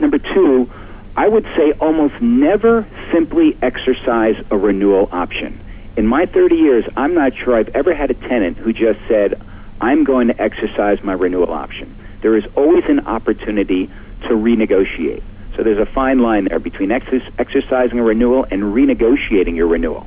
number 0.00 0.18
two, 0.18 0.70
I 1.16 1.28
would 1.28 1.44
say 1.56 1.72
almost 1.80 2.20
never 2.20 2.86
simply 3.12 3.56
exercise 3.62 4.36
a 4.50 4.56
renewal 4.56 5.08
option. 5.12 5.60
In 5.96 6.06
my 6.06 6.26
30 6.26 6.56
years, 6.56 6.84
I'm 6.96 7.14
not 7.14 7.32
sure 7.34 7.56
I've 7.56 7.70
ever 7.70 7.94
had 7.94 8.10
a 8.10 8.14
tenant 8.14 8.58
who 8.58 8.72
just 8.72 9.00
said, 9.08 9.40
I'm 9.80 10.04
going 10.04 10.28
to 10.28 10.40
exercise 10.40 11.02
my 11.02 11.14
renewal 11.14 11.52
option. 11.52 11.94
There 12.20 12.36
is 12.36 12.44
always 12.54 12.84
an 12.88 13.06
opportunity 13.06 13.86
to 14.22 14.28
renegotiate. 14.28 15.22
So 15.56 15.62
there's 15.62 15.78
a 15.78 15.90
fine 15.90 16.18
line 16.18 16.44
there 16.44 16.58
between 16.58 16.90
exercising 16.90 17.98
a 17.98 18.02
renewal 18.02 18.44
and 18.50 18.62
renegotiating 18.62 19.56
your 19.56 19.68
renewal. 19.68 20.06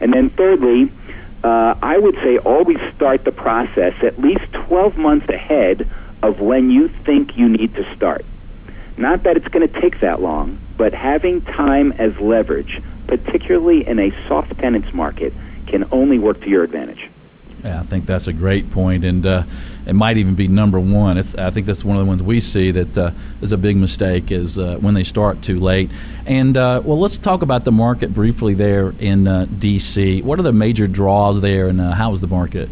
And 0.00 0.12
then 0.12 0.30
thirdly, 0.30 0.92
uh, 1.42 1.74
I 1.82 1.98
would 1.98 2.14
say 2.16 2.38
always 2.38 2.78
start 2.94 3.24
the 3.24 3.32
process 3.32 3.94
at 4.02 4.20
least 4.20 4.44
12 4.68 4.96
months 4.96 5.28
ahead 5.28 5.90
of 6.22 6.40
when 6.40 6.70
you 6.70 6.88
think 7.04 7.36
you 7.36 7.48
need 7.48 7.74
to 7.74 7.94
start. 7.96 8.24
Not 8.96 9.24
that 9.24 9.36
it's 9.36 9.48
going 9.48 9.68
to 9.68 9.80
take 9.80 10.00
that 10.00 10.22
long, 10.22 10.58
but 10.76 10.92
having 10.92 11.42
time 11.42 11.92
as 11.92 12.16
leverage, 12.18 12.80
particularly 13.06 13.86
in 13.86 13.98
a 13.98 14.10
soft 14.28 14.56
tenants 14.58 14.92
market, 14.92 15.32
can 15.66 15.84
only 15.92 16.18
work 16.18 16.40
to 16.42 16.48
your 16.48 16.62
advantage. 16.62 17.10
Yeah, 17.64 17.80
I 17.80 17.82
think 17.82 18.04
that's 18.04 18.26
a 18.26 18.32
great 18.32 18.70
point, 18.70 19.06
and 19.06 19.24
uh, 19.24 19.44
it 19.86 19.94
might 19.94 20.18
even 20.18 20.34
be 20.34 20.48
number 20.48 20.78
one. 20.78 21.16
It's, 21.16 21.34
I 21.34 21.50
think 21.50 21.66
that's 21.66 21.82
one 21.82 21.96
of 21.96 22.00
the 22.00 22.06
ones 22.06 22.22
we 22.22 22.38
see 22.38 22.70
that 22.72 22.98
uh, 22.98 23.10
is 23.40 23.52
a 23.52 23.56
big 23.56 23.78
mistake 23.78 24.30
is 24.30 24.58
uh, 24.58 24.76
when 24.80 24.92
they 24.92 25.02
start 25.02 25.40
too 25.40 25.58
late. 25.58 25.90
And 26.26 26.58
uh, 26.58 26.82
well, 26.84 27.00
let's 27.00 27.16
talk 27.16 27.40
about 27.40 27.64
the 27.64 27.72
market 27.72 28.12
briefly 28.12 28.52
there 28.52 28.92
in 28.98 29.26
uh, 29.26 29.46
D.C. 29.58 30.20
What 30.20 30.38
are 30.38 30.42
the 30.42 30.52
major 30.52 30.86
draws 30.86 31.40
there, 31.40 31.68
and 31.68 31.80
uh, 31.80 31.92
how 31.92 32.12
is 32.12 32.20
the 32.20 32.26
market? 32.26 32.68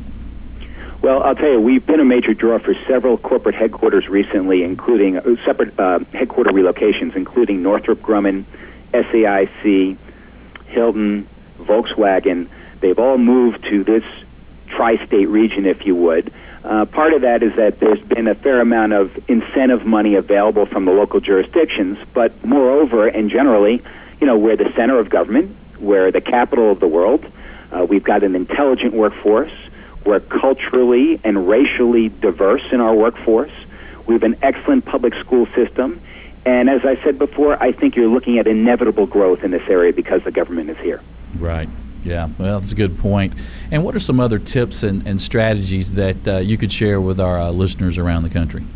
Well, 1.02 1.20
I'll 1.20 1.34
tell 1.34 1.50
you, 1.50 1.60
we've 1.60 1.84
been 1.84 1.98
a 1.98 2.04
major 2.04 2.32
draw 2.32 2.60
for 2.60 2.74
several 2.86 3.18
corporate 3.18 3.56
headquarters 3.56 4.06
recently, 4.06 4.62
including 4.62 5.16
uh, 5.16 5.22
separate 5.44 5.76
uh, 5.76 5.98
headquarter 6.12 6.52
relocations, 6.52 7.16
including 7.16 7.60
Northrop 7.60 8.00
Grumman, 8.00 8.44
SAIC, 8.94 9.96
Hilton, 10.66 11.28
Volkswagen. 11.58 12.48
They've 12.80 13.00
all 13.00 13.18
moved 13.18 13.64
to 13.64 13.82
this 13.82 14.04
tri-state 14.68 15.28
region, 15.28 15.66
if 15.66 15.84
you 15.84 15.96
would. 15.96 16.32
Uh, 16.62 16.84
part 16.84 17.12
of 17.12 17.22
that 17.22 17.42
is 17.42 17.56
that 17.56 17.80
there's 17.80 18.00
been 18.02 18.28
a 18.28 18.36
fair 18.36 18.60
amount 18.60 18.92
of 18.92 19.10
incentive 19.28 19.84
money 19.84 20.14
available 20.14 20.66
from 20.66 20.84
the 20.84 20.92
local 20.92 21.18
jurisdictions, 21.18 21.98
but 22.14 22.44
moreover 22.44 23.08
and 23.08 23.28
generally, 23.28 23.82
you 24.20 24.26
know, 24.28 24.38
we're 24.38 24.56
the 24.56 24.72
center 24.76 25.00
of 25.00 25.10
government, 25.10 25.56
we're 25.80 26.12
the 26.12 26.20
capital 26.20 26.70
of 26.70 26.78
the 26.78 26.86
world. 26.86 27.26
Uh, 27.72 27.84
we've 27.84 28.04
got 28.04 28.22
an 28.22 28.36
intelligent 28.36 28.94
workforce. 28.94 29.50
We're 30.04 30.20
culturally 30.20 31.20
and 31.24 31.48
racially 31.48 32.08
diverse 32.08 32.62
in 32.72 32.80
our 32.80 32.94
workforce. 32.94 33.52
We 34.06 34.14
have 34.14 34.22
an 34.22 34.36
excellent 34.42 34.84
public 34.84 35.14
school 35.14 35.46
system. 35.54 36.00
And 36.44 36.68
as 36.68 36.84
I 36.84 37.00
said 37.04 37.18
before, 37.18 37.62
I 37.62 37.72
think 37.72 37.94
you're 37.94 38.08
looking 38.08 38.38
at 38.38 38.46
inevitable 38.46 39.06
growth 39.06 39.44
in 39.44 39.52
this 39.52 39.62
area 39.68 39.92
because 39.92 40.22
the 40.24 40.32
government 40.32 40.70
is 40.70 40.78
here. 40.78 41.00
Right. 41.38 41.68
Yeah, 42.04 42.30
well, 42.36 42.58
that's 42.58 42.72
a 42.72 42.74
good 42.74 42.98
point. 42.98 43.36
And 43.70 43.84
what 43.84 43.94
are 43.94 44.00
some 44.00 44.18
other 44.18 44.40
tips 44.40 44.82
and, 44.82 45.06
and 45.06 45.20
strategies 45.20 45.94
that 45.94 46.26
uh, 46.26 46.38
you 46.38 46.58
could 46.58 46.72
share 46.72 47.00
with 47.00 47.20
our 47.20 47.38
uh, 47.38 47.50
listeners 47.50 47.96
around 47.96 48.24
the 48.24 48.30
country? 48.30 48.66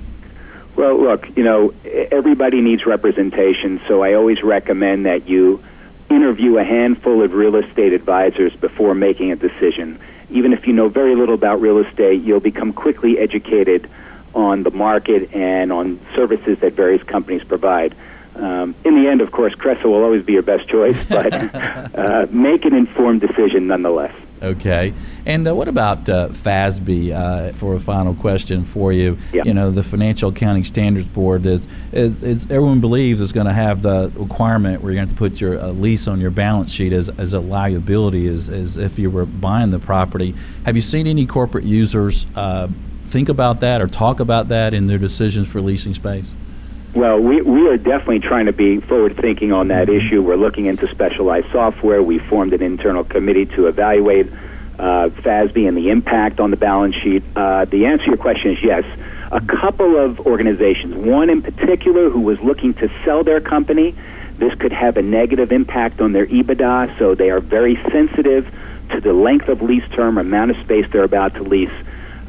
Well, 0.76 1.02
look, 1.02 1.26
you 1.36 1.42
know, 1.42 1.74
everybody 2.12 2.60
needs 2.60 2.86
representation, 2.86 3.80
so 3.88 4.02
I 4.02 4.14
always 4.14 4.42
recommend 4.44 5.06
that 5.06 5.26
you 5.26 5.62
interview 6.08 6.58
a 6.58 6.64
handful 6.64 7.22
of 7.24 7.32
real 7.32 7.56
estate 7.56 7.92
advisors 7.92 8.54
before 8.54 8.94
making 8.94 9.32
a 9.32 9.36
decision 9.36 9.98
even 10.30 10.52
if 10.52 10.66
you 10.66 10.72
know 10.72 10.88
very 10.88 11.14
little 11.14 11.34
about 11.34 11.60
real 11.60 11.78
estate, 11.78 12.22
you'll 12.22 12.40
become 12.40 12.72
quickly 12.72 13.18
educated 13.18 13.90
on 14.34 14.62
the 14.62 14.70
market 14.70 15.32
and 15.34 15.72
on 15.72 16.00
services 16.14 16.58
that 16.60 16.74
various 16.74 17.02
companies 17.04 17.42
provide. 17.44 17.94
Um, 18.34 18.74
in 18.84 19.02
the 19.02 19.08
end, 19.08 19.22
of 19.22 19.32
course, 19.32 19.54
Cresa 19.54 19.84
will 19.84 20.04
always 20.04 20.24
be 20.24 20.34
your 20.34 20.42
best 20.42 20.68
choice, 20.68 20.96
but 21.08 21.32
uh, 21.94 22.26
make 22.30 22.64
an 22.64 22.74
informed 22.74 23.22
decision 23.22 23.66
nonetheless. 23.66 24.14
Okay. 24.46 24.94
And 25.24 25.46
uh, 25.48 25.54
what 25.54 25.68
about 25.68 26.08
uh, 26.08 26.28
FASB 26.28 27.12
uh, 27.12 27.52
for 27.54 27.74
a 27.74 27.80
final 27.80 28.14
question 28.14 28.64
for 28.64 28.92
you? 28.92 29.18
Yep. 29.32 29.46
You 29.46 29.54
know, 29.54 29.70
the 29.70 29.82
Financial 29.82 30.30
Accounting 30.30 30.64
Standards 30.64 31.08
Board 31.08 31.46
is, 31.46 31.66
is, 31.92 32.22
is 32.22 32.44
everyone 32.44 32.80
believes 32.80 33.20
is 33.20 33.32
going 33.32 33.46
to 33.46 33.52
have 33.52 33.82
the 33.82 34.12
requirement 34.14 34.82
where 34.82 34.92
you're 34.92 35.04
going 35.04 35.08
to 35.08 35.14
put 35.14 35.40
your 35.40 35.58
uh, 35.58 35.68
lease 35.68 36.06
on 36.06 36.20
your 36.20 36.30
balance 36.30 36.70
sheet 36.70 36.92
as, 36.92 37.08
as 37.10 37.32
a 37.34 37.40
liability, 37.40 38.28
as, 38.28 38.48
as 38.48 38.76
if 38.76 38.98
you 38.98 39.10
were 39.10 39.26
buying 39.26 39.70
the 39.70 39.78
property. 39.80 40.34
Have 40.64 40.76
you 40.76 40.82
seen 40.82 41.06
any 41.06 41.26
corporate 41.26 41.64
users 41.64 42.26
uh, 42.36 42.68
think 43.06 43.28
about 43.28 43.60
that 43.60 43.80
or 43.80 43.86
talk 43.86 44.20
about 44.20 44.48
that 44.48 44.74
in 44.74 44.86
their 44.86 44.98
decisions 44.98 45.48
for 45.48 45.60
leasing 45.60 45.94
space? 45.94 46.34
Well, 46.96 47.20
we, 47.20 47.42
we 47.42 47.68
are 47.68 47.76
definitely 47.76 48.20
trying 48.20 48.46
to 48.46 48.54
be 48.54 48.80
forward 48.80 49.18
thinking 49.20 49.52
on 49.52 49.68
that 49.68 49.88
mm-hmm. 49.88 50.06
issue. 50.06 50.22
We're 50.22 50.36
looking 50.36 50.64
into 50.64 50.88
specialized 50.88 51.48
software. 51.52 52.02
We 52.02 52.20
formed 52.20 52.54
an 52.54 52.62
internal 52.62 53.04
committee 53.04 53.44
to 53.54 53.66
evaluate 53.66 54.32
uh, 54.78 55.10
FASB 55.20 55.68
and 55.68 55.76
the 55.76 55.90
impact 55.90 56.40
on 56.40 56.50
the 56.50 56.56
balance 56.56 56.94
sheet. 56.96 57.22
Uh, 57.36 57.66
the 57.66 57.84
answer 57.84 58.04
to 58.04 58.10
your 58.12 58.16
question 58.16 58.52
is 58.52 58.58
yes. 58.62 58.84
A 59.30 59.42
couple 59.42 60.02
of 60.02 60.20
organizations, 60.20 60.94
one 60.94 61.28
in 61.28 61.42
particular 61.42 62.08
who 62.08 62.20
was 62.20 62.38
looking 62.40 62.72
to 62.74 62.88
sell 63.04 63.22
their 63.22 63.42
company, 63.42 63.94
this 64.38 64.54
could 64.54 64.72
have 64.72 64.96
a 64.96 65.02
negative 65.02 65.52
impact 65.52 66.00
on 66.00 66.12
their 66.12 66.26
EBITDA, 66.26 66.98
so 66.98 67.14
they 67.14 67.28
are 67.28 67.40
very 67.40 67.76
sensitive 67.92 68.46
to 68.92 69.02
the 69.02 69.12
length 69.12 69.48
of 69.48 69.60
lease 69.60 69.86
term, 69.94 70.16
amount 70.16 70.50
of 70.50 70.56
space 70.64 70.86
they're 70.92 71.04
about 71.04 71.34
to 71.34 71.42
lease. 71.42 71.68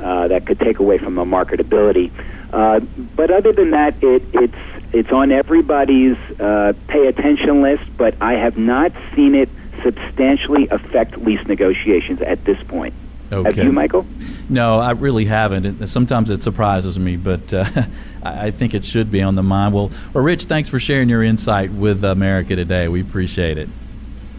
Uh, 0.02 0.28
that 0.28 0.46
could 0.46 0.60
take 0.60 0.80
away 0.80 0.98
from 0.98 1.16
the 1.16 1.24
marketability. 1.24 2.12
Uh, 2.52 2.80
but 3.16 3.32
other 3.32 3.52
than 3.52 3.72
that, 3.72 3.96
it, 4.02 4.24
it's 4.34 4.84
it's 4.94 5.12
on 5.12 5.32
everybody's 5.32 6.18
uh, 6.40 6.74
pay 6.88 7.08
attention 7.08 7.62
list. 7.62 7.84
But 7.98 8.16
I 8.22 8.34
have 8.34 8.58
not 8.58 8.92
seen 9.16 9.36
it 9.36 9.50
substantially 9.84 10.68
affect 10.70 11.18
lease 11.18 11.46
negotiations 11.48 12.22
at 12.22 12.44
this 12.46 12.62
point. 12.68 12.94
Okay. 13.32 13.56
Have 13.56 13.66
you, 13.66 13.74
Michael? 13.74 14.06
No, 14.48 14.80
I 14.80 14.92
really 14.92 15.26
haven't. 15.26 15.82
It, 15.82 15.88
sometimes 15.88 16.30
it 16.30 16.42
surprises 16.42 16.98
me, 16.98 17.18
but 17.18 17.54
uh, 17.54 17.66
I 18.24 18.52
think 18.52 18.74
it 18.74 18.86
should 18.86 19.12
be 19.12 19.22
on 19.22 19.36
the 19.36 19.44
mind. 19.44 19.74
Well, 19.74 19.92
well, 20.14 20.24
Rich, 20.24 20.46
thanks 20.46 20.70
for 20.70 20.80
sharing 20.80 21.10
your 21.10 21.24
insight 21.24 21.72
with 21.72 22.04
America 22.04 22.56
today. 22.56 22.88
We 22.88 23.02
appreciate 23.02 23.58
it. 23.58 23.68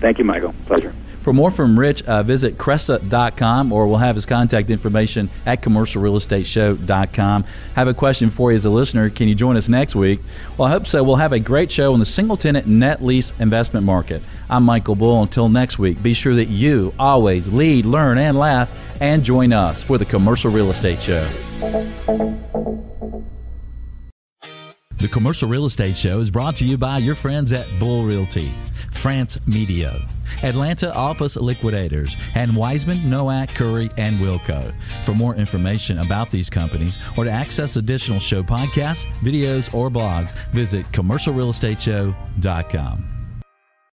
Thank 0.01 0.19
you, 0.19 0.25
Michael. 0.25 0.55
Pleasure. 0.67 0.95
For 1.29 1.35
more 1.35 1.51
from 1.51 1.79
Rich, 1.79 2.05
uh, 2.05 2.23
visit 2.23 2.57
Cresa.com 2.57 3.71
or 3.71 3.87
we'll 3.87 3.99
have 3.99 4.15
his 4.15 4.25
contact 4.25 4.71
information 4.71 5.29
at 5.45 5.61
commercialrealestateshow.com. 5.61 7.45
Have 7.75 7.87
a 7.87 7.93
question 7.93 8.31
for 8.31 8.51
you 8.51 8.57
as 8.57 8.65
a 8.65 8.71
listener. 8.71 9.11
Can 9.11 9.29
you 9.29 9.35
join 9.35 9.59
us 9.59 9.69
next 9.69 9.95
week? 9.95 10.21
Well, 10.57 10.69
I 10.69 10.71
hope 10.71 10.87
so. 10.87 11.05
We'll 11.05 11.17
have 11.17 11.35
a 11.35 11.39
great 11.39 11.71
show 11.71 11.93
on 11.93 11.99
the 11.99 12.07
single 12.07 12.39
tenant 12.39 12.67
net 12.67 13.05
lease 13.05 13.35
investment 13.41 13.85
market. 13.85 14.23
I'm 14.49 14.63
Michael 14.63 14.95
Bull. 14.95 15.23
Until 15.23 15.51
next 15.51 15.79
week, 15.79 16.03
be 16.03 16.15
sure 16.15 16.35
that 16.35 16.49
you 16.49 16.95
always 16.99 17.53
lead, 17.53 17.85
learn, 17.85 18.17
and 18.17 18.39
laugh, 18.39 18.73
and 18.99 19.23
join 19.23 19.53
us 19.53 19.83
for 19.83 19.99
the 19.99 20.07
Commercial 20.07 20.51
Real 20.51 20.71
Estate 20.71 20.99
Show. 20.99 21.29
The 24.99 25.09
Commercial 25.09 25.49
Real 25.49 25.67
Estate 25.67 25.97
Show 25.97 26.19
is 26.19 26.29
brought 26.29 26.57
to 26.57 26.65
you 26.65 26.77
by 26.77 26.99
your 26.99 27.15
friends 27.15 27.53
at 27.53 27.69
Bull 27.79 28.05
Realty, 28.05 28.53
France 28.91 29.39
Media, 29.47 30.05
Atlanta 30.43 30.93
Office 30.93 31.37
Liquidators, 31.37 32.17
and 32.35 32.57
Weissman, 32.57 32.99
Nowack, 33.03 33.55
Curry, 33.55 33.91
and 33.97 34.19
Wilco. 34.19 34.75
For 35.05 35.15
more 35.15 35.37
information 35.37 35.99
about 35.99 36.33
these 36.33 36.51
companies 36.51 36.99
or 37.17 37.23
to 37.25 37.31
access 37.31 37.77
additional 37.77 38.19
show 38.19 38.43
podcasts, 38.43 39.05
videos, 39.21 39.73
or 39.73 39.89
blogs, 39.89 40.33
visit 40.51 40.85
commercialrealestateshow.com. 40.91 43.18